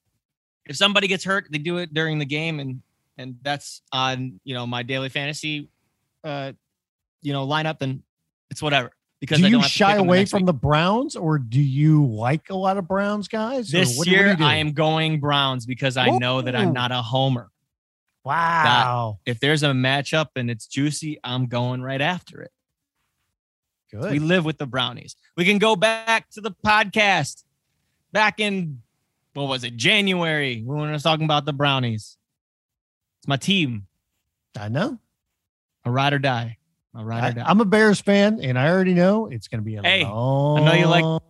If 0.66 0.76
somebody 0.76 1.08
gets 1.08 1.24
hurt, 1.24 1.48
they 1.50 1.58
do 1.58 1.78
it 1.78 1.92
during 1.92 2.18
the 2.18 2.24
game 2.26 2.60
and 2.60 2.82
and 3.18 3.36
that's 3.42 3.82
on, 3.92 4.40
you 4.44 4.54
know, 4.54 4.66
my 4.66 4.82
daily 4.82 5.08
fantasy 5.10 5.68
uh 6.24 6.52
you 7.22 7.34
know, 7.34 7.46
lineup, 7.46 7.78
then 7.78 8.02
it's 8.50 8.62
whatever. 8.62 8.90
Because 9.20 9.38
Do 9.38 9.44
I 9.44 9.48
you 9.48 9.62
shy 9.62 9.94
the 9.96 10.00
away 10.00 10.24
from 10.24 10.40
week. 10.40 10.46
the 10.46 10.52
Browns 10.54 11.14
or 11.14 11.38
do 11.38 11.60
you 11.60 12.06
like 12.06 12.48
a 12.48 12.54
lot 12.56 12.78
of 12.78 12.88
Browns 12.88 13.28
guys? 13.28 13.70
This 13.70 13.96
what 13.98 14.06
do- 14.06 14.12
what 14.16 14.20
year. 14.20 14.36
I 14.40 14.56
am 14.56 14.72
going 14.72 15.20
Browns 15.20 15.66
because 15.66 15.96
I 15.98 16.10
know 16.10 16.40
that 16.40 16.56
I'm 16.56 16.72
not 16.72 16.90
a 16.90 17.02
homer. 17.02 17.50
Wow. 18.24 19.18
If 19.26 19.38
there's 19.40 19.62
a 19.62 19.68
matchup 19.72 20.28
and 20.36 20.50
it's 20.50 20.66
juicy, 20.66 21.18
I'm 21.22 21.46
going 21.46 21.82
right 21.82 22.00
after 22.00 22.40
it. 22.42 22.50
Good. 23.90 24.10
We 24.12 24.18
live 24.20 24.44
with 24.44 24.56
the 24.58 24.66
brownies. 24.66 25.16
We 25.36 25.44
can 25.44 25.58
go 25.58 25.74
back 25.76 26.30
to 26.30 26.40
the 26.40 26.52
podcast 26.64 27.44
back 28.12 28.38
in 28.40 28.80
what 29.34 29.48
was 29.48 29.64
it, 29.64 29.76
January, 29.76 30.62
when 30.64 30.80
we 30.82 30.88
were 30.90 30.98
talking 30.98 31.24
about 31.24 31.44
the 31.44 31.52
brownies. 31.52 32.16
It's 33.18 33.28
my 33.28 33.36
team, 33.36 33.86
I 34.58 34.68
know. 34.68 34.98
a 35.84 35.90
ride 35.90 36.12
or 36.12 36.18
die. 36.18 36.56
A 36.96 37.04
ride 37.04 37.20
or 37.20 37.26
I, 37.26 37.30
die. 37.30 37.44
I'm 37.46 37.60
a 37.60 37.64
Bears 37.64 38.00
fan, 38.00 38.40
and 38.42 38.58
I 38.58 38.68
already 38.68 38.94
know 38.94 39.26
it's 39.26 39.46
going 39.48 39.60
to 39.60 39.64
be 39.64 39.76
a 39.76 39.82
Hey, 39.82 40.04
long 40.04 40.64
know 40.64 40.72
you 40.74 40.86
like- 40.86 41.22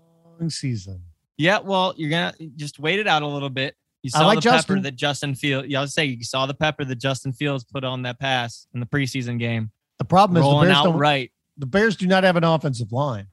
season. 0.49 1.03
yeah, 1.37 1.59
well, 1.59 1.93
you're 1.99 2.09
gonna 2.09 2.33
just 2.57 2.79
wait 2.79 2.99
it 2.99 3.07
out 3.07 3.21
a 3.21 3.27
little 3.27 3.51
bit. 3.51 3.77
You 4.03 4.09
saw 4.09 4.27
like 4.27 4.41
the 4.41 4.51
pepper 4.51 4.81
that 4.81 4.97
Justin 4.97 5.35
Fields. 5.35 5.69
Yeah, 5.69 5.81
I 5.81 5.83
was 5.83 5.93
saying 5.93 6.17
you 6.17 6.25
saw 6.25 6.47
the 6.47 6.55
pepper 6.55 6.87
that 6.87 6.97
Justin 6.97 7.35
Fields 7.35 7.63
put 7.63 7.85
on 7.85 8.01
that 8.03 8.19
pass 8.19 8.67
in 8.73 8.81
the 8.81 8.87
preseason 8.87 9.39
game. 9.39 9.71
The 9.99 10.07
problem 10.07 10.39
is 10.43 10.49
the 10.49 10.61
Bears, 10.61 10.75
out 10.75 10.85
don't, 10.85 10.97
right. 10.97 11.31
the 11.59 11.67
Bears 11.67 11.97
do 11.97 12.07
not 12.07 12.25
have 12.25 12.37
an 12.37 12.45
offensive 12.45 12.91
line. 12.91 13.27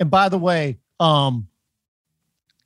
And 0.00 0.10
by 0.10 0.30
the 0.30 0.38
way, 0.38 0.78
um, 0.98 1.48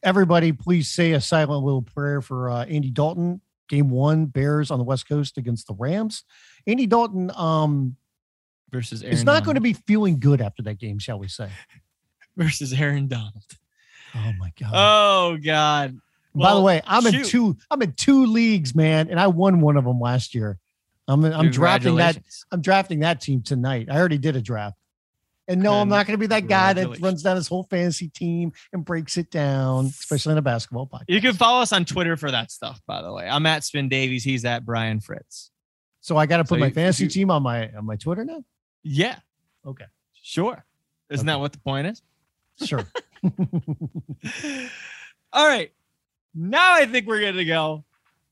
everybody, 0.05 0.53
please 0.53 0.89
say 0.89 1.11
a 1.13 1.21
silent 1.21 1.65
little 1.65 1.83
prayer 1.83 2.21
for 2.23 2.49
uh, 2.51 2.65
Andy 2.67 2.91
Dalton. 2.91 3.41
Game 3.69 3.91
one, 3.91 4.27
Bears 4.27 4.71
on 4.71 4.79
the 4.79 4.85
West 4.85 5.09
Coast 5.09 5.39
against 5.39 5.67
the 5.67 5.75
Rams. 5.75 6.25
Andy 6.67 6.87
Dalton 6.87 7.31
um, 7.35 7.97
versus 8.71 9.03
Aaron 9.03 9.15
is 9.15 9.25
not 9.25 9.45
going 9.45 9.57
to 9.57 9.61
be 9.61 9.73
feeling 9.73 10.21
good 10.21 10.41
after 10.41 10.63
that 10.65 10.79
game, 10.79 10.99
shall 10.99 11.19
we 11.19 11.29
say? 11.29 11.51
versus 12.37 12.73
Aaron 12.73 13.09
Donald. 13.09 13.45
Oh 14.15 14.33
my 14.39 14.53
god! 14.59 14.73
Oh 14.73 15.39
God. 15.43 15.99
By 16.35 16.55
the 16.55 16.61
way, 16.61 16.83
I'm 16.87 17.07
in 17.07 17.25
two. 17.25 17.57
I'm 17.71 17.81
in 17.81 17.93
two 17.93 18.27
leagues, 18.27 18.75
man, 18.75 19.09
and 19.09 19.19
I 19.19 19.27
won 19.27 19.61
one 19.63 19.77
of 19.77 19.85
them 19.85 19.99
last 19.99 20.35
year. 20.35 20.59
I'm 21.09 21.25
I'm 21.25 21.51
drafting 21.51 21.97
that. 21.97 22.19
I'm 22.53 22.61
drafting 22.61 23.01
that 23.01 23.21
team 23.21 23.43
tonight. 23.43 23.89
I 23.91 23.97
already 23.97 24.19
did 24.19 24.37
a 24.37 24.43
draft. 24.43 24.77
And 25.49 25.63
no, 25.63 25.75
I'm 25.75 25.89
not 25.89 26.07
going 26.07 26.15
to 26.15 26.19
be 26.19 26.27
that 26.27 26.49
guy 26.49 26.73
that 26.73 27.01
runs 27.01 27.23
down 27.23 27.37
his 27.37 27.47
whole 27.47 27.63
fantasy 27.65 28.09
team 28.09 28.53
and 28.73 28.85
breaks 28.85 29.17
it 29.17 29.31
down, 29.31 29.87
especially 29.87 30.33
in 30.33 30.39
a 30.39 30.43
basketball 30.43 30.89
podcast. 30.89 31.05
You 31.09 31.21
can 31.21 31.35
follow 31.35 31.63
us 31.63 31.73
on 31.73 31.85
Twitter 31.85 32.17
for 32.17 32.31
that 32.33 32.51
stuff, 32.51 32.81
by 32.87 33.01
the 33.01 33.13
way. 33.13 33.29
I'm 33.29 33.47
at 33.47 33.63
Spin 33.63 33.89
Davies. 33.89 34.25
He's 34.25 34.45
at 34.45 34.67
Brian 34.67 34.99
Fritz. 35.01 35.53
So 36.01 36.17
I 36.17 36.27
got 36.27 36.39
to 36.39 36.45
put 36.45 36.57
So 36.57 36.61
my 36.61 36.67
you- 36.67 36.75
fantasy 36.75 37.05
you- 37.05 37.11
team 37.11 37.31
on 37.31 37.43
my 37.45 37.71
on 37.73 37.87
my 37.87 37.95
Twitter 37.97 38.25
now. 38.25 38.45
Yeah. 38.83 39.19
Okay. 39.65 39.85
Sure. 40.21 40.65
Isn't 41.11 41.29
Okay. 41.29 41.35
that 41.35 41.41
what 41.41 41.53
the 41.53 41.59
point 41.61 41.87
is? 41.87 42.03
Sure. 42.65 42.85
All 45.33 45.47
right. 45.47 45.73
Now 46.35 46.75
I 46.75 46.87
think 46.87 47.07
we're 47.07 47.21
good 47.21 47.33
to 47.33 47.45
go. 47.45 47.85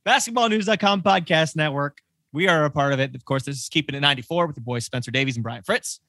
basketballnews.com 0.07 1.03
podcast 1.03 1.57
network. 1.57 2.01
We 2.33 2.49
are 2.49 2.65
a 2.65 2.71
part 2.71 2.93
of 2.93 3.01
it. 3.01 3.15
Of 3.15 3.25
course, 3.25 3.45
this 3.45 3.57
is 3.62 3.69
Keeping 3.69 3.95
It 3.95 4.01
94 4.01 4.47
with 4.47 4.57
the 4.57 4.61
boys 4.61 4.85
Spencer 4.85 5.11
Davies 5.11 5.37
and 5.37 5.43
Brian 5.45 5.62
Fritz. 5.62 6.01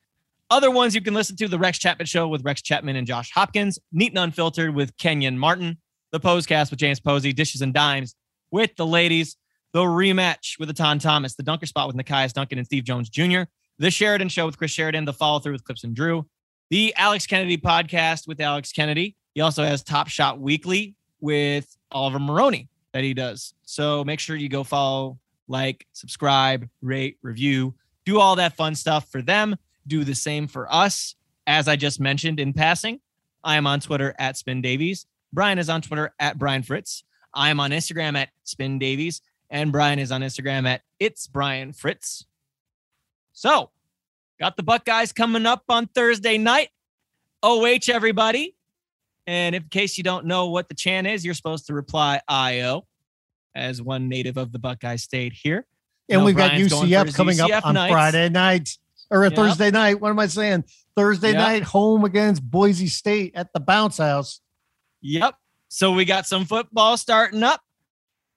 Other 0.52 0.70
ones 0.70 0.94
you 0.94 1.02
can 1.02 1.16
listen 1.16 1.36
to 1.38 1.48
the 1.48 1.58
Rex 1.58 1.80
Chapman 1.80 2.06
Show 2.06 2.28
with 2.28 2.44
Rex 2.46 2.62
Chapman 2.62 2.96
and 2.96 3.08
Josh 3.08 3.32
Hopkins, 3.34 3.80
Neat 3.92 4.12
and 4.12 4.20
Unfiltered 4.20 4.76
with 4.76 4.96
Kenyon 4.98 5.40
Martin, 5.40 5.78
the 6.12 6.20
Posecast 6.20 6.70
with 6.70 6.80
James 6.80 7.00
Posey, 7.00 7.34
Dishes 7.34 7.62
and 7.62 7.74
Dimes 7.74 8.16
with 8.52 8.76
the 8.76 8.86
ladies, 8.86 9.38
the 9.74 9.82
rematch 9.82 10.60
with 10.60 10.70
Etan 10.70 11.02
Thomas, 11.02 11.36
the 11.36 11.42
Dunker 11.42 11.66
Spot 11.66 11.88
with 11.88 11.96
Nekias 11.96 12.32
Duncan 12.32 12.60
and 12.60 12.66
Steve 12.68 12.84
Jones 12.84 13.10
Jr., 13.10 13.42
the 13.80 13.90
Sheridan 13.90 14.30
Show 14.30 14.46
with 14.46 14.58
Chris 14.58 14.72
Sheridan, 14.72 15.06
the 15.06 15.14
Follow 15.14 15.40
Through 15.40 15.54
with 15.54 15.64
Clips 15.64 15.84
and 15.84 15.96
Drew, 15.96 16.28
the 16.70 16.94
Alex 16.96 17.26
Kennedy 17.26 17.58
Podcast 17.58 18.28
with 18.28 18.40
Alex 18.40 18.72
Kennedy. 18.72 19.16
He 19.34 19.42
also 19.42 19.64
has 19.64 19.84
Top 19.84 20.08
Shot 20.10 20.40
Weekly 20.40 20.96
with 21.20 21.76
Oliver 21.92 22.20
Maroney 22.20 22.70
that 22.94 23.04
he 23.04 23.16
does. 23.16 23.56
So 23.64 24.04
make 24.04 24.20
sure 24.20 24.36
you 24.36 24.48
go 24.48 24.64
follow, 24.64 25.20
like, 25.48 25.88
subscribe, 25.92 26.70
rate, 26.82 27.18
review, 27.24 27.74
do 28.06 28.20
all 28.20 28.36
that 28.36 28.56
fun 28.56 28.76
stuff 28.76 29.10
for 29.12 29.24
them. 29.24 29.56
Do 29.88 30.04
the 30.04 30.16
same 30.16 30.48
for 30.48 30.72
us. 30.74 31.16
As 31.48 31.68
I 31.68 31.76
just 31.76 32.00
mentioned 32.00 32.40
in 32.40 32.54
passing, 32.54 33.00
I 33.44 33.58
am 33.58 33.68
on 33.68 33.80
Twitter 33.80 34.16
at 34.18 34.38
Spin 34.38 34.62
Davies. 34.62 35.06
Brian 35.32 35.60
is 35.60 35.70
on 35.70 35.82
Twitter 35.82 36.14
at 36.20 36.40
Brian 36.40 36.64
Fritz. 36.64 37.04
I 37.34 37.50
am 37.50 37.60
on 37.60 37.72
Instagram 37.72 38.16
at 38.18 38.30
Spin 38.44 38.80
Davies, 38.80 39.22
and 39.50 39.72
Brian 39.72 40.00
is 40.00 40.12
on 40.12 40.22
Instagram 40.22 40.66
at 40.66 40.82
It's 41.00 41.28
Brian 41.28 41.74
Fritz. 41.74 42.26
So, 43.34 43.70
got 44.40 44.58
the 44.58 44.64
Buckeyes 44.64 45.12
coming 45.12 45.46
up 45.46 45.64
on 45.70 45.88
Thursday 45.88 46.38
night. 46.38 46.70
OH, 47.44 47.90
everybody. 47.90 48.56
And 49.28 49.56
in 49.56 49.64
case 49.64 49.98
you 49.98 50.04
don't 50.04 50.26
know 50.26 50.50
what 50.50 50.70
the 50.70 50.76
chant 50.76 51.08
is, 51.08 51.26
you're 51.26 51.34
supposed 51.34 51.68
to 51.68 51.74
reply 51.74 52.22
IO 52.28 52.88
as 53.54 53.82
one 53.82 54.08
native 54.08 54.38
of 54.38 54.52
the 54.52 54.60
Buckeye 54.60 54.96
State 54.96 55.34
here. 55.34 55.66
And 56.10 56.22
No, 56.22 56.26
we've 56.26 56.36
got 56.36 56.52
Brian's 56.52 56.72
for 56.72 56.86
UCF 56.86 57.16
coming 57.16 57.38
UCF 57.38 57.52
up 57.52 57.66
on 57.66 57.74
nights. 57.74 57.92
Friday 57.92 58.30
night 58.30 58.78
or 59.12 59.24
a 59.24 59.30
Yep. 59.30 59.36
Thursday 59.36 59.72
night. 59.72 60.00
What 60.00 60.10
am 60.10 60.20
I 60.20 60.28
saying? 60.28 60.66
Thursday 60.96 61.32
Yep. 61.32 61.38
night, 61.38 61.64
home 61.64 62.06
against 62.06 62.44
Boise 62.50 62.88
State 62.88 63.34
at 63.36 63.52
the 63.54 63.60
Bounce 63.60 63.98
House. 63.98 64.42
Yep. 65.02 65.36
So 65.68 65.92
we 65.92 66.06
got 66.06 66.26
some 66.26 66.46
football 66.46 66.98
starting 66.98 67.44
up. 67.44 67.62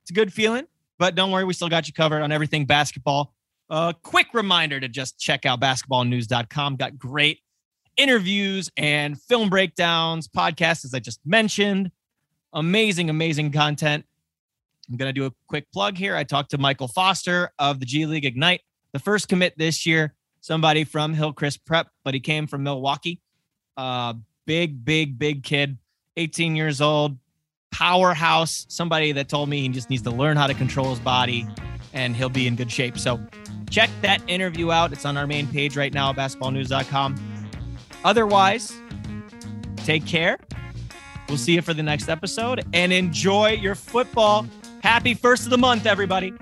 It's 0.03 0.11
a 0.11 0.14
good 0.14 0.33
feeling, 0.33 0.66
but 0.99 1.14
don't 1.14 1.31
worry, 1.31 1.45
we 1.45 1.53
still 1.55 1.69
got 1.69 1.87
you 1.87 1.93
covered 1.93 2.23
on 2.23 2.33
everything 2.33 2.66
basketball. 2.66 3.35
A 3.71 3.95
quick 4.03 4.29
reminder 4.33 4.81
to 4.81 4.89
just 4.89 5.19
check 5.19 5.45
out 5.47 5.61
basketballnews.com. 5.61 6.77
Got 6.77 6.99
great 6.99 7.41
interviews 7.97 8.71
and 8.77 9.21
film 9.21 9.51
breakdowns, 9.51 10.27
podcasts, 10.29 10.85
as 10.85 10.95
I 10.95 11.01
just 11.01 11.21
mentioned. 11.27 11.91
Amazing, 12.55 13.11
amazing 13.11 13.53
content. 13.53 14.07
I'm 14.91 14.97
going 14.97 15.11
to 15.11 15.12
do 15.12 15.27
a 15.27 15.33
quick 15.49 15.71
plug 15.71 15.99
here. 15.99 16.16
I 16.16 16.25
talked 16.25 16.51
to 16.53 16.59
Michael 16.59 16.89
Foster 16.89 17.53
of 17.59 17.79
the 17.79 17.85
G 17.85 18.07
League 18.07 18.25
Ignite, 18.25 18.62
the 18.93 18.99
first 18.99 19.29
commit 19.29 19.53
this 19.59 19.85
year, 19.85 20.14
somebody 20.41 20.84
from 20.84 21.14
Hillcrest 21.14 21.64
Prep, 21.64 21.89
but 22.05 22.14
he 22.14 22.20
came 22.20 22.47
from 22.47 22.62
Milwaukee. 22.62 23.20
Uh, 23.76 24.14
big, 24.47 24.84
big, 24.84 25.18
big 25.18 25.43
kid, 25.43 25.78
18 26.16 26.57
years 26.57 26.80
old, 26.80 27.18
powerhouse, 27.70 28.66
somebody 28.68 29.12
that 29.12 29.28
told 29.28 29.49
me 29.49 29.61
he 29.61 29.68
just 29.68 29.91
needs 29.91 30.03
to 30.03 30.11
learn 30.11 30.36
how 30.36 30.47
to 30.47 30.55
control 30.55 30.91
his 30.91 30.99
body 31.01 31.47
and 31.93 32.16
he'll 32.16 32.28
be 32.28 32.47
in 32.47 32.57
good 32.57 32.70
shape. 32.70 32.99
So 32.99 33.20
check 33.70 33.91
that 34.03 34.22
interview 34.28 34.70
out. 34.72 34.93
It's 34.93 35.05
on 35.05 35.16
our 35.16 35.26
main 35.26 35.47
page 35.47 35.76
right 35.76 35.93
now, 35.93 36.12
basketballnews.com. 36.12 37.16
Otherwise, 38.05 38.72
take 39.76 40.07
care. 40.07 40.39
We'll 41.28 41.39
see 41.39 41.55
you 41.55 41.62
for 41.62 41.74
the 41.74 41.82
next 41.82 42.09
episode 42.09 42.64
and 42.72 42.93
enjoy 42.93 43.51
your 43.53 43.74
football. 43.74 44.47
Happy 44.82 45.14
first 45.14 45.45
of 45.45 45.51
the 45.51 45.59
month, 45.59 45.86
everybody. 45.86 46.32